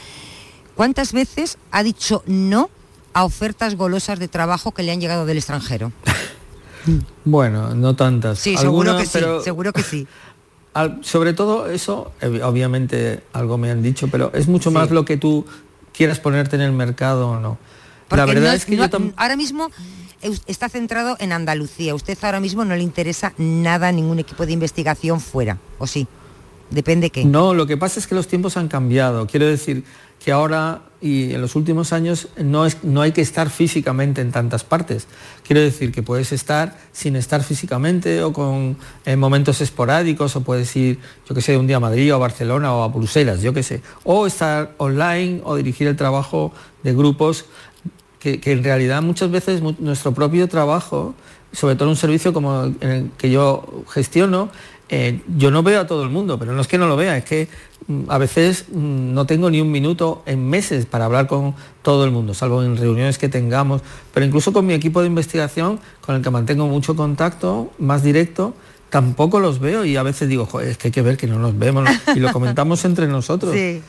¿Cuántas 0.75 1.13
veces 1.13 1.57
ha 1.71 1.83
dicho 1.83 2.23
no 2.27 2.69
a 3.13 3.23
ofertas 3.23 3.75
golosas 3.75 4.19
de 4.19 4.27
trabajo 4.27 4.71
que 4.73 4.83
le 4.83 4.91
han 4.91 4.99
llegado 5.01 5.25
del 5.25 5.37
extranjero? 5.37 5.91
Bueno, 7.23 7.73
no 7.73 7.95
tantas. 7.95 8.37
Sí, 8.37 8.55
seguro 8.57 8.95
que 8.97 9.05
sí, 9.05 9.09
pero- 9.13 9.41
seguro 9.41 9.73
que 9.73 9.81
sí. 9.81 10.07
Al- 10.75 10.99
sobre 11.03 11.33
todo 11.33 11.67
eso, 11.69 12.11
obviamente 12.43 13.23
algo 13.33 13.57
me 13.57 13.71
han 13.71 13.81
dicho, 13.81 14.07
pero 14.09 14.29
es 14.35 14.47
mucho 14.47 14.69
más 14.71 14.91
lo 14.91 15.05
que 15.05 15.15
tú 15.17 15.45
quieras 15.93 16.19
ponerte 16.19 16.57
en 16.57 16.61
el 16.61 16.73
mercado 16.73 17.29
o 17.29 17.39
no. 17.39 17.57
la 18.11 18.25
verdad 18.25 18.49
no- 18.49 18.53
es 18.53 18.65
que 18.65 18.75
no- 18.75 18.87
yo 18.87 18.99
ahora 19.15 19.35
mismo 19.37 19.71
está 20.47 20.69
centrado 20.69 21.15
en 21.19 21.31
Andalucía. 21.31 21.95
Usted 21.95 22.17
ahora 22.21 22.39
mismo 22.39 22.65
no 22.65 22.75
le 22.75 22.83
interesa 22.83 23.33
nada 23.37 23.91
ningún 23.91 24.19
equipo 24.19 24.45
de 24.45 24.51
investigación 24.51 25.21
fuera, 25.21 25.57
¿o 25.79 25.87
sí? 25.87 26.05
Depende 26.69 27.09
qué. 27.09 27.23
No, 27.25 27.53
lo 27.53 27.65
que 27.65 27.77
pasa 27.77 27.99
es 27.99 28.05
que 28.05 28.13
los 28.15 28.27
tiempos 28.27 28.57
han 28.57 28.67
cambiado. 28.67 29.25
Quiero 29.27 29.45
decir 29.47 29.85
que 30.23 30.31
ahora 30.31 30.81
y 31.01 31.33
en 31.33 31.41
los 31.41 31.55
últimos 31.55 31.93
años 31.93 32.29
no, 32.37 32.65
es, 32.65 32.83
no 32.83 33.01
hay 33.01 33.11
que 33.11 33.21
estar 33.21 33.51
físicamente 33.51 34.21
en 34.21 34.31
tantas 34.31 34.63
partes. 34.63 35.07
Quiero 35.45 35.61
decir 35.61 35.91
que 35.91 36.01
puedes 36.01 36.31
estar 36.31 36.75
sin 36.93 37.15
estar 37.15 37.43
físicamente 37.43 38.23
o 38.23 38.33
con 38.33 38.75
eh, 39.05 39.15
momentos 39.15 39.61
esporádicos 39.61 40.35
o 40.35 40.41
puedes 40.41 40.75
ir, 40.75 40.97
yo 41.29 41.35
que 41.35 41.41
sé, 41.41 41.57
un 41.57 41.67
día 41.67 41.77
a 41.77 41.79
Madrid 41.79 42.11
o 42.11 42.15
a 42.15 42.19
Barcelona 42.19 42.73
o 42.73 42.81
a 42.81 42.87
Bruselas, 42.87 43.43
yo 43.43 43.53
que 43.53 43.61
sé. 43.61 43.83
O 44.03 44.25
estar 44.25 44.73
online 44.77 45.41
o 45.43 45.55
dirigir 45.55 45.87
el 45.87 45.95
trabajo 45.95 46.51
de 46.81 46.93
grupos 46.95 47.45
que, 48.19 48.41
en 48.43 48.63
realidad 48.63 49.03
muchas 49.03 49.29
veces 49.29 49.61
nuestro 49.61 50.11
propio 50.11 50.47
trabajo, 50.47 51.13
sobre 51.51 51.75
todo 51.75 51.83
en 51.83 51.89
un 51.91 51.95
servicio 51.95 52.33
como 52.33 52.63
en 52.81 52.89
el 52.89 53.11
que 53.15 53.29
yo 53.29 53.83
gestiono, 53.89 54.49
eh, 54.89 55.21
yo 55.37 55.51
no 55.51 55.61
veo 55.61 55.81
a 55.81 55.87
todo 55.87 56.03
el 56.03 56.09
mundo, 56.09 56.39
pero 56.39 56.53
no 56.53 56.61
es 56.61 56.67
que 56.67 56.79
no 56.79 56.87
lo 56.87 56.95
vea, 56.95 57.17
es 57.17 57.25
que 57.25 57.47
a 58.07 58.17
veces 58.17 58.65
mm, 58.71 59.13
no 59.13 59.25
tengo 59.25 59.49
ni 59.49 59.61
un 59.61 59.71
minuto 59.71 60.23
en 60.25 60.49
meses 60.49 60.85
para 60.85 61.05
hablar 61.05 61.27
con 61.27 61.53
todo 61.81 62.05
el 62.05 62.11
mundo, 62.11 62.33
salvo 62.33 62.63
en 62.63 62.77
reuniones 62.77 63.17
que 63.17 63.29
tengamos, 63.29 63.81
pero 64.13 64.25
incluso 64.25 64.53
con 64.53 64.65
mi 64.65 64.73
equipo 64.73 65.01
de 65.01 65.07
investigación, 65.07 65.79
con 66.01 66.15
el 66.15 66.21
que 66.21 66.29
mantengo 66.29 66.67
mucho 66.67 66.95
contacto, 66.95 67.71
más 67.77 68.01
directo, 68.01 68.55
tampoco 68.89 69.39
los 69.39 69.59
veo 69.59 69.85
y 69.85 69.97
a 69.97 70.03
veces 70.03 70.29
digo, 70.29 70.45
"Joder, 70.45 70.69
es 70.69 70.77
que 70.77 70.87
hay 70.87 70.91
que 70.91 71.01
ver 71.01 71.17
que 71.17 71.27
no 71.27 71.37
nos 71.37 71.57
vemos 71.57 71.83
¿no?". 71.83 72.15
y 72.15 72.19
lo 72.19 72.31
comentamos 72.31 72.83
entre 72.85 73.07
nosotros. 73.07 73.53
Sí. 73.53 73.81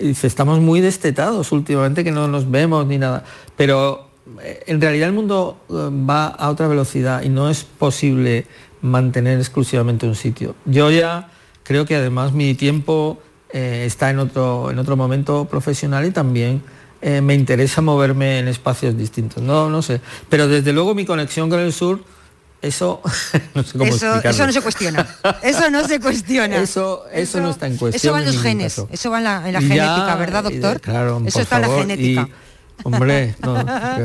Y 0.00 0.08
dice, 0.08 0.26
estamos 0.26 0.60
muy 0.60 0.80
destetados 0.80 1.50
últimamente 1.52 2.04
que 2.04 2.12
no 2.12 2.28
nos 2.28 2.50
vemos 2.50 2.86
ni 2.86 2.98
nada. 2.98 3.24
Pero 3.56 4.08
eh, 4.42 4.62
en 4.66 4.80
realidad 4.80 5.08
el 5.08 5.14
mundo 5.14 5.58
eh, 5.68 5.72
va 5.72 6.26
a 6.26 6.50
otra 6.50 6.68
velocidad 6.68 7.22
y 7.22 7.28
no 7.28 7.50
es 7.50 7.64
posible 7.64 8.46
mantener 8.80 9.38
exclusivamente 9.38 10.06
un 10.06 10.14
sitio. 10.14 10.54
Yo 10.66 10.90
ya 10.90 11.30
creo 11.64 11.84
que 11.84 11.96
además 11.96 12.32
mi 12.32 12.54
tiempo 12.54 13.18
eh, 13.52 13.84
está 13.86 14.10
en 14.10 14.18
otro, 14.18 14.70
en 14.70 14.78
otro 14.78 14.96
momento 14.96 15.46
profesional 15.46 16.04
y 16.06 16.10
también 16.10 16.62
eh, 17.00 17.20
me 17.20 17.34
interesa 17.34 17.80
moverme 17.80 18.40
en 18.40 18.48
espacios 18.48 18.96
distintos. 18.96 19.42
No, 19.42 19.70
no 19.70 19.82
sé. 19.82 20.00
Pero 20.28 20.48
desde 20.48 20.72
luego 20.72 20.94
mi 20.94 21.04
conexión 21.04 21.48
con 21.48 21.60
el 21.60 21.72
sur, 21.72 22.02
eso 22.60 23.00
no 23.54 23.62
sé 23.62 23.78
cómo 23.78 23.94
Eso, 23.94 24.20
eso 24.22 24.46
no 24.46 24.52
se 24.52 24.60
cuestiona. 24.62 25.06
Eso 25.42 25.70
no 25.70 25.86
se 25.86 26.00
cuestiona. 26.00 26.56
Eso, 26.56 27.04
eso, 27.12 27.40
no 27.40 27.50
está 27.50 27.66
en 27.68 27.76
cuestión. 27.76 28.00
Eso 28.00 28.12
va 28.12 28.18
en 28.20 28.26
los 28.26 28.42
genes. 28.42 28.74
caso. 28.74 28.88
Eso 28.90 29.10
va 29.10 29.18
en 29.18 29.24
la, 29.24 29.46
en 29.46 29.52
la 29.54 29.60
ya, 29.60 29.68
genética, 29.68 30.16
¿verdad, 30.16 30.44
de- 30.44 30.58
doctor? 30.58 30.80
claro, 30.80 31.22
eso 31.24 31.40
está 31.40 31.56
en 31.56 31.62
la 31.62 31.68
genética. 31.68 32.28
y, 32.28 32.82
hombre, 32.82 33.34
no, 33.42 33.64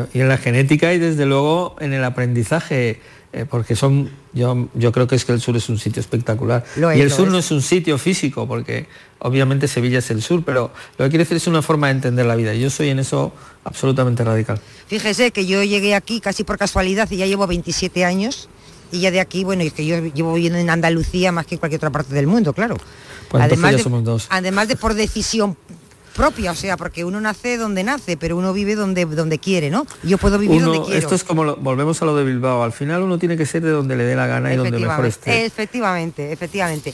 y 0.14 0.20
en 0.20 0.30
la 0.30 0.38
genética 0.38 0.94
y 0.94 1.00
desde 1.00 1.26
luego 1.26 1.76
en 1.80 1.94
el 1.94 2.04
aprendizaje, 2.04 3.02
eh, 3.34 3.46
porque 3.50 3.76
son, 3.76 4.12
yo, 4.34 4.68
yo 4.74 4.92
creo 4.92 5.08
que 5.08 5.16
es 5.16 5.26
que 5.26 5.32
el 5.32 5.42
sur 5.42 5.56
es 5.56 5.70
un 5.70 5.78
sitio 5.78 6.00
espectacular. 6.00 6.66
Lo 6.76 6.90
es, 6.92 6.98
y 6.98 7.02
el 7.02 7.12
sur 7.12 7.28
es. 7.28 7.34
no 7.34 7.40
es 7.40 7.52
un 7.52 7.62
sitio 7.62 7.98
físico, 7.98 8.48
porque 8.48 8.88
obviamente 9.20 9.68
Sevilla 9.68 10.00
es 10.00 10.10
el 10.12 10.22
sur, 10.22 10.44
pero 10.44 10.72
lo 10.98 11.06
que 11.06 11.10
quiere 11.10 11.24
decir 11.24 11.38
es 11.38 11.48
una 11.48 11.62
forma 11.62 11.88
de 11.88 11.94
entender 11.94 12.26
la 12.26 12.36
vida. 12.36 12.54
y 12.54 12.62
Yo 12.62 12.70
soy 12.70 12.90
en 12.90 13.00
eso 13.00 13.32
absolutamente 13.64 14.24
radical. 14.24 14.60
Fíjese 14.88 15.32
que 15.32 15.46
yo 15.46 15.64
llegué 15.64 15.96
aquí 15.96 16.20
casi 16.20 16.44
por 16.44 16.58
casualidad 16.58 17.10
y 17.12 17.18
ya 17.18 17.26
llevo 17.26 17.48
27 17.48 18.06
años 18.06 18.50
Y 18.92 19.00
ya 19.00 19.12
de 19.12 19.20
aquí, 19.20 19.44
bueno, 19.44 19.64
es 19.64 19.74
que 19.74 19.86
yo 19.86 20.00
llevo 20.00 20.34
viviendo 20.34 20.60
en 20.60 20.70
Andalucía 20.70 21.32
más 21.32 21.46
que 21.46 21.56
en 21.56 21.60
cualquier 21.60 21.80
otra 21.80 21.92
parte 21.92 22.14
del 22.14 22.28
mundo, 22.28 22.54
claro. 22.54 22.78
Pues 23.30 23.44
además, 23.44 23.78
ya 23.78 23.84
somos 23.84 24.04
dos. 24.04 24.28
además 24.30 24.68
de 24.68 24.76
por 24.76 24.94
decisión 24.94 25.58
propia, 26.16 26.52
o 26.52 26.56
sea, 26.56 26.78
porque 26.78 27.04
uno 27.06 27.20
nace 27.22 27.58
donde 27.58 27.84
nace, 27.84 28.18
pero 28.18 28.38
uno 28.38 28.54
vive 28.54 28.76
donde 28.76 29.06
donde 29.06 29.40
quiere, 29.40 29.70
¿no? 29.70 29.86
Yo 30.04 30.18
puedo 30.18 30.38
vivir 30.38 30.58
Uno- 30.62 30.72
donde 30.74 30.86
quiero. 30.86 31.00
esto 31.00 31.16
es 31.16 31.24
como 31.24 31.44
lo- 31.44 31.56
volvemos 31.58 32.02
a 32.02 32.06
lo 32.06 32.16
de 32.16 32.24
Bilbao. 32.24 32.64
Al 32.64 32.72
final 32.72 33.02
uno 33.04 33.18
tiene 33.18 33.36
que 33.38 33.46
ser 33.46 33.64
de 33.64 33.72
donde 33.72 33.96
le 33.96 34.04
dé 34.04 34.16
la 34.16 34.28
gana 34.28 34.54
y 34.54 34.58
donde 34.58 34.78
mejor 34.80 35.06
esté. 35.06 35.46
Efectivamente, 35.46 36.32
efectivamente. 36.32 36.94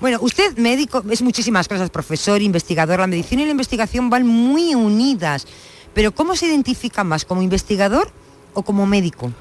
Bueno, 0.00 0.18
usted 0.20 0.56
médico 0.58 1.02
es 1.10 1.22
muchísimas 1.22 1.66
cosas, 1.66 1.90
profesor, 1.90 2.40
investigador. 2.40 3.00
La 3.00 3.06
medicina 3.06 3.42
y 3.42 3.46
la 3.46 3.50
investigación 3.52 4.10
van 4.10 4.26
muy 4.26 4.74
unidas. 4.74 5.46
Pero 5.94 6.12
¿cómo 6.12 6.36
se 6.36 6.46
identifica 6.46 7.02
más? 7.02 7.24
¿Como 7.24 7.42
investigador 7.42 8.10
o 8.54 8.62
como 8.62 8.86
médico? 8.86 9.32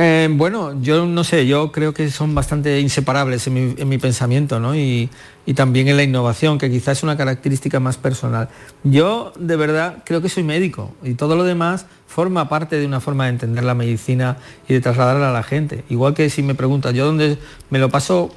Eh, 0.00 0.28
bueno, 0.30 0.80
yo 0.80 1.06
no 1.06 1.24
sé, 1.24 1.48
yo 1.48 1.72
creo 1.72 1.92
que 1.92 2.08
son 2.08 2.32
bastante 2.32 2.78
inseparables 2.78 3.48
en 3.48 3.54
mi, 3.54 3.74
en 3.76 3.88
mi 3.88 3.98
pensamiento, 3.98 4.60
¿no? 4.60 4.76
Y, 4.76 5.10
también 5.56 5.88
en 5.88 5.96
la 5.96 6.02
innovación, 6.02 6.58
que 6.58 6.70
quizás 6.70 6.98
es 6.98 7.02
una 7.02 7.16
característica 7.16 7.80
más 7.80 7.96
personal. 7.96 8.48
Yo 8.84 9.32
de 9.38 9.56
verdad 9.56 10.02
creo 10.04 10.20
que 10.20 10.28
soy 10.28 10.42
médico 10.44 10.94
y 11.02 11.14
todo 11.14 11.36
lo 11.36 11.42
demás 11.42 11.86
forma 12.06 12.50
parte 12.50 12.78
de 12.78 12.84
una 12.86 13.00
forma 13.00 13.24
de 13.24 13.30
entender 13.30 13.64
la 13.64 13.74
medicina 13.74 14.36
y 14.68 14.74
de 14.74 14.80
trasladarla 14.82 15.30
a 15.30 15.32
la 15.32 15.42
gente. 15.42 15.84
Igual 15.88 16.12
que 16.12 16.28
si 16.28 16.42
me 16.42 16.54
preguntas, 16.54 16.92
yo 16.92 17.06
donde 17.06 17.38
me 17.70 17.78
lo 17.78 17.88
paso 17.88 18.30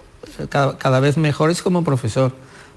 cada, 0.48 0.78
cada 0.78 1.02
vez 1.02 1.18
mejor 1.18 1.52
es 1.52 1.62
como 1.62 1.84
profesor, 1.84 2.32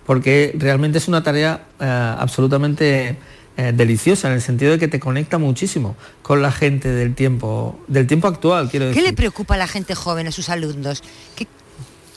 porque 0.04 0.52
realmente 0.58 0.98
es 0.98 1.06
una 1.06 1.22
tarea 1.22 1.66
eh, 1.78 2.14
absolutamente 2.18 3.16
eh, 3.56 3.72
deliciosa 3.74 4.28
en 4.28 4.34
el 4.34 4.42
sentido 4.42 4.72
de 4.72 4.78
que 4.78 4.88
te 4.88 4.98
conecta 4.98 5.38
muchísimo 5.38 5.96
con 6.22 6.42
la 6.42 6.50
gente 6.50 6.88
del 6.90 7.14
tiempo, 7.14 7.78
del 7.86 8.06
tiempo 8.06 8.28
actual, 8.28 8.68
quiero 8.70 8.86
¿Qué 8.86 8.90
decir. 8.90 9.04
le 9.04 9.12
preocupa 9.12 9.54
a 9.54 9.58
la 9.58 9.68
gente 9.68 9.94
joven, 9.94 10.26
a 10.26 10.32
sus 10.32 10.48
alumnos? 10.48 11.02
¿Qué, 11.36 11.46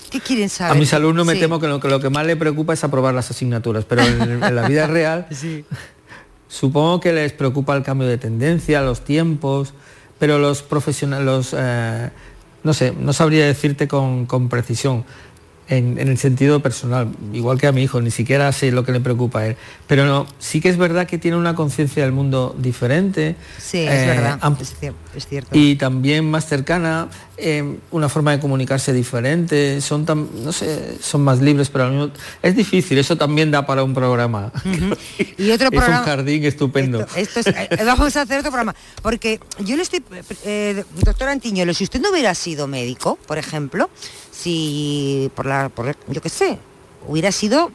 qué 0.10 0.20
quieren 0.20 0.46
A 0.46 0.50
saber? 0.50 0.80
mis 0.80 0.94
alumnos 0.94 1.26
me 1.26 1.36
temo 1.36 1.60
que 1.60 1.68
lo, 1.68 1.80
que 1.80 1.90
lo 1.90 2.00
que 2.00 2.10
más 2.10 2.26
le 2.26 2.36
preocupa 2.36 2.74
es 2.74 2.84
aprobar 2.84 3.14
las 3.14 3.30
asignaturas, 3.30 3.86
pero 3.86 4.02
en, 4.04 4.44
en 4.44 4.56
la 4.56 4.68
vida 4.68 4.88
real 4.88 5.28
supongo 6.48 7.00
que 7.00 7.14
les 7.14 7.34
preocupa 7.34 7.76
el 7.76 7.84
cambio 7.84 8.08
de 8.08 8.18
tendencia, 8.18 8.82
los 8.82 9.04
tiempos, 9.04 9.74
pero 10.20 10.40
los 10.40 10.64
profesionales, 10.64 11.26
los, 11.26 11.56
eh, 11.58 12.10
no 12.64 12.74
sé, 12.74 12.94
no 12.98 13.14
sabría 13.14 13.46
decirte 13.46 13.88
con, 13.88 14.26
con 14.26 14.50
precisión. 14.50 15.06
En, 15.70 16.00
en 16.00 16.08
el 16.08 16.18
sentido 16.18 16.62
personal, 16.62 17.10
igual 17.34 17.60
que 17.60 17.68
a 17.68 17.74
mi 17.74 17.84
hijo, 17.84 18.00
ni 18.00 18.10
siquiera 18.10 18.50
sé 18.54 18.72
lo 18.72 18.86
que 18.86 18.94
le 18.94 19.02
preocupa 19.02 19.40
a 19.40 19.48
él. 19.48 19.58
Pero 19.86 20.06
no, 20.06 20.26
sí 20.40 20.62
que 20.62 20.70
es 20.70 20.78
verdad 20.78 21.06
que 21.08 21.18
tiene 21.18 21.36
una 21.36 21.56
conciencia 21.56 22.04
del 22.04 22.14
mundo 22.14 22.56
diferente. 22.58 23.36
Sí, 23.58 23.80
es 23.80 23.92
eh, 24.04 24.06
verdad, 24.08 24.40
es, 24.62 24.82
cier- 24.82 24.94
es 25.14 25.28
cierto. 25.28 25.50
y 25.52 25.76
también 25.76 26.24
más 26.32 26.46
cercana, 26.48 27.10
eh, 27.36 27.80
una 27.92 28.08
forma 28.08 28.32
de 28.32 28.40
comunicarse 28.40 28.94
diferente, 28.94 29.82
son 29.82 30.06
tan, 30.06 30.30
no 30.42 30.54
sé, 30.54 30.98
son 31.02 31.26
más 31.26 31.42
libres, 31.42 31.70
pero 31.70 31.84
al 31.84 31.92
mismo 31.92 32.12
es 32.42 32.56
difícil, 32.56 32.98
eso 32.98 33.18
también 33.18 33.52
da 33.52 33.66
para 33.66 33.84
un 33.84 33.94
programa. 33.94 34.54
Y 35.38 35.52
otro 35.52 35.68
es 35.68 35.72
programa... 35.72 36.00
un 36.00 36.06
jardín 36.06 36.46
estupendo. 36.46 37.06
Esto 37.16 37.42
es- 37.42 37.48
eh, 37.48 37.68
vamos 37.86 38.16
a 38.16 38.22
hacer 38.22 38.40
otro 38.40 38.52
programa. 38.52 38.74
Porque 39.02 39.40
yo 39.66 39.76
le 39.76 39.84
estoy, 39.84 40.02
eh, 40.46 40.84
doctor 41.04 41.28
Antiñuelo, 41.28 41.74
si 41.74 41.84
usted 41.84 42.00
no 42.00 42.10
hubiera 42.12 42.34
sido 42.36 42.68
médico, 42.68 43.20
por 43.28 43.38
ejemplo, 43.38 43.90
si 44.42 45.32
por 45.36 45.46
la, 45.46 45.70
por 45.70 45.96
yo 46.08 46.22
qué 46.22 46.30
sé, 46.30 46.60
hubiera 47.08 47.32
sido 47.32 47.72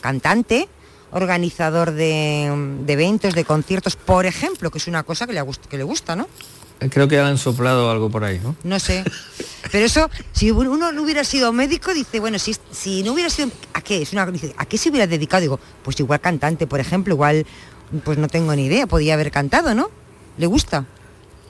cantante, 0.00 0.68
organizador 1.12 1.90
de, 1.92 2.78
de 2.84 2.92
eventos, 2.92 3.34
de 3.34 3.44
conciertos, 3.44 3.96
por 3.96 4.26
ejemplo, 4.26 4.70
que 4.70 4.78
es 4.78 4.86
una 4.86 5.02
cosa 5.02 5.26
que 5.26 5.32
le, 5.32 5.42
gust- 5.42 5.66
que 5.68 5.76
le 5.76 5.84
gusta, 5.84 6.16
¿no? 6.16 6.28
Creo 6.90 7.08
que 7.08 7.20
han 7.20 7.36
soplado 7.36 7.90
algo 7.90 8.08
por 8.08 8.24
ahí, 8.24 8.40
¿no? 8.42 8.56
No 8.64 8.78
sé. 8.80 9.04
Pero 9.70 9.84
eso, 9.84 10.08
si 10.32 10.50
uno 10.50 10.90
no 10.92 11.02
hubiera 11.02 11.24
sido 11.24 11.52
médico, 11.52 11.92
dice, 11.92 12.20
bueno, 12.20 12.38
si, 12.38 12.56
si 12.70 13.02
no 13.02 13.12
hubiera 13.12 13.28
sido, 13.28 13.50
¿a 13.74 13.82
qué? 13.82 14.00
Es 14.00 14.12
una, 14.14 14.24
dice, 14.26 14.54
¿A 14.56 14.64
qué 14.64 14.78
se 14.78 14.88
hubiera 14.88 15.06
dedicado? 15.06 15.42
Digo, 15.42 15.60
pues 15.82 16.00
igual 16.00 16.20
cantante, 16.20 16.66
por 16.66 16.80
ejemplo, 16.80 17.12
igual, 17.12 17.44
pues 18.02 18.16
no 18.16 18.28
tengo 18.28 18.54
ni 18.56 18.64
idea, 18.66 18.86
podía 18.86 19.12
haber 19.14 19.30
cantado, 19.30 19.74
¿no? 19.74 19.90
¿Le 20.38 20.46
gusta 20.46 20.86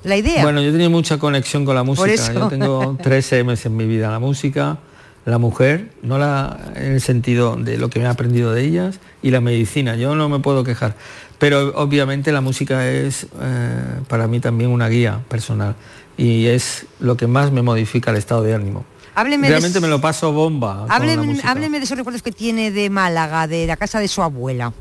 la 0.05 0.17
idea? 0.17 0.43
Bueno, 0.43 0.63
yo 0.63 0.73
tenía 0.73 0.89
mucha 0.91 1.19
conexión 1.19 1.65
con 1.65 1.75
la 1.75 1.83
música. 1.83 2.33
Yo 2.33 2.49
tengo 2.49 2.97
tres 3.03 3.31
M's 3.33 3.67
en 3.67 3.77
mi 3.77 3.87
vida. 3.87 4.11
La 4.11 4.19
música, 4.19 4.79
la 5.25 5.39
mujer, 5.39 5.91
no 6.03 6.19
la 6.19 6.59
en 6.75 6.93
el 6.93 7.01
sentido 7.01 7.57
de 7.57 7.77
lo 7.79 7.91
que 7.91 7.99
me 7.99 8.07
he 8.07 8.09
aprendido 8.09 8.53
de 8.53 8.65
ellas, 8.65 8.99
y 9.23 9.31
la 9.31 9.41
medicina. 9.41 9.97
Yo 9.97 10.15
no 10.15 10.29
me 10.29 10.39
puedo 10.41 10.65
quejar. 10.65 10.95
Pero 11.39 11.73
obviamente 11.77 12.33
la 12.33 12.41
música 12.43 12.87
es 12.89 13.27
eh, 13.41 13.83
para 14.09 14.27
mí 14.27 14.41
también 14.41 14.71
una 14.71 14.89
guía 14.89 15.21
personal. 15.29 15.75
Y 16.17 16.47
es 16.47 16.87
lo 16.99 17.17
que 17.17 17.27
más 17.27 17.51
me 17.51 17.63
modifica 17.63 18.11
el 18.11 18.19
estado 18.19 18.43
de 18.43 18.55
ánimo. 18.55 18.85
Hábleme 19.15 19.47
de 19.49 19.53
Realmente 19.55 19.79
s- 19.79 19.83
me 19.85 19.89
lo 19.89 20.01
paso 20.01 20.33
bomba. 20.33 20.87
hábleme, 20.89 21.41
hábleme 21.45 21.79
de 21.79 21.85
esos 21.85 21.97
recuerdos 21.97 22.23
que 22.23 22.31
tiene 22.33 22.71
de 22.71 22.91
Málaga, 22.91 23.47
de 23.47 23.67
la 23.67 23.77
casa 23.77 23.99
de 24.01 24.09
su 24.09 24.23
abuela, 24.23 24.73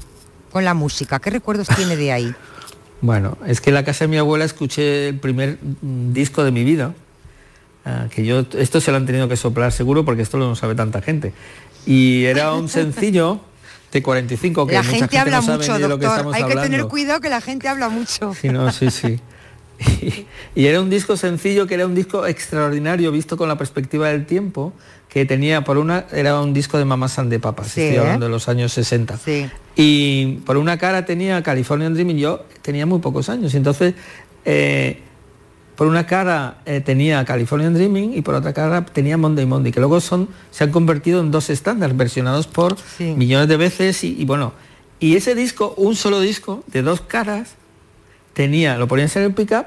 con 0.51 0.65
la 0.65 0.73
música. 0.73 1.19
¿Qué 1.19 1.29
recuerdos 1.29 1.67
tiene 1.75 1.95
de 1.95 2.11
ahí? 2.11 2.35
Bueno, 3.01 3.37
es 3.45 3.61
que 3.61 3.69
en 3.69 3.75
la 3.75 3.83
casa 3.83 4.05
de 4.05 4.09
mi 4.09 4.17
abuela 4.17 4.45
escuché 4.45 5.09
el 5.09 5.19
primer 5.19 5.57
mm, 5.61 6.13
disco 6.13 6.43
de 6.43 6.51
mi 6.51 6.63
vida, 6.63 6.93
ah, 7.85 8.07
que 8.13 8.25
yo, 8.25 8.45
esto 8.57 8.81
se 8.81 8.91
lo 8.91 8.97
han 8.97 9.05
tenido 9.05 9.27
que 9.29 9.37
soplar 9.37 9.71
seguro 9.71 10.03
porque 10.03 10.21
esto 10.21 10.37
no 10.37 10.55
sabe 10.55 10.75
tanta 10.75 11.01
gente. 11.01 11.33
Y 11.85 12.25
era 12.25 12.53
un 12.53 12.67
sencillo 12.69 13.39
de 13.91 14.03
45 14.03 14.67
que 14.67 14.73
la 14.73 14.79
mucha 14.79 14.91
gente, 14.91 14.99
gente 15.01 15.17
habla 15.17 15.37
no 15.37 15.43
sabe 15.43 15.57
mucho, 15.59 15.73
de 15.73 15.87
lo 15.87 15.99
que 15.99 16.05
doctor. 16.05 16.11
estamos 16.11 16.35
Hay 16.35 16.43
que 16.43 16.55
tener 16.55 16.85
cuidado 16.85 17.21
que 17.21 17.29
la 17.29 17.41
gente 17.41 17.67
habla 17.67 17.89
mucho. 17.89 18.33
Sí, 18.33 18.49
no, 18.49 18.71
sí, 18.71 18.91
sí. 18.91 19.19
Y, 20.01 20.25
y 20.55 20.65
era 20.65 20.81
un 20.81 20.89
disco 20.89 21.15
sencillo 21.15 21.65
que 21.65 21.75
era 21.75 21.85
un 21.85 21.95
disco 21.95 22.27
extraordinario 22.27 23.13
visto 23.13 23.37
con 23.37 23.47
la 23.47 23.57
perspectiva 23.57 24.09
del 24.09 24.25
tiempo, 24.25 24.73
que 25.09 25.25
tenía 25.25 25.63
por 25.63 25.77
una, 25.77 26.05
era 26.11 26.39
un 26.39 26.53
disco 26.53 26.77
de 26.77 26.85
Mamá 26.85 27.07
San 27.09 27.29
de 27.29 27.39
Papas, 27.39 27.67
Sí, 27.71 27.81
estoy 27.81 27.97
hablando 27.97 28.27
de 28.27 28.31
los 28.31 28.47
años 28.47 28.71
60. 28.73 29.17
Sí. 29.17 29.49
Y 29.75 30.39
por 30.45 30.57
una 30.57 30.77
cara 30.77 31.05
tenía 31.05 31.41
Californian 31.43 31.93
Dreaming, 31.95 32.17
yo 32.17 32.45
tenía 32.61 32.85
muy 32.85 32.99
pocos 32.99 33.27
años, 33.29 33.53
entonces 33.55 33.95
eh, 34.45 34.99
por 35.75 35.87
una 35.87 36.05
cara 36.05 36.57
eh, 36.65 36.81
tenía 36.81 37.23
Californian 37.25 37.73
Dreaming 37.73 38.13
y 38.15 38.21
por 38.21 38.35
otra 38.35 38.53
cara 38.53 38.85
tenía 38.85 39.17
Monday 39.17 39.45
Monday, 39.45 39.71
que 39.71 39.79
luego 39.79 39.99
son, 40.01 40.29
se 40.51 40.65
han 40.65 40.71
convertido 40.71 41.21
en 41.21 41.31
dos 41.31 41.49
estándares 41.49 41.95
versionados 41.97 42.45
por 42.47 42.75
Sí. 42.97 43.13
millones 43.15 43.47
de 43.47 43.57
veces 43.57 44.03
y, 44.03 44.15
y 44.21 44.25
bueno, 44.25 44.53
y 44.99 45.15
ese 45.15 45.33
disco, 45.33 45.73
un 45.77 45.95
solo 45.95 46.19
disco 46.19 46.63
de 46.67 46.81
dos 46.83 47.01
caras, 47.01 47.55
tenía, 48.33 48.77
lo 48.77 48.87
ponías 48.87 49.15
en 49.15 49.23
el 49.23 49.33
pickup, 49.33 49.65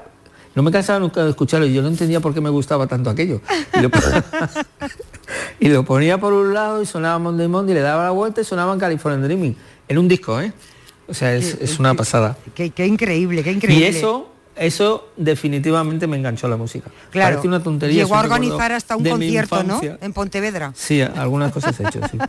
no 0.55 0.61
me 0.61 0.71
cansaba 0.71 0.99
nunca 0.99 1.23
de 1.23 1.31
escucharlo 1.31 1.65
y 1.65 1.73
yo 1.73 1.81
no 1.81 1.87
entendía 1.87 2.19
por 2.19 2.33
qué 2.35 2.39
me 2.39 2.51
gustaba 2.51 2.85
tanto 2.87 3.09
aquello. 3.09 3.41
Y 3.77 3.81
lo, 3.81 3.89
y 5.59 5.69
lo 5.69 5.83
ponía 5.85 6.17
por 6.19 6.33
un 6.33 6.53
lado 6.53 6.81
y 6.81 6.85
sonaba 6.85 7.19
Monday 7.19 7.47
Monday, 7.47 7.73
le 7.75 7.81
daba 7.81 8.03
la 8.05 8.11
vuelta 8.11 8.41
y 8.41 8.43
sonaban 8.43 8.79
California 8.79 9.23
Dreaming. 9.25 9.55
En 9.87 9.97
un 9.97 10.07
disco, 10.07 10.39
¿eh? 10.39 10.53
O 11.07 11.13
sea, 11.13 11.35
es, 11.35 11.57
es 11.59 11.79
una 11.79 11.93
pasada. 11.93 12.37
Qué, 12.55 12.69
qué 12.69 12.87
increíble, 12.87 13.43
qué 13.43 13.51
Y 13.51 13.55
increíble. 13.55 13.87
eso, 13.89 14.29
eso 14.55 15.09
definitivamente 15.17 16.07
me 16.07 16.15
enganchó 16.15 16.47
a 16.47 16.49
la 16.51 16.57
música. 16.57 16.89
Claro. 17.11 17.35
Parece 17.35 17.47
una 17.47 17.61
tontería. 17.61 18.03
Llegó 18.03 18.15
a 18.15 18.21
organizar 18.21 18.71
hasta 18.71 18.95
un 18.95 19.03
concierto, 19.03 19.63
¿no? 19.63 19.81
En 19.99 20.13
Pontevedra. 20.13 20.71
Sí, 20.75 21.01
algunas 21.01 21.51
cosas 21.51 21.77
he 21.79 21.83
hecho, 21.83 21.99
sí. 22.09 22.17
No 22.17 22.27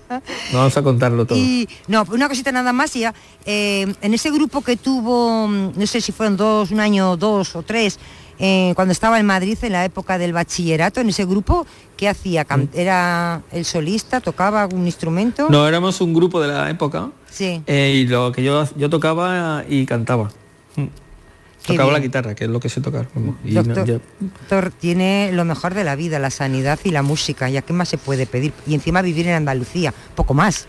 vamos 0.59 0.77
a 0.77 0.83
contarlo 0.83 1.25
todo. 1.25 1.38
Y 1.38 1.69
no, 1.87 2.05
una 2.11 2.29
cosita 2.29 2.51
nada 2.51 2.73
más 2.73 2.97
y 2.97 3.01
ya. 3.01 3.14
eh, 3.45 3.87
en 4.01 4.14
ese 4.14 4.31
grupo 4.31 4.62
que 4.62 4.77
tuvo, 4.77 5.47
mm, 5.47 5.73
no 5.77 5.87
sé 5.87 6.01
si 6.01 6.11
fueron 6.12 6.37
dos, 6.37 6.71
un 6.73 6.81
año, 6.81 7.17
dos 7.17 7.55
o 7.55 7.62
tres, 7.62 7.99
eh, 8.40 8.73
cuando 8.75 8.90
estaba 8.90 9.21
en 9.21 9.27
Madrid 9.27 9.57
en 9.62 9.73
la 9.73 9.85
época 9.85 10.19
del 10.19 10.33
bachillerato, 10.33 11.01
en 11.01 11.09
ese 11.11 11.25
grupo, 11.25 11.67
¿qué 12.05 12.09
hacía? 12.11 12.47
¿Era 12.75 13.40
el 13.51 13.64
solista? 13.64 14.21
¿Tocaba 14.21 14.62
algún 14.62 14.85
instrumento? 14.85 15.47
No, 15.49 15.67
éramos 15.67 16.01
un 16.03 16.12
grupo 16.12 16.38
de 16.40 16.49
la 16.49 16.69
época 16.69 17.11
Sí. 17.31 17.62
eh, 17.67 18.03
y 18.03 18.07
lo 18.07 18.31
que 18.31 18.43
yo, 18.45 18.69
yo 18.77 18.90
tocaba 18.90 19.64
y 19.69 19.87
cantaba. 19.87 20.31
Qué 20.77 21.73
Tocaba 21.73 21.93
la 21.93 21.99
guitarra, 22.01 22.35
que 22.35 22.45
es 22.45 22.51
lo 22.51 22.61
que 22.61 22.69
sé 22.69 22.83
tocar. 22.83 23.09
y 23.43 23.53
no- 23.53 23.62
Doctor, 23.62 23.87
yo- 23.87 24.01
doctor, 24.21 24.71
tiene 24.71 25.31
lo 25.33 25.47
mejor 25.47 25.73
de 25.73 25.83
la 25.83 25.97
vida, 25.97 26.19
la 26.19 26.29
sanidad 26.29 26.79
y 26.85 26.90
la 26.90 27.01
música. 27.01 27.49
¿Ya 27.49 27.62
qué 27.62 27.73
más 27.73 27.88
se 27.88 27.97
puede 27.97 28.27
pedir? 28.27 28.53
Y 28.67 28.75
encima 28.75 29.01
vivir 29.01 29.27
en 29.29 29.35
Andalucía, 29.35 29.95
poco 30.14 30.35
más. 30.35 30.67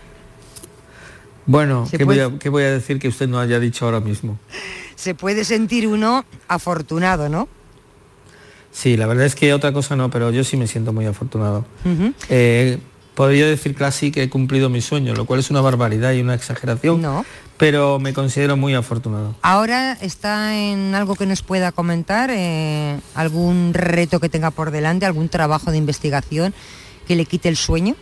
bueno, 1.44 1.86
¿qué 1.90 1.98
voy, 1.98 2.16
puede- 2.16 2.22
a, 2.22 2.38
qué 2.38 2.48
voy 2.48 2.62
a 2.64 2.70
decir 2.70 2.98
que 2.98 3.08
usted 3.08 3.28
no 3.28 3.38
haya 3.38 3.60
dicho 3.60 3.84
ahora 3.84 4.00
mismo? 4.00 4.38
Se 4.94 5.14
puede 5.14 5.44
sentir 5.44 5.86
uno 5.86 6.24
afortunado, 6.48 7.28
¿no? 7.28 7.46
Sí, 8.76 8.98
la 8.98 9.06
verdad 9.06 9.24
es 9.24 9.34
que 9.34 9.54
otra 9.54 9.72
cosa 9.72 9.96
no, 9.96 10.10
pero 10.10 10.30
yo 10.30 10.44
sí 10.44 10.58
me 10.58 10.66
siento 10.66 10.92
muy 10.92 11.06
afortunado. 11.06 11.64
Eh, 12.28 12.78
podría 13.14 13.46
decir 13.46 13.74
casi 13.74 14.10
que 14.12 14.24
he 14.24 14.28
cumplido 14.28 14.68
mi 14.68 14.82
sueño, 14.82 15.14
lo 15.14 15.24
cual 15.24 15.40
es 15.40 15.48
una 15.50 15.62
barbaridad 15.62 16.12
y 16.12 16.20
una 16.20 16.34
exageración, 16.34 17.00
No. 17.00 17.24
pero 17.56 17.98
me 17.98 18.12
considero 18.12 18.58
muy 18.58 18.74
afortunado. 18.74 19.34
Ahora 19.40 19.94
está 20.02 20.54
en 20.58 20.94
algo 20.94 21.14
que 21.14 21.24
nos 21.24 21.40
pueda 21.40 21.72
comentar, 21.72 22.28
eh, 22.30 23.00
algún 23.14 23.72
reto 23.72 24.20
que 24.20 24.28
tenga 24.28 24.50
por 24.50 24.70
delante, 24.70 25.06
algún 25.06 25.30
trabajo 25.30 25.70
de 25.70 25.78
investigación 25.78 26.52
que 27.08 27.16
le 27.16 27.24
quite 27.24 27.48
el 27.48 27.56
sueño. 27.56 27.96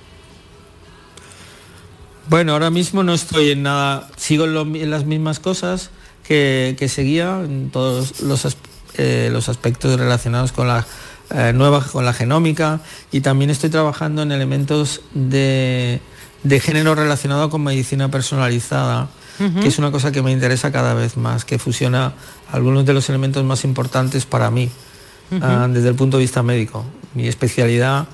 Bueno, 2.29 2.53
ahora 2.53 2.71
mismo 2.71 3.05
no 3.05 3.15
estoy 3.15 3.51
en 3.53 3.63
nada, 3.63 4.09
sigo 4.17 4.47
en, 4.47 4.55
lo- 4.55 4.63
en 4.63 4.91
las 4.91 5.05
mismas 5.05 5.39
cosas 5.39 5.91
que, 6.27 6.75
que 6.79 6.89
seguía, 6.89 7.41
en 7.45 7.71
todos 7.71 8.23
los, 8.23 8.45
as- 8.47 8.57
eh, 8.97 9.29
los 9.33 9.49
aspectos 9.49 9.99
relacionados 9.99 10.53
con 10.53 10.69
la 10.69 10.87
eh, 11.31 11.53
nuevas 11.55 11.87
con 11.87 12.05
la 12.05 12.13
genómica 12.13 12.81
y 13.11 13.23
también 13.23 13.51
estoy 13.51 13.71
trabajando 13.71 14.21
en 14.21 14.31
elementos 14.31 15.01
de, 15.15 16.01
de 16.43 16.61
género 16.61 16.95
relacionado 16.95 17.49
con 17.49 17.65
medicina 17.65 18.11
personalizada, 18.11 19.09
que 19.39 19.67
es 19.67 19.79
una 19.79 19.91
cosa 19.91 20.13
que 20.13 20.21
me 20.21 20.33
interesa 20.33 20.71
cada 20.71 20.93
vez 20.93 21.17
más, 21.17 21.47
que 21.47 21.59
fusiona 21.59 22.13
algunos 22.53 22.85
de 22.85 22.93
los 22.93 23.09
elementos 23.09 23.43
más 23.43 23.65
importantes 23.65 24.27
para 24.27 24.51
mí 24.51 24.71
ah, 25.41 25.67
desde 25.71 25.89
el 25.89 25.95
punto 25.95 26.19
de 26.19 26.25
vista 26.25 26.43
médico. 26.43 26.85
Mi 27.15 27.27
especialidad 27.27 28.07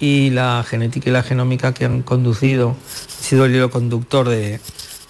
y 0.00 0.30
la 0.30 0.64
genética 0.68 1.08
y 1.08 1.12
la 1.12 1.22
genómica 1.22 1.72
que 1.72 1.84
han 1.84 2.02
conducido, 2.02 2.76
ha 3.20 3.22
sido 3.22 3.44
el 3.44 3.54
hilo 3.54 3.70
conductor 3.70 4.28
de, 4.28 4.60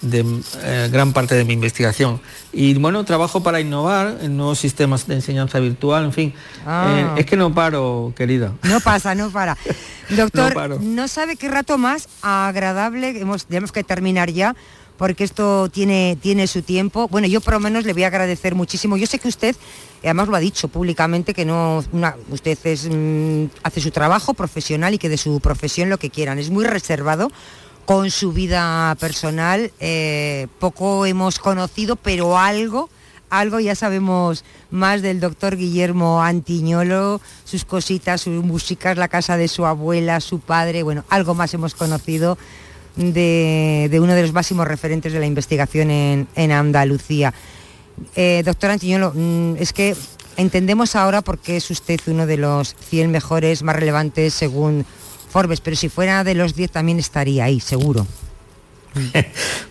de 0.01 0.23
eh, 0.63 0.89
gran 0.91 1.11
parte 1.13 1.35
de 1.35 1.43
mi 1.45 1.53
investigación. 1.53 2.21
Y 2.53 2.73
bueno, 2.75 3.03
trabajo 3.03 3.41
para 3.41 3.59
innovar 3.59 4.17
en 4.21 4.37
nuevos 4.37 4.59
sistemas 4.59 5.07
de 5.07 5.15
enseñanza 5.15 5.59
virtual, 5.59 6.05
en 6.05 6.13
fin. 6.13 6.33
Ah. 6.65 7.13
Eh, 7.17 7.21
es 7.21 7.25
que 7.25 7.35
no 7.37 7.53
paro, 7.53 8.13
querida. 8.15 8.53
No 8.63 8.79
pasa, 8.79 9.15
no 9.15 9.29
para. 9.29 9.57
Doctor, 10.09 10.79
No 10.81 11.07
sabe 11.07 11.35
qué 11.35 11.49
rato 11.49 11.77
más 11.77 12.07
agradable, 12.21 13.19
hemos, 13.19 13.45
tenemos 13.45 13.71
que 13.71 13.83
terminar 13.83 14.31
ya, 14.31 14.55
porque 14.97 15.23
esto 15.23 15.69
tiene, 15.69 16.17
tiene 16.21 16.47
su 16.47 16.61
tiempo. 16.61 17.07
Bueno, 17.07 17.27
yo 17.27 17.41
por 17.41 17.53
lo 17.55 17.59
menos 17.59 17.85
le 17.85 17.93
voy 17.93 18.03
a 18.03 18.07
agradecer 18.07 18.55
muchísimo. 18.55 18.97
Yo 18.97 19.05
sé 19.07 19.19
que 19.19 19.27
usted, 19.27 19.55
además 20.03 20.27
lo 20.27 20.35
ha 20.35 20.39
dicho 20.39 20.67
públicamente, 20.69 21.33
que 21.33 21.45
no 21.45 21.83
una- 21.91 22.15
usted 22.29 22.57
es, 22.63 22.87
mm, 22.89 23.45
hace 23.63 23.81
su 23.81 23.91
trabajo 23.91 24.33
profesional 24.33 24.93
y 24.93 24.97
que 24.97 25.09
de 25.09 25.17
su 25.17 25.39
profesión 25.39 25.89
lo 25.89 25.97
que 25.99 26.09
quieran. 26.09 26.39
Es 26.39 26.49
muy 26.49 26.65
reservado 26.65 27.31
con 27.87 28.11
su 28.11 28.33
vida 28.33 28.95
personal. 28.99 29.71
eh, 29.79 30.47
poco 30.59 31.05
hemos 31.05 31.39
conocido, 31.39 31.95
pero 31.95 32.37
algo 32.37 32.89
algo 33.29 33.59
ya 33.59 33.75
sabemos 33.75 34.43
más 34.71 35.01
del 35.01 35.19
doctor 35.19 35.57
Guillermo 35.57 36.21
Antiñolo, 36.21 37.21
sus 37.43 37.65
cositas, 37.65 38.21
sus 38.21 38.43
músicas, 38.43 38.97
la 38.97 39.07
casa 39.07 39.37
de 39.37 39.47
su 39.47 39.65
abuela, 39.65 40.19
su 40.21 40.39
padre, 40.39 40.83
bueno, 40.83 41.03
algo 41.09 41.33
más 41.33 41.53
hemos 41.53 41.75
conocido 41.75 42.37
de, 42.95 43.87
de 43.91 43.99
uno 43.99 44.13
de 44.13 44.21
los 44.21 44.33
máximos 44.33 44.67
referentes 44.67 45.13
de 45.13 45.19
la 45.19 45.25
investigación 45.25 45.91
en, 45.91 46.27
en 46.35 46.51
Andalucía. 46.51 47.33
Eh, 48.15 48.43
doctor 48.45 48.71
Antiñolo, 48.71 49.11
mm, 49.13 49.55
es 49.59 49.73
que 49.73 49.95
entendemos 50.37 50.95
ahora 50.95 51.21
por 51.21 51.39
qué 51.39 51.57
es 51.57 51.69
usted 51.71 51.99
uno 52.07 52.27
de 52.27 52.37
los 52.37 52.75
100 52.75 53.11
mejores 53.11 53.63
más 53.63 53.75
relevantes 53.75 54.33
según 54.33 54.85
Forbes, 55.29 55.61
pero 55.61 55.75
si 55.75 55.89
fuera 55.89 56.23
de 56.23 56.33
los 56.33 56.55
10 56.55 56.71
también 56.71 56.99
estaría 56.99 57.45
ahí, 57.45 57.59
seguro. 57.59 58.05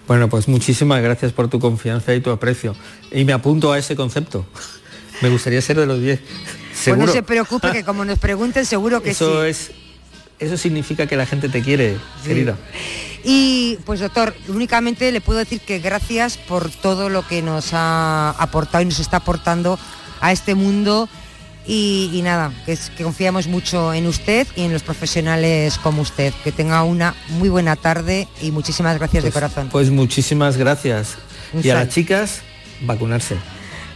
Bueno, 0.07 0.29
pues 0.29 0.47
muchísimas 0.47 1.03
gracias 1.03 1.33
por 1.33 1.49
tu 1.49 1.59
confianza 1.59 2.15
y 2.15 2.21
tu 2.21 2.31
aprecio. 2.31 2.77
Y 3.11 3.25
me 3.25 3.33
apunto 3.33 3.73
a 3.73 3.79
ese 3.79 3.97
concepto. 3.97 4.47
Me 5.21 5.31
gustaría 5.31 5.61
ser 5.61 5.81
de 5.81 5.87
los 5.87 6.01
10. 6.01 6.21
Pues 6.85 6.97
no 6.97 7.09
se 7.09 7.25
preocupe 7.25 7.73
que 7.73 7.83
como 7.83 8.05
nos 8.05 8.21
pregunten 8.21 8.65
seguro 8.65 9.03
que 9.03 9.11
eso 9.11 9.43
sí. 9.43 9.49
es 9.49 9.71
eso 10.39 10.57
significa 10.57 11.07
que 11.07 11.17
la 11.17 11.27
gente 11.27 11.49
te 11.49 11.63
quiere, 11.63 11.97
querida. 12.25 12.57
Y 13.25 13.79
pues 13.87 14.01
doctor, 14.01 14.35
únicamente 14.49 15.11
le 15.11 15.21
puedo 15.21 15.39
decir 15.39 15.61
que 15.61 15.79
gracias 15.79 16.37
por 16.37 16.71
todo 16.71 17.09
lo 17.09 17.27
que 17.27 17.43
nos 17.43 17.71
ha 17.73 18.31
aportado 18.31 18.83
y 18.83 18.85
nos 18.85 19.01
está 19.01 19.19
aportando 19.19 19.79
a 20.21 20.33
este 20.33 20.55
mundo 20.55 21.09
y, 21.67 22.11
y 22.13 22.23
nada, 22.23 22.53
que, 22.65 22.73
es, 22.73 22.91
que 22.91 23.05
confiamos 23.05 23.47
mucho 23.47 23.93
en 23.93 24.07
usted 24.07 24.47
y 24.57 24.63
en 24.63 24.73
los 24.73 24.83
profesionales 24.83 25.79
como 25.79 26.03
usted. 26.03 26.33
Que 26.45 26.53
tenga 26.53 26.83
una 26.85 27.15
muy 27.31 27.49
buena 27.49 27.77
tarde 27.77 28.29
y 28.41 28.51
muchísimas 28.51 28.99
gracias 28.99 29.25
de 29.25 29.33
corazón. 29.33 29.69
Pues 29.71 29.91
muchísimas 29.91 30.57
gracias. 30.57 31.17
Un 31.53 31.65
Y 31.65 31.71
a 31.71 31.75
las 31.75 31.89
chicas, 31.89 32.41
vacunarse. 32.83 33.37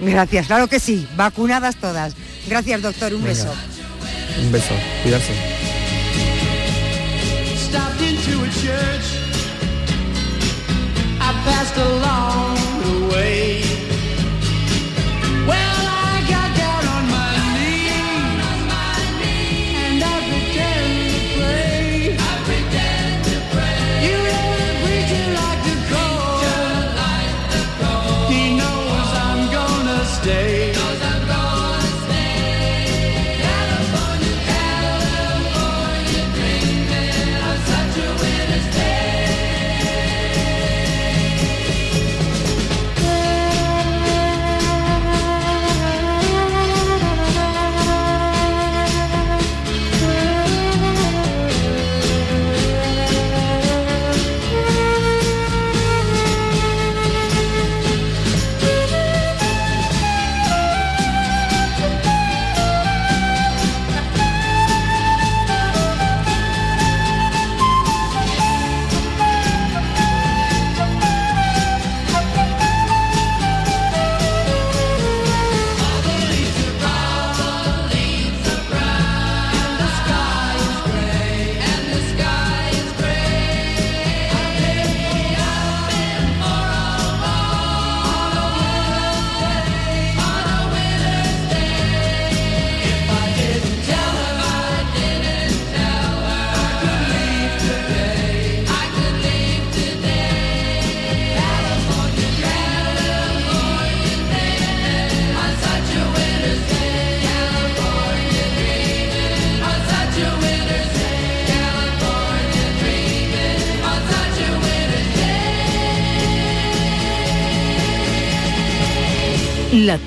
Gracias, 0.01 0.47
claro 0.47 0.67
que 0.67 0.81
sí, 0.81 1.07
vacunadas 1.17 1.77
todas. 1.77 2.15
Gracias 2.49 2.81
doctor, 2.83 3.15
un 3.15 3.23
Venga. 3.23 3.35
beso. 3.35 3.55
Un 4.43 4.53
beso. 4.53 4.75
Cuidarse. 5.03 5.33
stopped 7.71 8.01
into 8.03 8.43
a 8.43 8.49
church. 8.49 9.07
I 11.21 11.31
passed 11.45 11.77
along 11.77 12.57
the 12.83 13.15
way. 13.15 13.70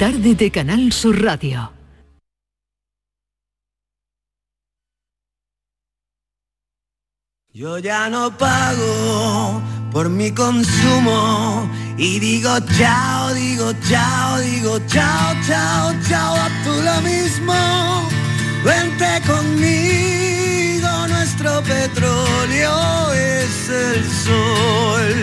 Tarde 0.03 0.35
de 0.35 0.51
Canal 0.51 0.91
Sur 0.91 1.23
Radio. 1.23 1.71
Yo 7.53 7.77
ya 7.77 8.09
no 8.09 8.37
pago 8.37 9.61
por 9.93 10.09
mi 10.09 10.29
consumo 10.31 11.69
y 11.97 12.19
digo 12.19 12.53
chao, 12.77 13.33
digo 13.33 13.71
chao, 13.87 14.39
digo 14.39 14.77
chao, 14.87 15.35
chao, 15.47 15.93
chao, 16.09 16.35
a 16.35 16.49
tú 16.65 16.73
lo 16.89 16.97
mismo. 17.01 17.55
Vente 18.65 19.21
conmigo, 19.25 21.07
nuestro 21.07 21.61
petróleo 21.63 23.13
es 23.13 23.69
el 23.69 24.03
sol. 24.25 25.13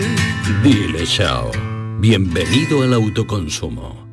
Dile 0.62 1.04
chao. 1.04 1.50
Bienvenido 1.98 2.82
al 2.82 2.94
autoconsumo. 2.94 4.09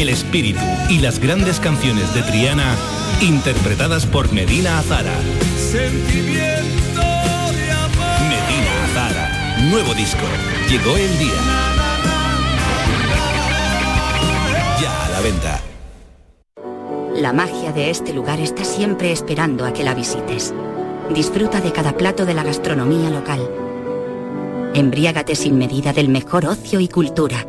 el 0.00 0.08
espíritu 0.08 0.64
y 0.88 0.98
las 0.98 1.18
grandes 1.18 1.60
canciones 1.60 2.14
de 2.14 2.22
Triana 2.22 2.74
interpretadas 3.20 4.06
por 4.06 4.32
Medina 4.32 4.78
Azara. 4.78 5.12
sentimiento 5.58 7.00
de 7.00 7.70
amor. 7.70 8.20
Medina 8.28 8.84
Azara. 8.86 9.66
Nuevo 9.70 9.92
disco. 9.94 10.22
Llegó 10.70 10.96
el 10.96 11.18
día. 11.18 11.34
Ya 14.80 15.04
a 15.04 15.08
la 15.10 15.20
venta. 15.20 15.60
La 17.14 17.34
magia 17.34 17.72
de 17.72 17.90
este 17.90 18.14
lugar 18.14 18.40
está 18.40 18.64
siempre 18.64 19.12
esperando 19.12 19.66
a 19.66 19.74
que 19.74 19.84
la 19.84 19.94
visites. 19.94 20.54
Disfruta 21.14 21.60
de 21.60 21.72
cada 21.72 21.94
plato 21.94 22.24
de 22.24 22.32
la 22.32 22.42
gastronomía 22.42 23.10
local. 23.10 23.50
Embriágate 24.72 25.34
sin 25.34 25.58
medida 25.58 25.92
del 25.92 26.08
mejor 26.08 26.46
ocio 26.46 26.80
y 26.80 26.88
cultura. 26.88 27.44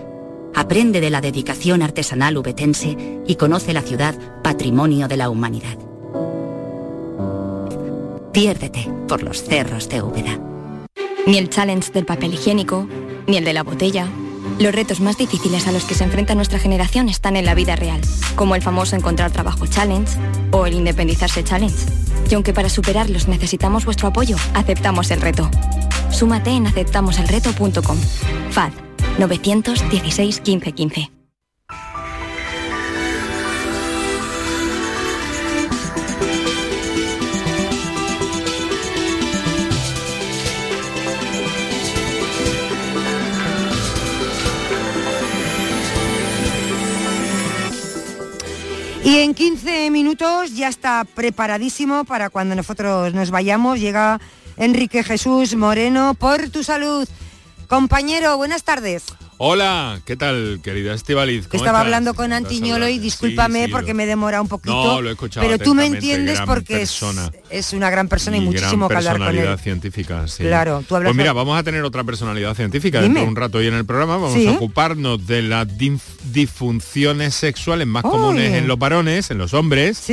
Aprende 0.62 1.02
de 1.02 1.10
la 1.10 1.22
dedicación 1.22 1.82
artesanal 1.82 2.38
ubetense 2.38 2.96
y 3.26 3.34
conoce 3.34 3.74
la 3.74 3.82
ciudad 3.82 4.14
patrimonio 4.44 5.08
de 5.08 5.18
la 5.18 5.32
humanidad. 5.32 5.76
Piérdete 8.32 8.88
por 9.08 9.24
los 9.24 9.42
cerros 9.42 9.90
de 9.90 10.04
Úbeda. 10.04 10.40
Ni 11.26 11.40
el 11.40 11.50
challenge 11.50 11.92
del 11.92 12.06
papel 12.06 12.36
higiénico, 12.36 12.88
ni 13.26 13.38
el 13.38 13.44
de 13.44 13.54
la 13.54 13.64
botella. 13.64 14.08
Los 14.60 14.76
retos 14.76 15.00
más 15.00 15.18
difíciles 15.18 15.66
a 15.66 15.72
los 15.72 15.84
que 15.86 15.96
se 15.96 16.04
enfrenta 16.04 16.36
nuestra 16.36 16.60
generación 16.60 17.10
están 17.10 17.38
en 17.38 17.46
la 17.46 17.56
vida 17.56 17.76
real, 17.76 18.00
como 18.36 18.54
el 18.54 18.62
famoso 18.62 18.96
encontrar 18.96 19.32
trabajo 19.32 19.66
challenge 19.66 20.16
o 20.52 20.68
el 20.68 20.76
independizarse 20.76 21.44
challenge. 21.44 21.88
Y 22.30 22.36
aunque 22.36 22.54
para 22.54 22.70
superarlos 22.70 23.28
necesitamos 23.28 23.84
vuestro 23.84 24.10
apoyo, 24.10 24.36
aceptamos 24.54 25.10
el 25.10 25.22
reto. 25.22 25.50
Súmate 26.12 26.52
en 26.52 26.68
aceptamoselreto.com. 26.68 27.98
FAD 28.52 28.91
916 29.20 30.42
15 30.42 30.72
15. 30.72 31.12
Y 49.04 49.18
en 49.18 49.34
15 49.34 49.90
minutos 49.92 50.56
ya 50.56 50.70
está 50.70 51.04
preparadísimo 51.04 52.06
para 52.06 52.30
cuando 52.30 52.56
nosotros 52.56 53.14
nos 53.14 53.30
vayamos. 53.30 53.80
Llega 53.80 54.22
Enrique 54.58 55.04
Jesús 55.04 55.56
Moreno 55.56 56.14
por 56.14 56.50
tu 56.50 56.64
salud. 56.64 57.08
Compañero, 57.72 58.36
buenas 58.36 58.66
tardes. 58.66 59.06
Hola, 59.38 60.02
¿qué 60.04 60.18
tal, 60.18 60.60
querida 60.62 60.94
Estivaliz? 60.94 61.48
Que 61.48 61.56
estaba 61.56 61.80
hablando 61.80 62.14
con 62.14 62.34
Antiñolo 62.34 62.90
y 62.90 63.00
discúlpame 63.00 63.70
porque 63.70 63.94
me 63.94 64.06
demora 64.06 64.42
un 64.42 64.50
poquito. 64.50 64.74
No, 64.84 65.02
lo 65.02 65.08
he 65.08 65.14
escuchado 65.14 65.48
Pero 65.48 65.58
tú 65.58 65.74
me 65.74 65.86
entiendes 65.86 66.42
porque 66.46 66.82
es, 66.82 67.02
es 67.50 67.72
una 67.72 67.90
gran 67.90 68.10
persona 68.10 68.36
y, 68.36 68.42
Y 68.42 68.44
muchísimo 68.44 68.90
que 68.90 68.96
gran 68.96 69.08
hablar 69.08 69.30
con 69.30 69.38
él. 69.40 69.58
científica, 69.60 70.28
sí. 70.28 70.44
Claro, 70.44 70.84
tú 70.86 70.98
hablas 70.98 71.12
Pues 71.12 71.18
mira, 71.18 71.32
vamos 71.32 71.58
a 71.58 71.64
tener 71.64 71.82
otra 71.86 72.04
personalidad 72.04 72.56
científica 72.56 72.98
Dime. 72.98 73.08
dentro 73.08 73.24
de 73.24 73.30
un 73.30 73.36
rato 73.38 73.60
hoy 73.60 73.68
en 73.68 73.76
el 73.76 73.86
programa. 73.86 74.18
Vamos 74.18 74.34
Sí. 74.34 74.48
a 74.48 74.52
ocuparnos 74.52 75.26
de 75.26 75.42
las 75.42 75.66
disfunciones 75.78 77.36
sexuales 77.36 77.88
más 77.88 78.04
comunes 78.04 78.54
en 78.54 78.68
los 78.68 78.78
varones, 78.78 79.32
en 79.32 79.38
los 79.38 79.54
hombres, 79.54 80.06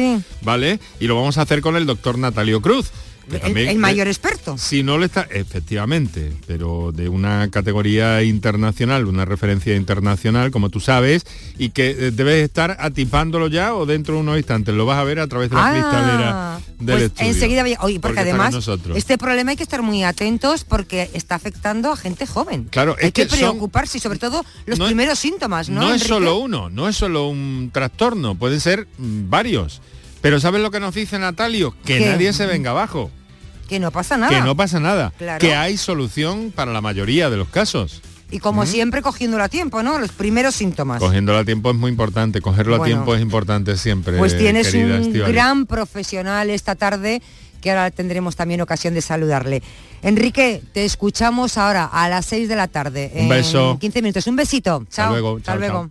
¿vale? 0.43 0.79
Y 1.01 1.09
lo 1.09 1.17
vamos 1.17 1.39
a 1.39 1.43
hacer 1.43 1.61
con 1.61 1.75
el 1.75 1.87
doctor 1.87 2.19
Natalio 2.19 2.63
Cruz. 2.63 2.93
El, 3.31 3.79
mayor 3.79 4.07
experto. 4.09 4.57
si 4.59 4.83
no 4.83 4.99
le 4.99 5.07
está, 5.07 5.23
efectivamente, 5.31 6.33
pero 6.47 6.93
de 6.93 7.09
una 7.09 7.49
categoría 7.51 8.23
internacional, 8.23 9.07
una 9.07 9.25
referencia 9.25 9.77
internacional, 9.77 10.51
como 10.51 10.71
tú 10.71 10.81
sabes, 10.81 11.25
y 11.59 11.71
que 11.71 11.91
eh, 11.91 12.11
debes 12.11 12.43
estar 12.45 12.77
atipándolo 12.81 13.49
ya 13.49 13.75
o 13.75 13.87
dentro 13.87 14.15
de 14.15 14.21
unos 14.21 14.37
instantes. 14.39 14.75
Lo 14.75 14.87
vas 14.87 14.99
a 14.99 15.05
ver 15.05 15.21
a 15.21 15.27
través 15.27 15.51
de 15.51 15.57
la 15.57 15.67
Ah, 15.69 15.73
cristalera 15.73 16.61
del 16.79 16.87
pues 16.97 17.03
estudio. 17.05 17.29
enseguida 17.31 17.65
oye, 17.81 18.01
porque, 18.01 18.15
con 18.17 18.23
además 18.25 18.53
nosotros. 18.55 18.97
este 18.97 19.19
problema 19.19 19.51
hay 19.51 19.57
que 19.57 19.63
estar 19.63 19.83
muy 19.83 20.05
atentos 20.05 20.65
porque 20.65 21.11
está 21.13 21.35
afectando 21.35 21.93
a 21.93 21.97
gente 21.97 22.27
joven. 22.27 22.65
Claro, 22.71 22.97
hay 23.01 23.09
es 23.09 23.13
que, 23.13 23.27
preocuparse 23.27 23.99
y 23.99 24.01
sobre 24.01 24.19
todo 24.19 24.45
los 24.67 24.79
No 24.79 24.85
es- 24.87 24.89
primeros 24.91 25.19
síntomas, 25.19 25.69
¿no? 25.69 25.81
No 25.83 25.95
es 25.95 26.03
solo 26.03 26.39
uno, 26.39 26.71
no 26.71 26.89
es 26.89 26.97
solo 26.97 27.29
un 27.29 27.71
trastorno, 27.73 28.35
pueden 28.37 28.61
ser 28.61 28.87
mm, 28.99 29.29
varios. 29.29 29.81
Pero 30.21 30.41
¿sabes 30.41 30.61
lo 30.61 30.71
que 30.71 30.81
nos 30.81 30.95
dice 30.95 31.19
Natalio? 31.19 31.75
Que 31.85 31.99
¿Qué? 31.99 32.07
nadie 32.07 32.33
se 32.33 32.47
venga 32.47 32.71
abajo, 32.71 33.11
que 33.69 33.79
no 33.79 33.91
pasa 33.91 34.17
nada. 34.17 34.31
que 34.37 34.41
no 34.45 34.57
pasa 34.57 34.81
nada, 34.81 35.13
Claro. 35.19 35.39
que 35.39 35.55
hay 35.55 35.77
solución 35.77 36.53
para 36.55 36.73
la 36.73 36.81
mayoría 36.81 37.31
de 37.31 37.37
los 37.37 37.49
casos. 37.49 38.03
Y 38.31 38.41
como 38.41 38.67
siempre 38.67 39.01
cogiéndolo 39.01 39.43
a 39.43 39.49
tiempo, 39.49 39.83
¿no? 39.83 39.99
Los 39.99 40.13
primeros 40.13 40.55
síntomas. 40.55 40.99
Cogiéndolo 41.01 41.39
a 41.39 41.45
tiempo 41.47 41.71
es 41.71 41.77
muy 41.77 41.91
importante, 41.91 42.43
cogerlo 42.43 42.77
Bueno. 42.77 42.85
a 42.85 42.87
tiempo 42.97 43.15
es 43.15 43.23
importante 43.23 43.77
siempre. 43.79 44.19
Pues 44.19 44.37
tienes 44.37 44.75
un 44.75 45.13
gran 45.15 45.65
profesional 45.65 46.51
esta 46.51 46.75
tarde 46.75 47.23
que 47.63 47.71
ahora 47.71 47.91
tendremos 47.91 48.37
también 48.37 48.61
ocasión 48.61 48.93
de 48.93 49.01
saludarle. 49.01 49.63
Enrique, 50.03 50.63
te 50.75 50.85
escuchamos 50.85 51.57
ahora 51.57 51.87
a 51.87 52.09
las 52.11 52.27
6 52.27 52.49
de 52.51 52.57
la 52.57 52.69
tarde. 52.69 53.11
Un 53.15 53.21
en 53.23 53.29
beso. 53.31 53.79
15 53.81 54.03
minutos. 54.03 54.27
Un 54.27 54.37
besito. 54.37 54.85
Chao. 54.91 55.11
luego, 55.11 55.37
Hasta 55.39 55.53
chao, 55.53 55.59
luego. 55.59 55.91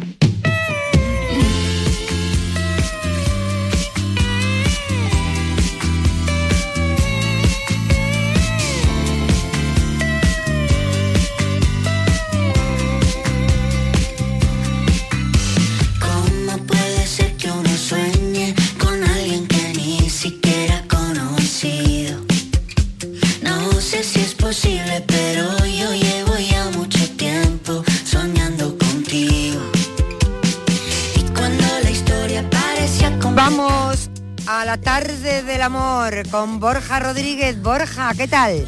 Vamos 33.43 34.11
a 34.45 34.65
la 34.65 34.77
tarde 34.77 35.41
del 35.41 35.63
amor 35.63 36.29
con 36.29 36.59
Borja 36.59 36.99
Rodríguez. 36.99 37.59
Borja, 37.59 38.13
¿qué 38.15 38.27
tal? 38.27 38.67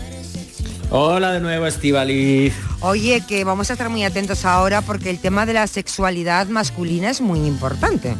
Hola 0.89 1.31
de 1.31 1.41
nuevo, 1.41 1.67
Estivaliz. 1.67 2.55
Oye, 2.79 3.21
que 3.27 3.43
vamos 3.43 3.69
a 3.69 3.73
estar 3.73 3.89
muy 3.89 4.03
atentos 4.03 4.45
ahora 4.45 4.81
porque 4.81 5.11
el 5.11 5.19
tema 5.19 5.45
de 5.45 5.53
la 5.53 5.67
sexualidad 5.67 6.47
masculina 6.47 7.11
es 7.11 7.21
muy 7.21 7.45
importante. 7.45 8.15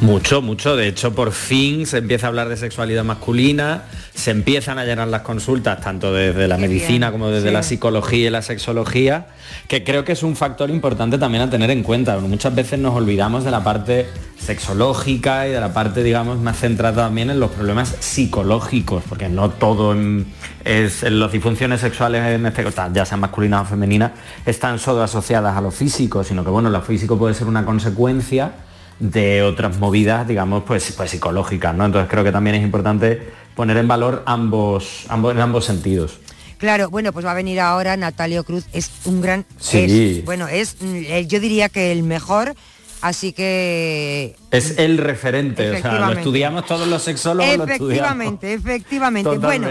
Mucho, 0.00 0.42
mucho. 0.42 0.76
De 0.76 0.88
hecho, 0.88 1.14
por 1.14 1.32
fin 1.32 1.86
se 1.86 1.98
empieza 1.98 2.26
a 2.26 2.28
hablar 2.28 2.48
de 2.48 2.56
sexualidad 2.56 3.04
masculina, 3.04 3.84
se 4.14 4.30
empiezan 4.30 4.78
a 4.78 4.84
llenar 4.84 5.08
las 5.08 5.22
consultas, 5.22 5.80
tanto 5.80 6.12
desde 6.12 6.48
la 6.48 6.56
Qué 6.56 6.62
medicina 6.62 7.08
bien, 7.10 7.12
como 7.20 7.30
desde 7.30 7.48
sí. 7.48 7.54
la 7.54 7.62
psicología 7.62 8.26
y 8.26 8.30
la 8.30 8.42
sexología, 8.42 9.26
que 9.68 9.84
creo 9.84 10.04
que 10.04 10.12
es 10.12 10.22
un 10.22 10.36
factor 10.36 10.70
importante 10.70 11.18
también 11.18 11.42
a 11.44 11.50
tener 11.50 11.70
en 11.70 11.82
cuenta. 11.82 12.18
Muchas 12.18 12.54
veces 12.54 12.78
nos 12.78 12.94
olvidamos 12.94 13.44
de 13.44 13.50
la 13.50 13.62
parte 13.64 14.06
sexológica 14.38 15.46
y 15.46 15.50
de 15.52 15.60
la 15.60 15.72
parte, 15.72 16.02
digamos, 16.02 16.38
más 16.38 16.58
centrada 16.58 17.04
también 17.04 17.30
en 17.30 17.38
los 17.38 17.50
problemas 17.50 17.94
psicológicos, 18.00 19.02
porque 19.08 19.28
no 19.28 19.50
todo 19.50 19.92
en- 19.92 20.26
es 20.64 21.02
en 21.02 21.20
las 21.20 21.30
disfunciones 21.32 21.80
sexuales, 21.80 22.22
en 22.24 22.44
este, 22.46 22.64
ya 22.92 23.04
sean 23.04 23.20
masculinas 23.20 23.62
o 23.62 23.64
femeninas, 23.66 24.12
están 24.46 24.78
solo 24.78 25.02
asociadas 25.02 25.56
a 25.56 25.60
lo 25.60 25.70
físico, 25.70 26.24
sino 26.24 26.44
que 26.44 26.50
bueno, 26.50 26.70
lo 26.70 26.80
físico 26.82 27.18
puede 27.18 27.34
ser 27.34 27.46
una 27.46 27.64
consecuencia 27.64 28.52
de 29.00 29.42
otras 29.42 29.78
movidas, 29.78 30.26
digamos, 30.26 30.64
pues, 30.64 30.92
pues 30.96 31.10
psicológicas, 31.10 31.74
¿no? 31.74 31.84
Entonces 31.86 32.10
creo 32.10 32.24
que 32.24 32.32
también 32.32 32.56
es 32.56 32.62
importante 32.62 33.30
poner 33.54 33.76
en 33.76 33.88
valor 33.88 34.22
ambos, 34.26 35.04
ambos, 35.08 35.34
en 35.34 35.40
ambos 35.40 35.64
sentidos. 35.64 36.18
Claro, 36.58 36.90
bueno, 36.90 37.12
pues 37.12 37.24
va 37.24 37.30
a 37.30 37.34
venir 37.34 37.60
ahora 37.60 37.96
Natalio 37.96 38.42
Cruz, 38.44 38.66
es 38.72 38.90
un 39.04 39.20
gran... 39.20 39.44
Sí. 39.60 40.18
es- 40.18 40.24
bueno, 40.24 40.48
es, 40.48 40.76
mm, 40.80 40.94
eh, 41.06 41.26
yo 41.26 41.38
diría 41.38 41.68
que 41.68 41.92
el 41.92 42.02
mejor, 42.02 42.54
así 43.00 43.32
que... 43.32 44.34
Es 44.50 44.76
el 44.78 44.98
referente, 44.98 45.70
o 45.70 45.80
sea, 45.80 45.92
lo 46.00 46.12
estudiamos 46.12 46.66
todos 46.66 46.88
los 46.88 47.02
sexólogos, 47.02 47.56
lo. 47.56 47.64
Efectivamente, 47.64 48.54
efectivamente. 48.54 49.38
Bueno, 49.38 49.68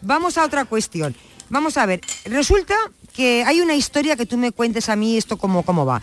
vamos 0.00 0.38
a 0.38 0.44
otra 0.46 0.64
cuestión. 0.64 1.14
Vamos 1.50 1.76
a 1.76 1.84
ver, 1.84 2.00
resulta 2.24 2.74
que 3.14 3.44
hay 3.46 3.60
una 3.60 3.74
historia 3.74 4.16
que 4.16 4.24
tú 4.24 4.38
me 4.38 4.52
cuentes 4.52 4.88
a 4.88 4.96
mí 4.96 5.18
esto 5.18 5.36
cómo, 5.36 5.62
cómo 5.64 5.84
va. 5.84 6.00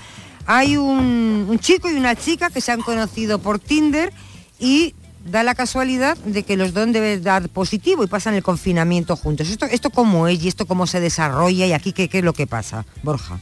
Hay 0.51 0.77
un, 0.77 1.45
un 1.47 1.59
chico 1.59 1.91
y 1.91 1.93
una 1.93 2.15
chica 2.15 2.49
que 2.49 2.59
se 2.59 2.71
han 2.71 2.81
conocido 2.81 3.37
por 3.37 3.59
Tinder 3.59 4.11
y 4.59 4.95
da 5.29 5.43
la 5.43 5.53
casualidad 5.53 6.17
de 6.17 6.41
que 6.41 6.57
los 6.57 6.73
dos 6.73 6.91
deben 6.91 7.21
dar 7.21 7.49
positivo 7.49 8.03
y 8.03 8.07
pasan 8.07 8.33
el 8.33 8.41
confinamiento 8.41 9.15
juntos. 9.15 9.47
¿Esto, 9.47 9.67
esto 9.67 9.91
cómo 9.91 10.27
es 10.27 10.43
y 10.43 10.47
esto 10.47 10.65
cómo 10.65 10.87
se 10.87 10.99
desarrolla 10.99 11.67
y 11.67 11.73
aquí 11.73 11.93
qué, 11.93 12.09
qué 12.09 12.17
es 12.19 12.23
lo 12.23 12.33
que 12.33 12.47
pasa, 12.47 12.83
Borja? 13.03 13.37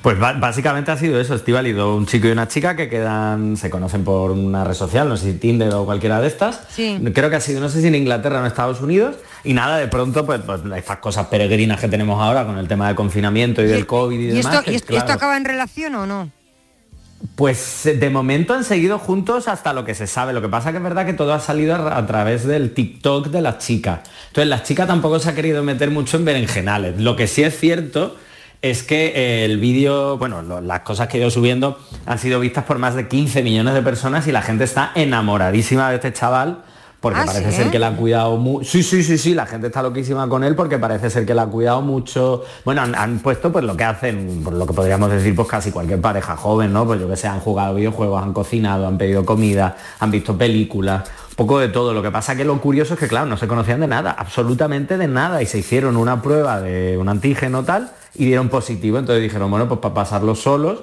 Pues 0.00 0.18
básicamente 0.18 0.90
ha 0.90 0.96
sido 0.96 1.20
eso, 1.20 1.34
Estivali, 1.34 1.74
un 1.74 2.06
chico 2.06 2.26
y 2.28 2.30
una 2.30 2.48
chica 2.48 2.74
que 2.74 2.88
quedan, 2.88 3.58
se 3.58 3.68
conocen 3.68 4.04
por 4.04 4.30
una 4.30 4.64
red 4.64 4.72
social, 4.72 5.06
no 5.10 5.18
sé 5.18 5.32
si 5.32 5.38
Tinder 5.38 5.74
o 5.74 5.84
cualquiera 5.84 6.18
de 6.22 6.28
estas. 6.28 6.60
Sí. 6.74 6.98
Creo 7.14 7.28
que 7.28 7.36
ha 7.36 7.40
sido, 7.42 7.60
no 7.60 7.68
sé 7.68 7.82
si 7.82 7.88
en 7.88 7.94
Inglaterra 7.96 8.36
o 8.38 8.40
en 8.40 8.46
Estados 8.46 8.80
Unidos. 8.80 9.16
Y 9.44 9.52
nada, 9.52 9.76
de 9.76 9.88
pronto, 9.88 10.24
pues, 10.24 10.40
pues, 10.46 10.62
estas 10.74 10.96
cosas 11.00 11.26
peregrinas 11.26 11.78
que 11.78 11.88
tenemos 11.88 12.18
ahora 12.22 12.46
con 12.46 12.56
el 12.56 12.66
tema 12.66 12.86
del 12.86 12.96
confinamiento 12.96 13.60
y 13.62 13.66
del 13.66 13.86
COVID 13.86 14.18
y, 14.18 14.22
¿Y 14.22 14.26
demás. 14.28 14.46
esto, 14.54 14.64
que, 14.64 14.72
y 14.72 14.74
esto- 14.76 14.86
claro, 14.88 15.04
esto 15.04 15.12
acaba 15.12 15.36
en 15.36 15.44
relación 15.44 15.94
o 15.96 16.06
no? 16.06 16.30
Pues 17.34 17.82
de 17.84 18.10
momento 18.10 18.54
han 18.54 18.64
seguido 18.64 18.98
juntos 18.98 19.48
hasta 19.48 19.72
lo 19.72 19.84
que 19.84 19.94
se 19.94 20.06
sabe. 20.06 20.32
Lo 20.32 20.42
que 20.42 20.48
pasa 20.48 20.70
que 20.70 20.78
es 20.78 20.82
verdad 20.82 21.06
que 21.06 21.12
todo 21.12 21.32
ha 21.32 21.40
salido 21.40 21.74
a, 21.74 22.06
través 22.06 22.46
del 22.46 22.72
TikTok 22.72 23.28
de 23.28 23.42
las 23.42 23.58
chicas. 23.58 24.00
Entonces 24.28 24.48
la 24.48 24.62
chica 24.62 24.86
tampoco 24.86 25.18
se 25.18 25.30
ha 25.30 25.34
querido 25.34 25.62
meter 25.62 25.90
mucho 25.90 26.16
en 26.16 26.24
berenjenales. 26.24 27.00
Lo 27.00 27.16
que 27.16 27.26
sí 27.26 27.42
es 27.42 27.58
cierto 27.58 28.16
es 28.62 28.82
que 28.82 29.12
eh, 29.14 29.44
el 29.44 29.58
vídeo, 29.58 30.18
bueno, 30.18 30.42
las 30.60 30.80
cosas 30.80 31.08
que 31.08 31.18
he 31.18 31.20
ido 31.20 31.30
subiendo 31.30 31.78
han 32.04 32.18
sido 32.18 32.40
vistas 32.40 32.64
por 32.64 32.78
más 32.78 32.94
de 32.94 33.08
15 33.08 33.42
millones 33.42 33.74
de 33.74 33.82
personas 33.82 34.26
y 34.26 34.32
la 34.32 34.42
gente 34.42 34.64
está 34.64 34.92
enamoradísima 34.94 35.88
de 35.90 35.96
este 35.96 36.12
chaval. 36.12 36.64
Porque 37.06 37.20
Ah, 37.20 37.24
parece 37.24 37.52
¿sí? 37.52 37.56
ser 37.58 37.70
que 37.70 37.78
la 37.78 37.86
ha 37.88 37.96
cuidado 37.96 38.36
mucho. 38.36 38.68
Sí, 38.68 38.82
sí, 38.82 39.04
sí, 39.04 39.16
sí, 39.16 39.32
la 39.32 39.46
gente 39.46 39.68
está 39.68 39.80
loquísima 39.80 40.28
con 40.28 40.42
él 40.42 40.56
porque 40.56 40.76
parece 40.76 41.08
ser 41.08 41.24
que 41.24 41.34
la 41.34 41.42
ha 41.42 41.46
cuidado 41.46 41.80
mucho. 41.82 42.42
Bueno, 42.64 42.82
han, 42.82 42.96
han 42.96 43.20
puesto 43.20 43.52
pues 43.52 43.64
lo 43.64 43.76
que 43.76 43.84
hacen, 43.84 44.40
por 44.42 44.54
lo 44.54 44.66
que 44.66 44.72
podríamos 44.72 45.08
decir, 45.08 45.32
pues 45.36 45.46
casi 45.46 45.70
cualquier 45.70 46.00
pareja 46.00 46.36
joven, 46.36 46.72
¿no? 46.72 46.84
Pues 46.84 47.00
yo 47.00 47.08
que 47.08 47.16
sé, 47.16 47.28
han 47.28 47.38
jugado 47.38 47.76
videojuegos, 47.76 48.20
han 48.20 48.32
cocinado, 48.32 48.88
han 48.88 48.98
pedido 48.98 49.24
comida, 49.24 49.76
han 50.00 50.10
visto 50.10 50.36
películas, 50.36 51.04
poco 51.36 51.60
de 51.60 51.68
todo. 51.68 51.94
Lo 51.94 52.02
que 52.02 52.10
pasa 52.10 52.34
que 52.34 52.44
lo 52.44 52.60
curioso 52.60 52.94
es 52.94 52.98
que, 53.00 53.06
claro, 53.06 53.26
no 53.26 53.36
se 53.36 53.46
conocían 53.46 53.78
de 53.78 53.86
nada, 53.86 54.10
absolutamente 54.18 54.98
de 54.98 55.06
nada, 55.06 55.40
y 55.42 55.46
se 55.46 55.58
hicieron 55.58 55.96
una 55.96 56.20
prueba 56.22 56.60
de 56.60 56.98
un 56.98 57.08
antígeno 57.08 57.62
tal 57.62 57.92
y 58.16 58.24
dieron 58.24 58.48
positivo. 58.48 58.98
Entonces 58.98 59.22
dijeron, 59.22 59.48
bueno, 59.48 59.68
pues 59.68 59.78
para 59.78 59.94
pasarlo 59.94 60.34
solos, 60.34 60.82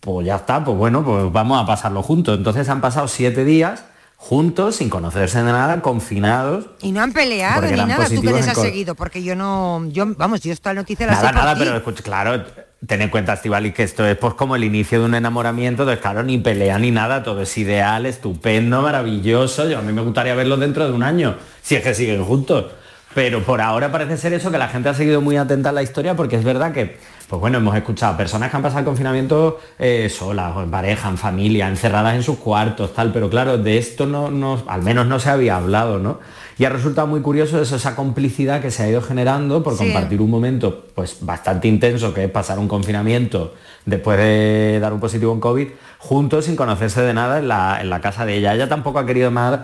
pues 0.00 0.26
ya 0.26 0.36
está, 0.36 0.64
pues 0.64 0.78
bueno, 0.78 1.04
pues 1.04 1.30
vamos 1.30 1.62
a 1.62 1.66
pasarlo 1.66 2.02
juntos. 2.02 2.38
Entonces 2.38 2.68
han 2.70 2.80
pasado 2.80 3.06
siete 3.08 3.44
días 3.44 3.84
juntos, 4.18 4.76
sin 4.76 4.90
conocerse 4.90 5.38
de 5.38 5.44
nada, 5.44 5.80
confinados. 5.80 6.66
Y 6.82 6.92
no 6.92 7.00
han 7.00 7.12
peleado 7.12 7.62
ni 7.62 7.84
nada, 7.84 8.08
tú 8.08 8.20
que 8.20 8.32
les 8.32 8.46
has 8.46 8.60
seguido, 8.60 8.94
porque 8.94 9.22
yo 9.22 9.34
no, 9.34 9.86
yo, 9.88 10.06
vamos, 10.16 10.40
yo 10.42 10.52
esta 10.52 10.74
noticia 10.74 11.06
la 11.06 11.12
Nada, 11.12 11.28
sé 11.28 11.34
nada, 11.34 11.54
pero 11.56 11.76
escucha, 11.76 12.02
claro, 12.02 12.44
ten 12.86 13.00
en 13.00 13.10
cuenta, 13.10 13.32
Estivali, 13.32 13.72
que 13.72 13.84
esto 13.84 14.04
es 14.04 14.16
pues 14.18 14.34
como 14.34 14.56
el 14.56 14.64
inicio 14.64 14.98
de 14.98 15.06
un 15.06 15.14
enamoramiento, 15.14 15.84
entonces 15.84 16.02
claro, 16.02 16.24
ni 16.24 16.36
pelea 16.36 16.78
ni 16.78 16.90
nada, 16.90 17.22
todo 17.22 17.42
es 17.42 17.56
ideal, 17.56 18.06
estupendo, 18.06 18.82
maravilloso. 18.82 19.68
Yo 19.68 19.78
a 19.78 19.82
mí 19.82 19.92
me 19.92 20.02
gustaría 20.02 20.34
verlo 20.34 20.56
dentro 20.56 20.86
de 20.86 20.92
un 20.92 21.04
año, 21.04 21.36
si 21.62 21.76
es 21.76 21.82
que 21.82 21.94
siguen 21.94 22.24
juntos. 22.24 22.66
Pero 23.14 23.42
por 23.42 23.60
ahora 23.60 23.90
parece 23.90 24.16
ser 24.16 24.32
eso, 24.32 24.50
que 24.50 24.58
la 24.58 24.68
gente 24.68 24.88
ha 24.88 24.94
seguido 24.94 25.20
muy 25.20 25.36
atenta 25.36 25.70
a 25.70 25.72
la 25.72 25.82
historia, 25.82 26.14
porque 26.14 26.36
es 26.36 26.44
verdad 26.44 26.72
que, 26.72 26.98
pues 27.28 27.40
bueno, 27.40 27.58
hemos 27.58 27.76
escuchado 27.76 28.16
personas 28.16 28.50
que 28.50 28.56
han 28.56 28.62
pasado 28.62 28.80
el 28.80 28.86
confinamiento 28.86 29.58
eh, 29.78 30.08
solas, 30.08 30.56
o 30.56 30.62
en 30.62 30.70
pareja, 30.70 31.08
en 31.08 31.18
familia, 31.18 31.68
encerradas 31.68 32.14
en 32.14 32.22
sus 32.22 32.38
cuartos, 32.38 32.94
tal, 32.94 33.12
pero 33.12 33.28
claro, 33.28 33.58
de 33.58 33.76
esto 33.76 34.06
no, 34.06 34.30
no, 34.30 34.62
al 34.66 34.82
menos 34.82 35.06
no 35.06 35.18
se 35.20 35.28
había 35.28 35.56
hablado, 35.56 35.98
¿no? 35.98 36.20
Y 36.58 36.64
ha 36.64 36.70
resultado 36.70 37.06
muy 37.06 37.20
curioso 37.20 37.60
eso, 37.62 37.76
esa 37.76 37.94
complicidad 37.94 38.60
que 38.60 38.70
se 38.72 38.82
ha 38.82 38.88
ido 38.88 39.00
generando 39.02 39.62
por 39.62 39.74
Sí. 39.76 39.84
compartir 39.84 40.20
un 40.20 40.30
momento 40.30 40.86
pues 40.94 41.18
bastante 41.20 41.68
intenso, 41.68 42.12
que 42.12 42.24
es 42.24 42.30
pasar 42.30 42.58
un 42.58 42.66
confinamiento 42.66 43.54
después 43.86 44.18
de 44.18 44.78
dar 44.80 44.92
un 44.92 44.98
positivo 44.98 45.32
en 45.32 45.38
COVID, 45.40 45.68
juntos 45.98 46.46
sin 46.46 46.56
conocerse 46.56 47.00
de 47.02 47.14
nada 47.14 47.38
en 47.38 47.46
la, 47.48 47.78
en 47.80 47.90
la 47.90 48.00
casa 48.00 48.26
de 48.26 48.36
ella. 48.38 48.54
Ella 48.54 48.68
tampoco 48.68 48.98
ha 48.98 49.06
querido 49.06 49.30
más, 49.30 49.60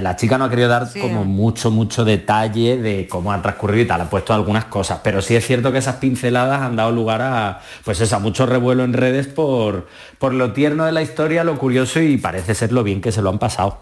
la 0.00 0.14
chica 0.16 0.38
no 0.38 0.44
ha 0.44 0.50
querido 0.50 0.68
dar 0.68 0.88
Sí. 0.88 1.00
como 1.00 1.24
mucho, 1.24 1.70
mucho 1.72 2.04
detalle 2.04 2.76
de 2.76 3.08
cómo 3.08 3.32
ha 3.32 3.42
transcurrido 3.42 3.82
y 3.82 3.86
tal, 3.88 4.00
ha 4.02 4.10
puesto 4.10 4.32
algunas 4.32 4.66
cosas, 4.66 5.00
pero 5.02 5.20
sí 5.20 5.34
es 5.34 5.44
cierto 5.44 5.72
que 5.72 5.78
esas 5.78 5.96
pinceladas 5.96 6.62
han 6.62 6.76
dado 6.76 6.92
lugar 6.92 7.20
a, 7.20 7.60
pues 7.84 8.00
eso, 8.00 8.14
a 8.14 8.18
mucho 8.20 8.46
revuelo 8.46 8.84
en 8.84 8.92
redes 8.92 9.26
por, 9.26 9.88
por 10.18 10.34
lo 10.34 10.52
tierno 10.52 10.84
de 10.84 10.92
la 10.92 11.02
historia, 11.02 11.42
lo 11.42 11.58
curioso 11.58 12.00
y 12.00 12.16
parece 12.16 12.54
ser 12.54 12.70
lo 12.72 12.84
bien 12.84 13.00
que 13.00 13.10
se 13.10 13.22
lo 13.22 13.30
han 13.30 13.38
pasado. 13.40 13.80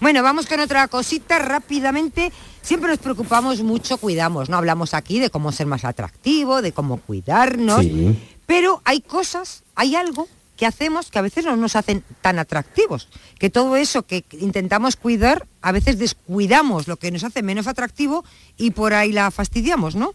Bueno, 0.00 0.22
vamos 0.24 0.46
con 0.46 0.58
otra 0.58 0.88
cosita 0.88 1.38
rápidamente. 1.38 2.32
Siempre 2.60 2.90
nos 2.90 2.98
preocupamos 2.98 3.62
mucho, 3.62 3.98
cuidamos, 3.98 4.48
¿no? 4.48 4.56
Hablamos 4.56 4.92
aquí 4.94 5.20
de 5.20 5.30
cómo 5.30 5.52
ser 5.52 5.66
más 5.66 5.84
atractivo, 5.84 6.62
de 6.62 6.72
cómo 6.72 6.96
cuidarnos, 6.98 7.80
Sí. 7.80 8.18
pero 8.46 8.80
hay 8.84 9.00
cosas, 9.00 9.62
hay 9.76 9.94
algo 9.94 10.26
que 10.56 10.66
hacemos 10.66 11.10
que 11.10 11.18
a 11.18 11.22
veces 11.22 11.44
no 11.44 11.56
nos 11.56 11.76
hacen 11.76 12.04
tan 12.20 12.38
atractivos, 12.38 13.08
que 13.38 13.50
todo 13.50 13.76
eso 13.76 14.02
que 14.02 14.24
intentamos 14.38 14.96
cuidar, 14.96 15.46
a 15.60 15.72
veces 15.72 15.98
descuidamos 15.98 16.88
lo 16.88 16.96
que 16.96 17.10
nos 17.10 17.24
hace 17.24 17.42
menos 17.42 17.66
atractivo 17.66 18.24
y 18.56 18.72
por 18.72 18.94
ahí 18.94 19.12
la 19.12 19.30
fastidiamos, 19.30 19.96
¿no? 19.96 20.14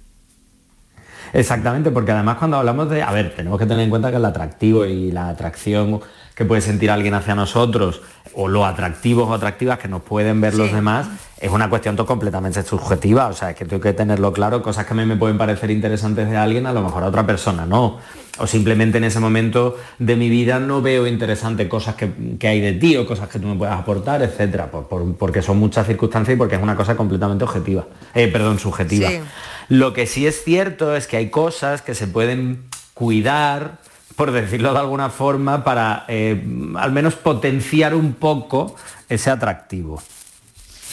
Exactamente, 1.33 1.91
porque 1.91 2.11
además 2.11 2.37
cuando 2.37 2.57
hablamos 2.57 2.89
de, 2.89 3.01
a 3.03 3.11
ver, 3.11 3.35
tenemos 3.35 3.59
que 3.59 3.65
tener 3.65 3.83
en 3.83 3.89
cuenta 3.89 4.11
que 4.11 4.17
el 4.17 4.25
atractivo 4.25 4.85
y 4.85 5.11
la 5.11 5.29
atracción 5.29 5.99
que 6.35 6.45
puede 6.45 6.61
sentir 6.61 6.91
alguien 6.91 7.13
hacia 7.15 7.35
nosotros, 7.35 8.01
o 8.33 8.47
lo 8.47 8.65
atractivos 8.65 9.27
o 9.27 9.33
atractivas 9.33 9.79
que 9.79 9.87
nos 9.87 10.03
pueden 10.03 10.39
ver 10.39 10.53
los 10.53 10.71
demás, 10.71 11.07
es 11.39 11.51
una 11.51 11.69
cuestión 11.69 11.95
completamente 11.97 12.61
subjetiva, 12.63 13.27
o 13.27 13.33
sea, 13.33 13.49
es 13.49 13.55
que 13.55 13.65
tengo 13.65 13.81
que 13.81 13.93
tenerlo 13.93 14.31
claro, 14.31 14.61
cosas 14.61 14.85
que 14.85 14.93
a 14.93 14.95
mí 14.95 15.05
me 15.05 15.15
pueden 15.15 15.37
parecer 15.37 15.71
interesantes 15.71 16.29
de 16.29 16.37
alguien, 16.37 16.67
a 16.67 16.73
lo 16.73 16.83
mejor 16.83 17.03
a 17.03 17.07
otra 17.07 17.25
persona 17.25 17.65
no, 17.65 17.97
o 18.39 18.47
simplemente 18.47 18.97
en 18.97 19.03
ese 19.05 19.19
momento 19.19 19.77
de 19.99 20.15
mi 20.15 20.29
vida 20.29 20.59
no 20.59 20.81
veo 20.81 21.07
interesante 21.07 21.67
cosas 21.67 21.95
que, 21.95 22.09
que 22.39 22.47
hay 22.47 22.61
de 22.61 22.73
ti 22.73 22.95
o 22.97 23.05
cosas 23.07 23.29
que 23.29 23.39
tú 23.39 23.47
me 23.47 23.55
puedas 23.55 23.79
aportar, 23.79 24.21
etcétera, 24.21 24.69
por- 24.71 24.87
por- 24.87 25.15
porque 25.15 25.41
son 25.41 25.57
muchas 25.57 25.87
circunstancias 25.87 26.35
y 26.35 26.37
porque 26.37 26.55
es 26.55 26.61
una 26.61 26.75
cosa 26.75 26.95
completamente 26.95 27.43
objetiva, 27.43 27.87
eh, 28.13 28.27
perdón, 28.27 28.59
subjetiva. 28.59 29.09
Sí. 29.09 29.19
Lo 29.69 29.93
que 29.93 30.07
sí 30.07 30.25
es 30.27 30.43
cierto 30.43 30.95
es 30.95 31.07
que 31.07 31.17
hay 31.17 31.29
cosas 31.29 31.81
que 31.81 31.93
se 31.95 32.07
pueden 32.07 32.63
cuidar, 32.93 33.79
por 34.15 34.31
decirlo 34.31 34.73
de 34.73 34.79
alguna 34.79 35.09
forma, 35.09 35.63
para 35.63 36.05
eh, 36.07 36.41
al 36.77 36.91
menos 36.91 37.15
potenciar 37.15 37.93
un 37.93 38.13
poco 38.13 38.75
ese 39.09 39.29
atractivo. 39.29 40.01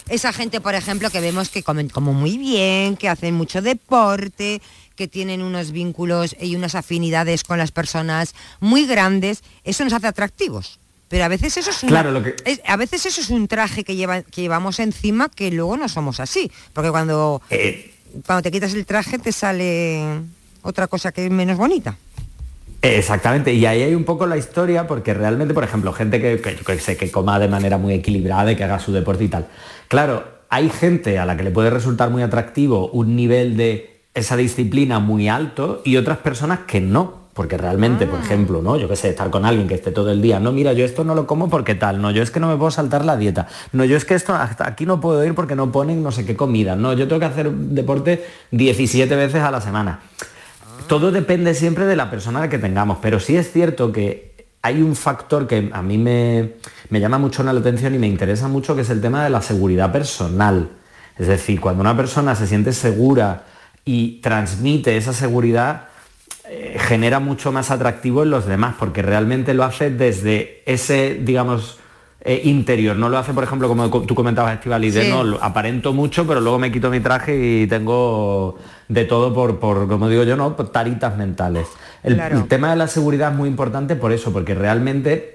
Esa 0.08 0.34
gente, 0.34 0.60
por 0.60 0.74
ejemplo, 0.74 1.08
que 1.08 1.20
vemos 1.22 1.48
que 1.48 1.62
comen 1.62 1.88
como 1.88 2.12
muy 2.12 2.36
bien, 2.36 2.96
que 2.98 3.08
hacen 3.08 3.32
mucho 3.34 3.62
deporte, 3.62 4.60
que 4.96 5.08
tienen 5.08 5.42
unos 5.42 5.70
vínculos 5.72 6.36
y 6.40 6.56
unas 6.56 6.74
afinidades 6.74 7.44
con 7.44 7.58
las 7.58 7.72
personas 7.72 8.34
muy 8.60 8.86
grandes, 8.86 9.42
eso 9.64 9.84
nos 9.84 9.92
hace 9.92 10.06
atractivos. 10.06 10.78
Pero 11.08 11.24
a 11.24 11.28
veces 11.28 11.56
eso 11.56 11.70
es 11.70 11.82
una- 11.82 11.90
Claro, 11.90 12.10
lo 12.12 12.22
que- 12.22 12.34
es- 12.44 12.60
a 12.66 12.76
veces 12.76 13.04
eso 13.06 13.20
es 13.20 13.30
un 13.30 13.46
traje 13.46 13.84
que, 13.84 13.94
lleva- 13.94 14.22
que 14.22 14.40
llevamos 14.42 14.78
encima 14.80 15.28
que 15.28 15.50
luego 15.50 15.76
no 15.76 15.88
somos 15.88 16.18
así. 16.20 16.50
Porque 16.72 16.90
cuando, 16.90 17.42
Eh, 17.50 17.92
cuando 18.26 18.42
te 18.42 18.50
quitas 18.50 18.74
el 18.74 18.86
traje 18.86 19.18
te 19.18 19.30
sale 19.32 20.02
otra 20.62 20.86
cosa 20.86 21.12
que 21.12 21.26
es 21.26 21.30
menos 21.30 21.56
bonita. 21.58 21.96
Exactamente, 22.82 23.52
y 23.54 23.64
ahí 23.64 23.82
hay 23.82 23.94
un 23.94 24.04
poco 24.04 24.26
la 24.26 24.36
historia, 24.36 24.86
porque 24.86 25.14
realmente, 25.14 25.54
por 25.54 25.64
ejemplo, 25.64 25.92
gente 25.94 26.20
que, 26.20 26.40
que 26.40 26.54
yo 26.56 26.64
que 26.64 26.78
sé, 26.78 26.96
que 26.98 27.10
coma 27.10 27.38
de 27.38 27.48
manera 27.48 27.78
muy 27.78 27.94
equilibrada 27.94 28.52
y 28.52 28.56
que 28.56 28.64
haga 28.64 28.78
su 28.78 28.92
deporte 28.92 29.24
y 29.24 29.28
tal. 29.28 29.46
Claro, 29.88 30.28
hay 30.50 30.68
gente 30.68 31.18
a 31.18 31.24
la 31.24 31.34
que 31.36 31.44
le 31.44 31.50
puede 31.50 31.70
resultar 31.70 32.10
muy 32.10 32.22
atractivo 32.22 32.88
un 32.90 33.16
nivel 33.16 33.56
de 33.56 33.93
esa 34.14 34.36
disciplina 34.36 35.00
muy 35.00 35.28
alto 35.28 35.82
y 35.84 35.96
otras 35.96 36.18
personas 36.18 36.60
que 36.60 36.80
no. 36.80 37.24
Porque 37.34 37.58
realmente, 37.58 38.06
por 38.06 38.20
ejemplo, 38.20 38.62
¿no? 38.62 38.76
Yo 38.76 38.88
qué 38.88 38.94
sé, 38.94 39.08
estar 39.08 39.28
con 39.28 39.44
alguien 39.44 39.66
que 39.66 39.74
esté 39.74 39.90
todo 39.90 40.12
el 40.12 40.22
día, 40.22 40.38
no, 40.38 40.52
mira, 40.52 40.72
yo 40.72 40.84
esto 40.84 41.02
no 41.02 41.16
lo 41.16 41.26
como 41.26 41.50
porque 41.50 41.74
tal, 41.74 42.00
no, 42.00 42.12
yo 42.12 42.22
es 42.22 42.30
que 42.30 42.38
no 42.38 42.46
me 42.46 42.56
puedo 42.56 42.70
saltar 42.70 43.04
la 43.04 43.16
dieta, 43.16 43.48
no, 43.72 43.84
yo 43.84 43.96
es 43.96 44.04
que 44.04 44.14
esto 44.14 44.32
hasta 44.32 44.68
aquí 44.68 44.86
no 44.86 45.00
puedo 45.00 45.24
ir 45.24 45.34
porque 45.34 45.56
no 45.56 45.72
ponen 45.72 46.00
no 46.00 46.12
sé 46.12 46.24
qué 46.24 46.36
comida, 46.36 46.76
no, 46.76 46.92
yo 46.92 47.08
tengo 47.08 47.18
que 47.18 47.26
hacer 47.26 47.50
deporte 47.50 48.24
17 48.52 49.16
veces 49.16 49.42
a 49.42 49.50
la 49.50 49.60
semana. 49.60 49.98
Todo 50.86 51.10
depende 51.10 51.54
siempre 51.54 51.86
de 51.86 51.96
la 51.96 52.08
persona 52.08 52.48
que 52.48 52.58
tengamos, 52.58 52.98
pero 53.02 53.18
sí 53.18 53.36
es 53.36 53.50
cierto 53.50 53.90
que 53.90 54.46
hay 54.62 54.80
un 54.80 54.94
factor 54.94 55.48
que 55.48 55.70
a 55.72 55.82
mí 55.82 55.98
me, 55.98 56.52
me 56.88 57.00
llama 57.00 57.18
mucho 57.18 57.42
la 57.42 57.50
atención 57.50 57.96
y 57.96 57.98
me 57.98 58.06
interesa 58.06 58.46
mucho, 58.46 58.76
que 58.76 58.82
es 58.82 58.90
el 58.90 59.00
tema 59.00 59.24
de 59.24 59.30
la 59.30 59.42
seguridad 59.42 59.90
personal. 59.90 60.68
Es 61.18 61.26
decir, 61.26 61.60
cuando 61.60 61.80
una 61.80 61.96
persona 61.96 62.36
se 62.36 62.46
siente 62.46 62.72
segura 62.72 63.42
y 63.84 64.20
transmite 64.22 64.96
esa 64.96 65.12
seguridad, 65.12 65.88
eh, 66.48 66.76
genera 66.78 67.20
mucho 67.20 67.52
más 67.52 67.70
atractivo 67.70 68.22
en 68.22 68.30
los 68.30 68.46
demás, 68.46 68.74
porque 68.78 69.02
realmente 69.02 69.54
lo 69.54 69.64
hace 69.64 69.90
desde 69.90 70.62
ese, 70.66 71.20
digamos, 71.22 71.78
eh, 72.26 72.40
interior. 72.44 72.96
No 72.96 73.10
lo 73.10 73.18
hace, 73.18 73.34
por 73.34 73.44
ejemplo, 73.44 73.68
como 73.68 73.90
co- 73.90 74.02
tú 74.02 74.14
comentabas, 74.14 74.54
Estivali, 74.54 74.90
de 74.90 75.04
Sí. 75.04 75.10
no, 75.10 75.24
lo- 75.24 75.42
aparento 75.44 75.92
mucho, 75.92 76.26
pero 76.26 76.40
luego 76.40 76.58
me 76.58 76.72
quito 76.72 76.88
mi 76.90 77.00
traje 77.00 77.36
y 77.62 77.66
tengo 77.66 78.58
de 78.88 79.04
todo 79.04 79.34
por, 79.34 79.58
por 79.60 79.86
como 79.88 80.08
digo 80.08 80.22
yo, 80.24 80.34
¿no? 80.36 80.56
Por 80.56 80.70
taritas 80.70 81.16
mentales. 81.18 81.66
El, 82.02 82.14
Claro. 82.14 82.38
el 82.38 82.44
tema 82.48 82.70
de 82.70 82.76
la 82.76 82.88
seguridad 82.88 83.30
es 83.32 83.36
muy 83.36 83.48
importante 83.50 83.94
por 83.96 84.10
eso, 84.12 84.32
porque 84.32 84.54
realmente 84.54 85.33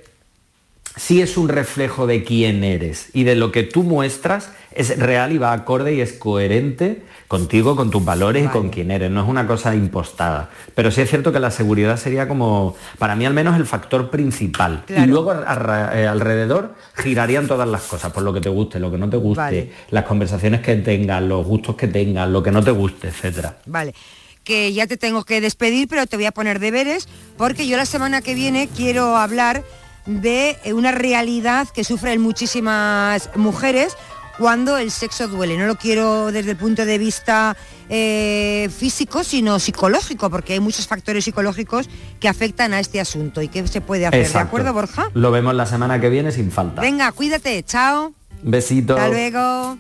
sí 0.95 1.21
es 1.21 1.37
un 1.37 1.49
reflejo 1.49 2.07
de 2.07 2.23
quién 2.23 2.63
eres 2.63 3.09
y 3.13 3.23
de 3.23 3.35
lo 3.35 3.51
que 3.51 3.63
tú 3.63 3.83
muestras 3.83 4.51
es 4.73 4.97
real 4.97 5.31
y 5.31 5.37
va 5.37 5.53
acorde 5.53 5.93
y 5.93 6.01
es 6.01 6.13
coherente 6.13 7.03
contigo, 7.27 7.75
con 7.75 7.91
tus 7.91 8.03
valores 8.03 8.45
y 8.45 8.47
con 8.47 8.69
quién 8.69 8.89
eres. 8.89 9.11
No 9.11 9.21
es 9.21 9.29
una 9.29 9.45
cosa 9.45 9.75
impostada. 9.75 10.49
Pero 10.73 10.89
sí 10.89 11.01
es 11.01 11.09
cierto 11.09 11.31
que 11.31 11.39
la 11.39 11.51
seguridad 11.51 11.95
sería 11.97 12.27
como, 12.27 12.75
para 12.97 13.15
mí 13.15 13.25
al 13.25 13.35
menos, 13.35 13.55
el 13.55 13.67
factor 13.67 14.09
principal. 14.09 14.83
Claro. 14.87 15.03
Y 15.03 15.07
luego 15.07 15.33
eh, 15.33 16.07
alrededor 16.07 16.73
girarían 16.95 17.47
todas 17.47 17.67
las 17.67 17.83
cosas, 17.83 18.11
por 18.11 18.23
lo 18.23 18.33
que 18.33 18.41
te 18.41 18.49
guste, 18.49 18.79
lo 18.79 18.89
que 18.89 18.97
no 18.97 19.09
te 19.09 19.17
guste, 19.17 19.41
Vale. 19.41 19.71
las 19.91 20.05
conversaciones 20.05 20.61
que 20.61 20.75
tengas, 20.77 21.21
los 21.21 21.45
gustos 21.45 21.75
que 21.75 21.87
tengas, 21.87 22.27
lo 22.29 22.41
que 22.41 22.51
no 22.51 22.63
te 22.63 22.71
guste, 22.71 23.09
etcétera. 23.09 23.57
Vale. 23.67 23.93
que 24.43 24.73
ya 24.73 24.87
te 24.87 24.97
tengo 24.97 25.23
que 25.23 25.41
despedir, 25.41 25.87
pero 25.87 26.07
te 26.07 26.15
voy 26.15 26.25
a 26.25 26.31
poner 26.31 26.59
deberes 26.59 27.07
porque 27.37 27.67
yo 27.67 27.77
la 27.77 27.85
semana 27.85 28.21
que 28.21 28.33
viene 28.33 28.67
quiero 28.75 29.15
hablar 29.17 29.63
de 30.09 30.57
eh, 30.63 30.73
una 30.73 30.91
realidad 30.91 31.67
que 31.69 31.83
sufren 31.83 32.19
muchísimas 32.19 33.29
mujeres 33.35 33.95
cuando 34.39 34.77
el 34.77 34.89
sexo 34.89 35.27
duele. 35.27 35.57
No 35.57 35.67
lo 35.67 35.75
quiero 35.75 36.31
desde 36.31 36.51
el 36.51 36.57
punto 36.57 36.85
de 36.85 36.97
vista 36.97 37.55
eh, 37.89 38.69
físico, 38.75 39.23
sino 39.23 39.59
psicológico, 39.59 40.29
porque 40.29 40.53
hay 40.53 40.59
muchos 40.59 40.87
factores 40.87 41.25
psicológicos 41.25 41.89
que 42.19 42.27
afectan 42.27 42.73
a 42.73 42.79
este 42.79 42.99
asunto 42.99 43.41
y 43.41 43.49
qué 43.49 43.67
se 43.67 43.81
puede 43.81 44.07
hacer. 44.07 44.27
¿De 44.31 44.39
acuerdo, 44.39 44.73
Borja? 44.73 45.11
Lo 45.13 45.31
vemos 45.31 45.53
la 45.53 45.65
semana 45.65 46.01
que 46.01 46.09
viene 46.09 46.31
sin 46.31 46.51
falta. 46.51 46.81
Venga, 46.81 47.11
cuídate, 47.11 47.61
chao. 47.63 48.13
Besito. 48.41 48.95
Hasta 48.95 49.09
luego. 49.09 49.77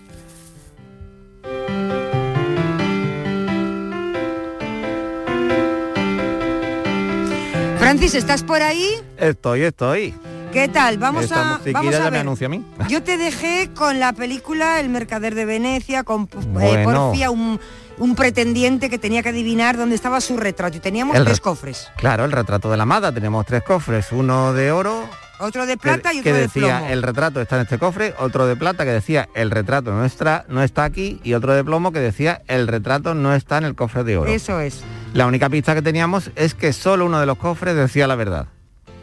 Francis, 7.89 8.13
¿estás 8.13 8.43
por 8.43 8.61
ahí? 8.61 8.87
Estoy, 9.17 9.63
estoy. 9.63 10.13
¿Qué 10.53 10.67
tal? 10.67 10.99
Vamos 10.99 11.23
Esta 11.23 11.55
a, 11.55 11.59
vamos 11.73 11.95
a 11.95 12.11
me 12.11 12.19
anuncia 12.19 12.45
a 12.45 12.49
mí. 12.51 12.63
Yo 12.87 13.01
te 13.01 13.17
dejé 13.17 13.71
con 13.73 13.99
la 13.99 14.13
película 14.13 14.79
El 14.79 14.89
Mercader 14.89 15.33
de 15.33 15.45
Venecia, 15.45 16.03
con 16.03 16.29
eh. 16.61 16.83
Porfía, 16.83 17.31
un, 17.31 17.59
un 17.97 18.15
pretendiente 18.15 18.91
que 18.91 18.99
tenía 18.99 19.23
que 19.23 19.29
adivinar 19.29 19.75
dónde 19.75 19.95
estaba 19.95 20.21
su 20.21 20.37
retrato. 20.37 20.77
Y 20.77 20.81
teníamos 20.81 21.15
El 21.17 21.23
tres 21.25 21.37
re- 21.37 21.41
cofres. 21.41 21.89
Claro, 21.97 22.25
el 22.25 22.31
retrato 22.31 22.69
de 22.69 22.77
la 22.77 22.83
amada. 22.83 23.11
Tenemos 23.11 23.43
tres 23.47 23.63
cofres, 23.63 24.11
uno 24.11 24.53
de 24.53 24.71
oro, 24.71 25.09
Otro 25.39 25.65
de 25.65 25.73
que, 25.73 25.79
plata 25.79 26.13
y 26.13 26.17
que 26.21 26.29
otro 26.29 26.33
de 26.35 26.41
decía 26.41 26.77
plomo. 26.77 26.91
el 26.93 27.01
retrato 27.01 27.41
está 27.41 27.55
en 27.55 27.61
este 27.63 27.79
cofre, 27.79 28.13
otro 28.19 28.45
de 28.45 28.55
plata 28.55 28.85
que 28.85 28.91
decía 28.91 29.29
el 29.33 29.49
retrato 29.49 29.93
no 29.93 30.05
está, 30.05 30.45
no 30.47 30.61
está 30.61 30.83
aquí 30.83 31.19
y 31.23 31.33
otro 31.33 31.55
de 31.55 31.63
plomo 31.63 31.91
que 31.91 32.01
decía 32.01 32.43
el 32.47 32.67
retrato 32.67 33.15
no 33.15 33.33
está 33.33 33.57
en 33.57 33.63
el 33.63 33.73
cofre 33.73 34.03
de 34.03 34.15
oro. 34.17 34.29
Eso 34.31 34.59
es. 34.59 34.83
La 35.13 35.25
única 35.25 35.49
pista 35.49 35.73
que 35.73 35.81
teníamos 35.81 36.31
es 36.35 36.53
que 36.53 36.71
solo 36.73 37.05
uno 37.05 37.19
de 37.19 37.25
los 37.25 37.37
cofres 37.37 37.75
decía 37.75 38.07
la 38.07 38.15
verdad. 38.15 38.47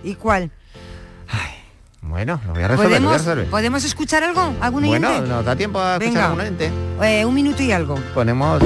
¿Y 0.05 0.15
cuál? 0.15 0.51
Bueno, 2.03 2.41
lo 2.47 2.53
voy 2.53 2.63
a 2.63 2.69
resolver, 2.69 3.01
lo 3.03 3.09
voy 3.09 3.17
a 3.17 3.19
¿Podemos, 3.19 3.27
resolver. 3.27 3.47
¿Podemos 3.51 3.85
escuchar 3.85 4.23
algo? 4.23 4.55
¿Algún 4.61 4.87
Bueno, 4.87 5.09
oyente? 5.11 5.29
nos 5.29 5.45
da 5.45 5.57
tiempo 5.57 5.81
a 5.81 5.95
escuchar 5.95 6.09
Venga. 6.09 6.25
algún 6.27 6.41
oyente. 6.41 6.71
Eh, 7.03 7.25
un 7.25 7.35
minuto 7.35 7.63
y 7.65 7.73
algo. 7.73 7.97
Ponemos 8.15 8.63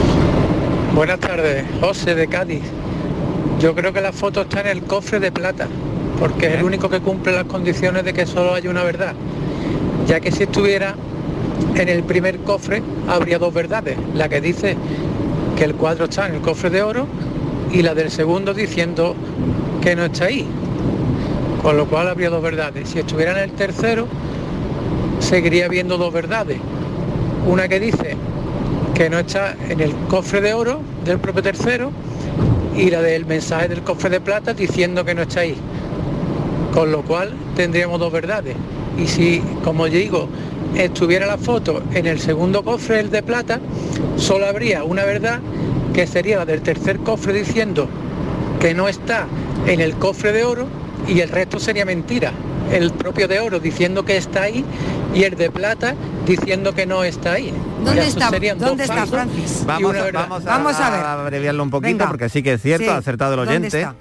Buenas 0.95 1.18
tardes, 1.20 1.64
José 1.80 2.14
de 2.14 2.26
Cádiz. 2.28 2.61
Yo 3.59 3.74
creo 3.74 3.95
que 3.95 4.03
la 4.03 4.12
foto 4.12 4.43
está 4.43 4.61
en 4.61 4.66
el 4.66 4.82
cofre 4.82 5.20
de 5.20 5.32
plata, 5.32 5.68
porque 6.18 6.49
es 6.49 6.55
el 6.59 6.64
único 6.64 6.91
que 6.91 7.01
cumple 7.01 7.32
las 7.32 7.45
condiciones 7.45 8.05
de 8.05 8.12
que 8.12 8.26
solo 8.26 8.53
haya 8.55 8.68
una 8.68 8.82
verdad. 8.82 9.14
Ya 10.07 10.20
que 10.20 10.30
si 10.32 10.43
estuviera 10.43 10.95
en 11.76 11.88
el 11.88 12.03
primer 12.03 12.41
cofre, 12.41 12.82
habría 13.09 13.38
dos 13.38 13.55
verdades. 13.55 13.97
La 14.14 14.28
que 14.28 14.43
dice 14.43 14.76
que 15.57 15.64
el 15.64 15.74
cuadro 15.76 16.05
está 16.05 16.26
en 16.28 16.34
el 16.34 16.41
cofre 16.43 16.68
de 16.68 16.82
oro 16.82 17.07
y 17.72 17.82
la 17.82 17.94
del 17.94 18.10
segundo 18.10 18.54
diciendo 18.54 19.14
que 19.80 19.96
no 19.96 20.04
está 20.04 20.26
ahí. 20.26 20.46
Con 21.62 21.76
lo 21.76 21.86
cual 21.86 22.08
habría 22.08 22.30
dos 22.30 22.42
verdades. 22.42 22.88
Si 22.88 22.98
estuviera 22.98 23.32
en 23.32 23.50
el 23.50 23.52
tercero, 23.52 24.06
seguiría 25.18 25.66
habiendo 25.66 25.98
dos 25.98 26.12
verdades. 26.12 26.58
Una 27.46 27.68
que 27.68 27.80
dice 27.80 28.16
que 28.94 29.10
no 29.10 29.18
está 29.18 29.54
en 29.68 29.80
el 29.80 29.92
cofre 30.08 30.40
de 30.40 30.54
oro 30.54 30.80
del 31.04 31.18
propio 31.18 31.42
tercero 31.42 31.90
y 32.76 32.90
la 32.90 33.02
del 33.02 33.26
mensaje 33.26 33.68
del 33.68 33.82
cofre 33.82 34.10
de 34.10 34.20
plata 34.20 34.54
diciendo 34.54 35.04
que 35.04 35.14
no 35.14 35.22
está 35.22 35.40
ahí. 35.40 35.56
Con 36.72 36.92
lo 36.92 37.02
cual 37.02 37.32
tendríamos 37.56 37.98
dos 38.00 38.12
verdades. 38.12 38.56
Y 38.98 39.06
si, 39.06 39.42
como 39.64 39.86
digo, 39.86 40.28
estuviera 40.74 41.26
la 41.26 41.38
foto 41.38 41.82
en 41.92 42.06
el 42.06 42.20
segundo 42.20 42.62
cofre, 42.62 43.00
el 43.00 43.10
de 43.10 43.22
plata, 43.22 43.60
solo 44.16 44.46
habría 44.46 44.84
una 44.84 45.04
verdad 45.04 45.40
que 45.95 46.07
sería 46.07 46.38
la 46.38 46.45
del 46.45 46.62
tercer 46.62 46.99
cofre 46.99 47.32
diciendo 47.32 47.88
que 48.61 48.74
no 48.74 48.88
está 48.88 49.26
en 49.66 49.80
el 49.80 49.95
cofre 49.95 50.32
de 50.32 50.45
oro 50.45 50.66
y 51.09 51.20
el 51.20 51.28
resto 51.28 51.59
sería 51.59 51.84
mentira. 51.84 52.32
El 52.70 52.93
propio 52.93 53.26
de 53.26 53.41
oro 53.41 53.59
diciendo 53.59 54.05
que 54.05 54.16
está 54.16 54.43
ahí 54.43 54.64
y 55.14 55.24
el 55.24 55.34
de 55.36 55.51
plata 55.51 55.95
diciendo 56.26 56.72
que 56.74 56.86
no 56.86 57.03
está 57.03 57.32
ahí. 57.32 57.53
¿Dónde 57.84 58.07
está, 58.07 58.28
serían 58.30 58.59
dos 58.59 58.68
¿dónde 58.68 58.84
está 58.84 59.07
Francis? 59.07 59.64
Vamos, 59.66 59.97
a, 59.97 60.11
vamos, 60.12 60.47
a, 60.47 60.49
Vamos 60.51 60.76
a 60.80 60.91
ver. 60.91 61.01
abreviarlo 61.01 61.62
un 61.62 61.70
poquito 61.70 61.88
Venga. 61.99 62.09
porque 62.09 62.28
sí 62.28 62.43
que 62.43 62.53
es 62.55 62.62
cierto, 62.62 62.84
Sí. 62.84 62.91
ha 62.91 62.97
acertado 62.99 63.32
el 63.34 63.38
¿Dónde 63.38 63.53
oyente. 63.57 63.78
está? 63.80 63.95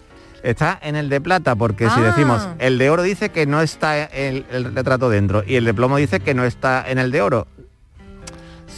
Está 0.44 0.80
en 0.82 0.96
el 0.96 1.10
de 1.10 1.20
plata, 1.20 1.56
porque 1.56 1.86
si 1.90 2.00
Ah. 2.00 2.04
decimos 2.16 2.48
el 2.60 2.78
de 2.78 2.90
oro 2.90 3.02
dice 3.04 3.30
que 3.30 3.46
no 3.46 3.62
está 3.62 4.04
el, 4.04 4.46
el 4.52 4.74
retrato 4.76 5.10
dentro 5.10 5.44
y 5.46 5.56
el 5.56 5.66
de 5.66 5.74
plomo 5.74 5.98
dice 5.98 6.20
que 6.20 6.34
no 6.34 6.46
está 6.46 6.84
en 6.88 7.00
el 7.00 7.12
de 7.12 7.22
oro. 7.22 7.48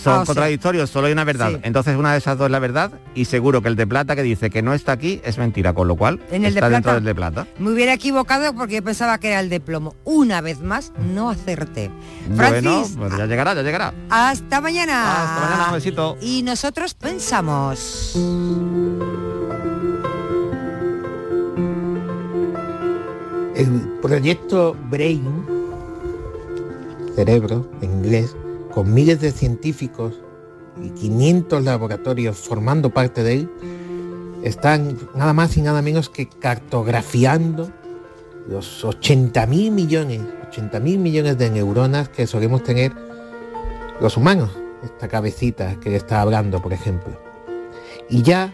Son 0.04 0.14
Ah, 0.14 0.16
o 0.22 0.26
sea, 0.26 0.26
contradictorios, 0.26 0.90
solo 0.90 1.08
hay 1.08 1.14
una 1.14 1.24
verdad. 1.24 1.50
sí. 1.52 1.58
Entonces 1.64 1.96
una 1.96 2.12
de 2.14 2.18
esas 2.18 2.38
dos 2.38 2.46
es 2.48 2.52
la 2.52 2.60
verdad 2.60 2.92
y 3.14 3.26
seguro 3.26 3.62
que 3.62 3.68
el 3.68 3.76
de 3.76 3.86
plata 3.86 4.16
que 4.16 4.24
dice 4.24 4.50
que 4.50 4.62
no 4.62 4.74
está 4.74 4.94
aquí 4.94 5.22
es 5.24 5.38
mentira, 5.38 5.74
con 5.74 5.88
lo 5.88 5.96
cual 5.96 6.20
¿En 6.32 6.44
el 6.46 6.54
de 6.54 6.60
está 6.60 6.70
dentro 6.70 6.84
plata? 6.92 6.96
del 6.96 7.04
de 7.06 7.16
plata. 7.16 7.48
Me 7.60 7.72
hubiera 7.72 7.94
equivocado 7.94 8.54
porque 8.56 8.76
yo 8.76 8.84
pensaba 8.84 9.20
que 9.20 9.28
era 9.30 9.40
el 9.40 9.50
de 9.50 9.60
plomo. 9.60 9.96
Una 10.04 10.42
vez 10.42 10.60
más, 10.62 10.92
no 11.14 11.30
acerté. 11.30 11.92
Bueno, 12.30 12.62
Francis, 12.62 12.96
pues 12.98 13.16
ya 13.18 13.26
llegará, 13.28 13.54
ya 13.54 13.62
llegará. 13.62 13.94
hasta 14.10 14.60
mañana. 14.62 15.24
Hasta 15.24 15.46
mañana, 15.46 15.66
un 15.68 15.74
besito. 15.76 16.18
Y 16.22 16.42
nosotros 16.44 16.94
pensamos. 16.96 18.18
El 23.56 23.70
proyecto 24.02 24.76
Brain, 24.90 25.24
cerebro 27.16 27.70
en 27.82 27.92
inglés, 27.92 28.36
con 28.72 28.94
miles 28.94 29.22
de 29.22 29.32
científicos 29.32 30.22
y 30.82 30.90
500 30.90 31.64
laboratorios 31.64 32.38
formando 32.38 32.90
parte 32.90 33.24
de 33.24 33.34
él, 33.34 33.50
están 34.44 34.98
nada 35.16 35.34
más 35.34 35.56
y 35.58 35.62
nada 35.62 35.82
menos 35.82 36.10
que 36.10 36.28
cartografiando 36.28 37.72
los 38.48 38.84
80 38.84 39.46
mil 39.46 39.72
millones, 39.72 40.22
80 40.50 40.80
mil 40.80 40.98
millones 40.98 41.38
de 41.38 41.50
neuronas 41.50 42.10
que 42.10 42.26
solemos 42.26 42.64
tener 42.64 42.92
los 44.00 44.18
humanos, 44.18 44.58
esta 44.84 45.08
cabecita 45.08 45.80
que 45.80 45.96
está 45.96 46.22
hablando, 46.22 46.62
por 46.62 46.74
ejemplo. 46.74 47.20
Y 48.10 48.24
ya 48.24 48.54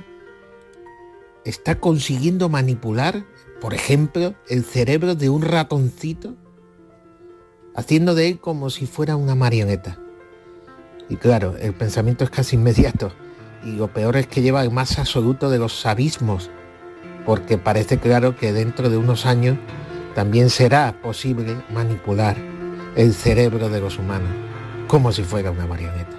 está 1.46 1.80
consiguiendo 1.80 2.50
manipular, 2.50 3.26
por 3.62 3.74
ejemplo, 3.74 4.36
el 4.50 4.66
cerebro 4.66 5.16
de 5.16 5.30
un 5.30 5.42
ratoncito, 5.42 6.36
haciendo 7.76 8.14
de 8.14 8.28
él 8.28 8.40
como 8.40 8.70
si 8.70 8.86
fuera 8.86 9.16
una 9.16 9.36
marioneta. 9.36 10.00
Y 11.10 11.16
claro, 11.16 11.56
el 11.60 11.74
pensamiento 11.74 12.24
es 12.24 12.30
casi 12.30 12.56
inmediato. 12.56 13.12
Y 13.64 13.72
lo 13.72 13.88
peor 13.88 14.18
es 14.18 14.28
que 14.28 14.42
lleva 14.42 14.62
al 14.62 14.72
más 14.72 15.00
absoluto 15.00 15.50
de 15.50 15.60
los 15.60 15.86
abismos, 15.86 16.50
porque 17.26 17.58
parece 17.58 17.98
claro 17.98 18.36
que 18.36 18.54
dentro 18.54 18.90
de 18.90 18.98
unos 18.98 19.26
años 19.26 19.58
también 20.16 20.50
será 20.50 20.96
posible 21.02 21.58
manipular 21.74 22.38
el 22.96 23.14
cerebro 23.14 23.70
de 23.70 23.80
los 23.80 24.00
humanos, 24.00 24.30
como 24.88 25.12
si 25.12 25.24
fuera 25.24 25.52
una 25.52 25.68
marioneta. 25.68 26.16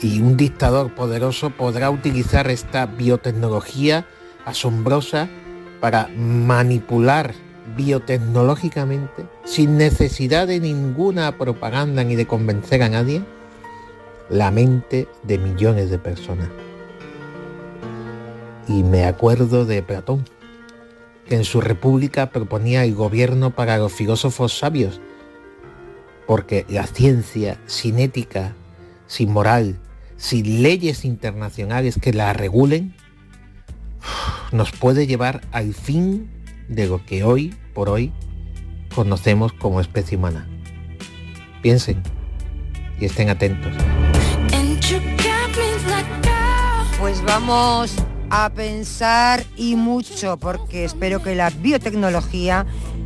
Y 0.00 0.20
un 0.20 0.36
dictador 0.36 0.94
poderoso 0.94 1.50
podrá 1.50 1.90
utilizar 1.90 2.50
esta 2.50 2.86
biotecnología 2.86 4.06
asombrosa 4.44 5.28
para 5.80 6.08
manipular 6.16 7.34
biotecnológicamente, 7.76 9.26
sin 9.44 9.76
necesidad 9.76 10.46
de 10.46 10.60
ninguna 10.60 11.36
propaganda 11.38 12.04
ni 12.04 12.16
de 12.16 12.26
convencer 12.26 12.82
a 12.82 12.88
nadie, 12.88 13.22
la 14.32 14.50
mente 14.50 15.06
de 15.22 15.38
millones 15.38 15.90
de 15.90 15.98
personas. 15.98 16.48
Y 18.66 18.82
me 18.82 19.04
acuerdo 19.04 19.66
de 19.66 19.82
Platón, 19.82 20.24
que 21.28 21.36
en 21.36 21.44
su 21.44 21.60
república 21.60 22.30
proponía 22.30 22.84
el 22.84 22.94
gobierno 22.94 23.54
para 23.54 23.76
los 23.76 23.92
filósofos 23.92 24.56
sabios, 24.56 25.00
porque 26.26 26.64
la 26.68 26.86
ciencia 26.86 27.60
sin 27.66 27.98
ética, 27.98 28.54
sin 29.06 29.30
moral, 29.30 29.78
sin 30.16 30.62
leyes 30.62 31.04
internacionales 31.04 31.98
que 32.00 32.14
la 32.14 32.32
regulen, 32.32 32.94
nos 34.50 34.72
puede 34.72 35.06
llevar 35.06 35.42
al 35.52 35.74
fin 35.74 36.30
de 36.68 36.86
lo 36.86 37.04
que 37.04 37.22
hoy 37.22 37.54
por 37.74 37.90
hoy 37.90 38.12
conocemos 38.94 39.52
como 39.52 39.80
especie 39.80 40.16
humana. 40.16 40.48
Piensen 41.60 42.02
y 42.98 43.04
estén 43.04 43.28
atentos. 43.28 43.72
Pues 47.02 47.20
vamos 47.24 47.92
a 48.30 48.48
pensar 48.50 49.42
y 49.56 49.74
mucho, 49.74 50.36
porque 50.36 50.84
espero 50.84 51.20
que 51.20 51.34
la 51.34 51.50
biotecnología 51.50 52.64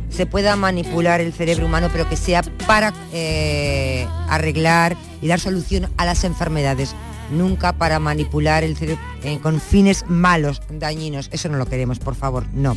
se 0.09 0.27
pueda 0.27 0.55
manipular 0.55 1.19
el 1.19 1.33
cerebro 1.33 1.65
humano, 1.65 1.89
pero 1.91 2.07
que 2.07 2.15
sea 2.15 2.43
para 2.67 2.93
eh, 3.11 4.07
arreglar 4.29 4.95
y 5.19 5.27
dar 5.27 5.39
solución 5.39 5.89
a 5.97 6.05
las 6.05 6.25
enfermedades, 6.25 6.93
nunca 7.31 7.73
para 7.73 7.97
manipular 7.97 8.63
el 8.63 8.77
cerebro 8.77 9.01
eh, 9.23 9.39
con 9.41 9.59
fines 9.59 10.05
malos, 10.07 10.61
dañinos. 10.69 11.29
Eso 11.33 11.49
no 11.49 11.57
lo 11.57 11.65
queremos, 11.65 11.97
por 11.97 12.13
favor, 12.13 12.45
no. 12.53 12.75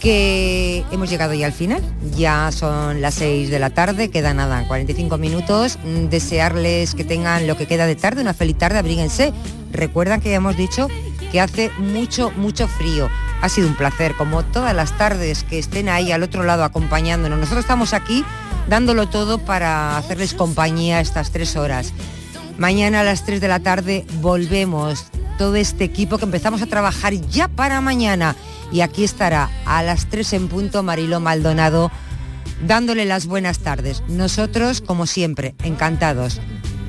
Que 0.00 0.82
hemos 0.90 1.10
llegado 1.10 1.34
ya 1.34 1.46
al 1.46 1.52
final, 1.52 1.82
ya 2.16 2.50
son 2.52 3.02
las 3.02 3.14
6 3.14 3.50
de 3.50 3.58
la 3.58 3.68
tarde, 3.68 4.10
queda 4.10 4.32
nada, 4.32 4.66
45 4.66 5.18
minutos. 5.18 5.78
Mm, 5.84 6.08
Desearles 6.08 6.94
que 6.94 7.04
tengan 7.04 7.46
lo 7.46 7.56
que 7.56 7.66
queda 7.66 7.86
de 7.86 7.96
tarde, 7.96 8.22
una 8.22 8.32
feliz 8.32 8.56
tarde, 8.56 8.78
abríguense, 8.78 9.34
Recuerdan 9.72 10.20
que 10.20 10.34
hemos 10.34 10.56
dicho 10.56 10.88
que 11.30 11.40
hace 11.40 11.70
mucho, 11.78 12.32
mucho 12.36 12.66
frío. 12.66 13.08
Ha 13.40 13.48
sido 13.48 13.68
un 13.68 13.76
placer, 13.76 14.14
como 14.16 14.44
todas 14.44 14.74
las 14.74 14.96
tardes 14.98 15.44
que 15.44 15.58
estén 15.58 15.88
ahí 15.88 16.12
al 16.12 16.22
otro 16.22 16.42
lado 16.42 16.64
acompañándonos. 16.64 17.38
Nosotros 17.38 17.64
estamos 17.64 17.94
aquí 17.94 18.24
dándolo 18.68 19.08
todo 19.08 19.38
para 19.38 19.96
hacerles 19.96 20.34
compañía 20.34 21.00
estas 21.00 21.30
tres 21.30 21.56
horas. 21.56 21.92
Mañana 22.58 23.00
a 23.00 23.04
las 23.04 23.24
3 23.24 23.40
de 23.40 23.48
la 23.48 23.60
tarde 23.60 24.04
volvemos 24.20 25.06
todo 25.38 25.56
este 25.56 25.84
equipo 25.84 26.18
que 26.18 26.26
empezamos 26.26 26.60
a 26.60 26.66
trabajar 26.66 27.14
ya 27.14 27.48
para 27.48 27.80
mañana. 27.80 28.36
Y 28.72 28.82
aquí 28.82 29.04
estará 29.04 29.50
a 29.66 29.82
las 29.82 30.06
3 30.06 30.32
en 30.34 30.48
punto 30.48 30.82
Mariló 30.82 31.20
Maldonado 31.20 31.90
dándole 32.66 33.04
las 33.04 33.26
buenas 33.26 33.60
tardes. 33.60 34.02
Nosotros, 34.08 34.80
como 34.80 35.06
siempre, 35.06 35.54
encantados. 35.64 36.40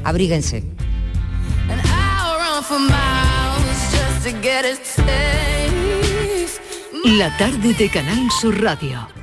Abríguense. 0.03 0.63
La 7.05 7.37
tarde 7.37 7.73
de 7.73 7.89
Canal 7.89 8.29
Sur 8.39 8.61
Radio 8.61 9.20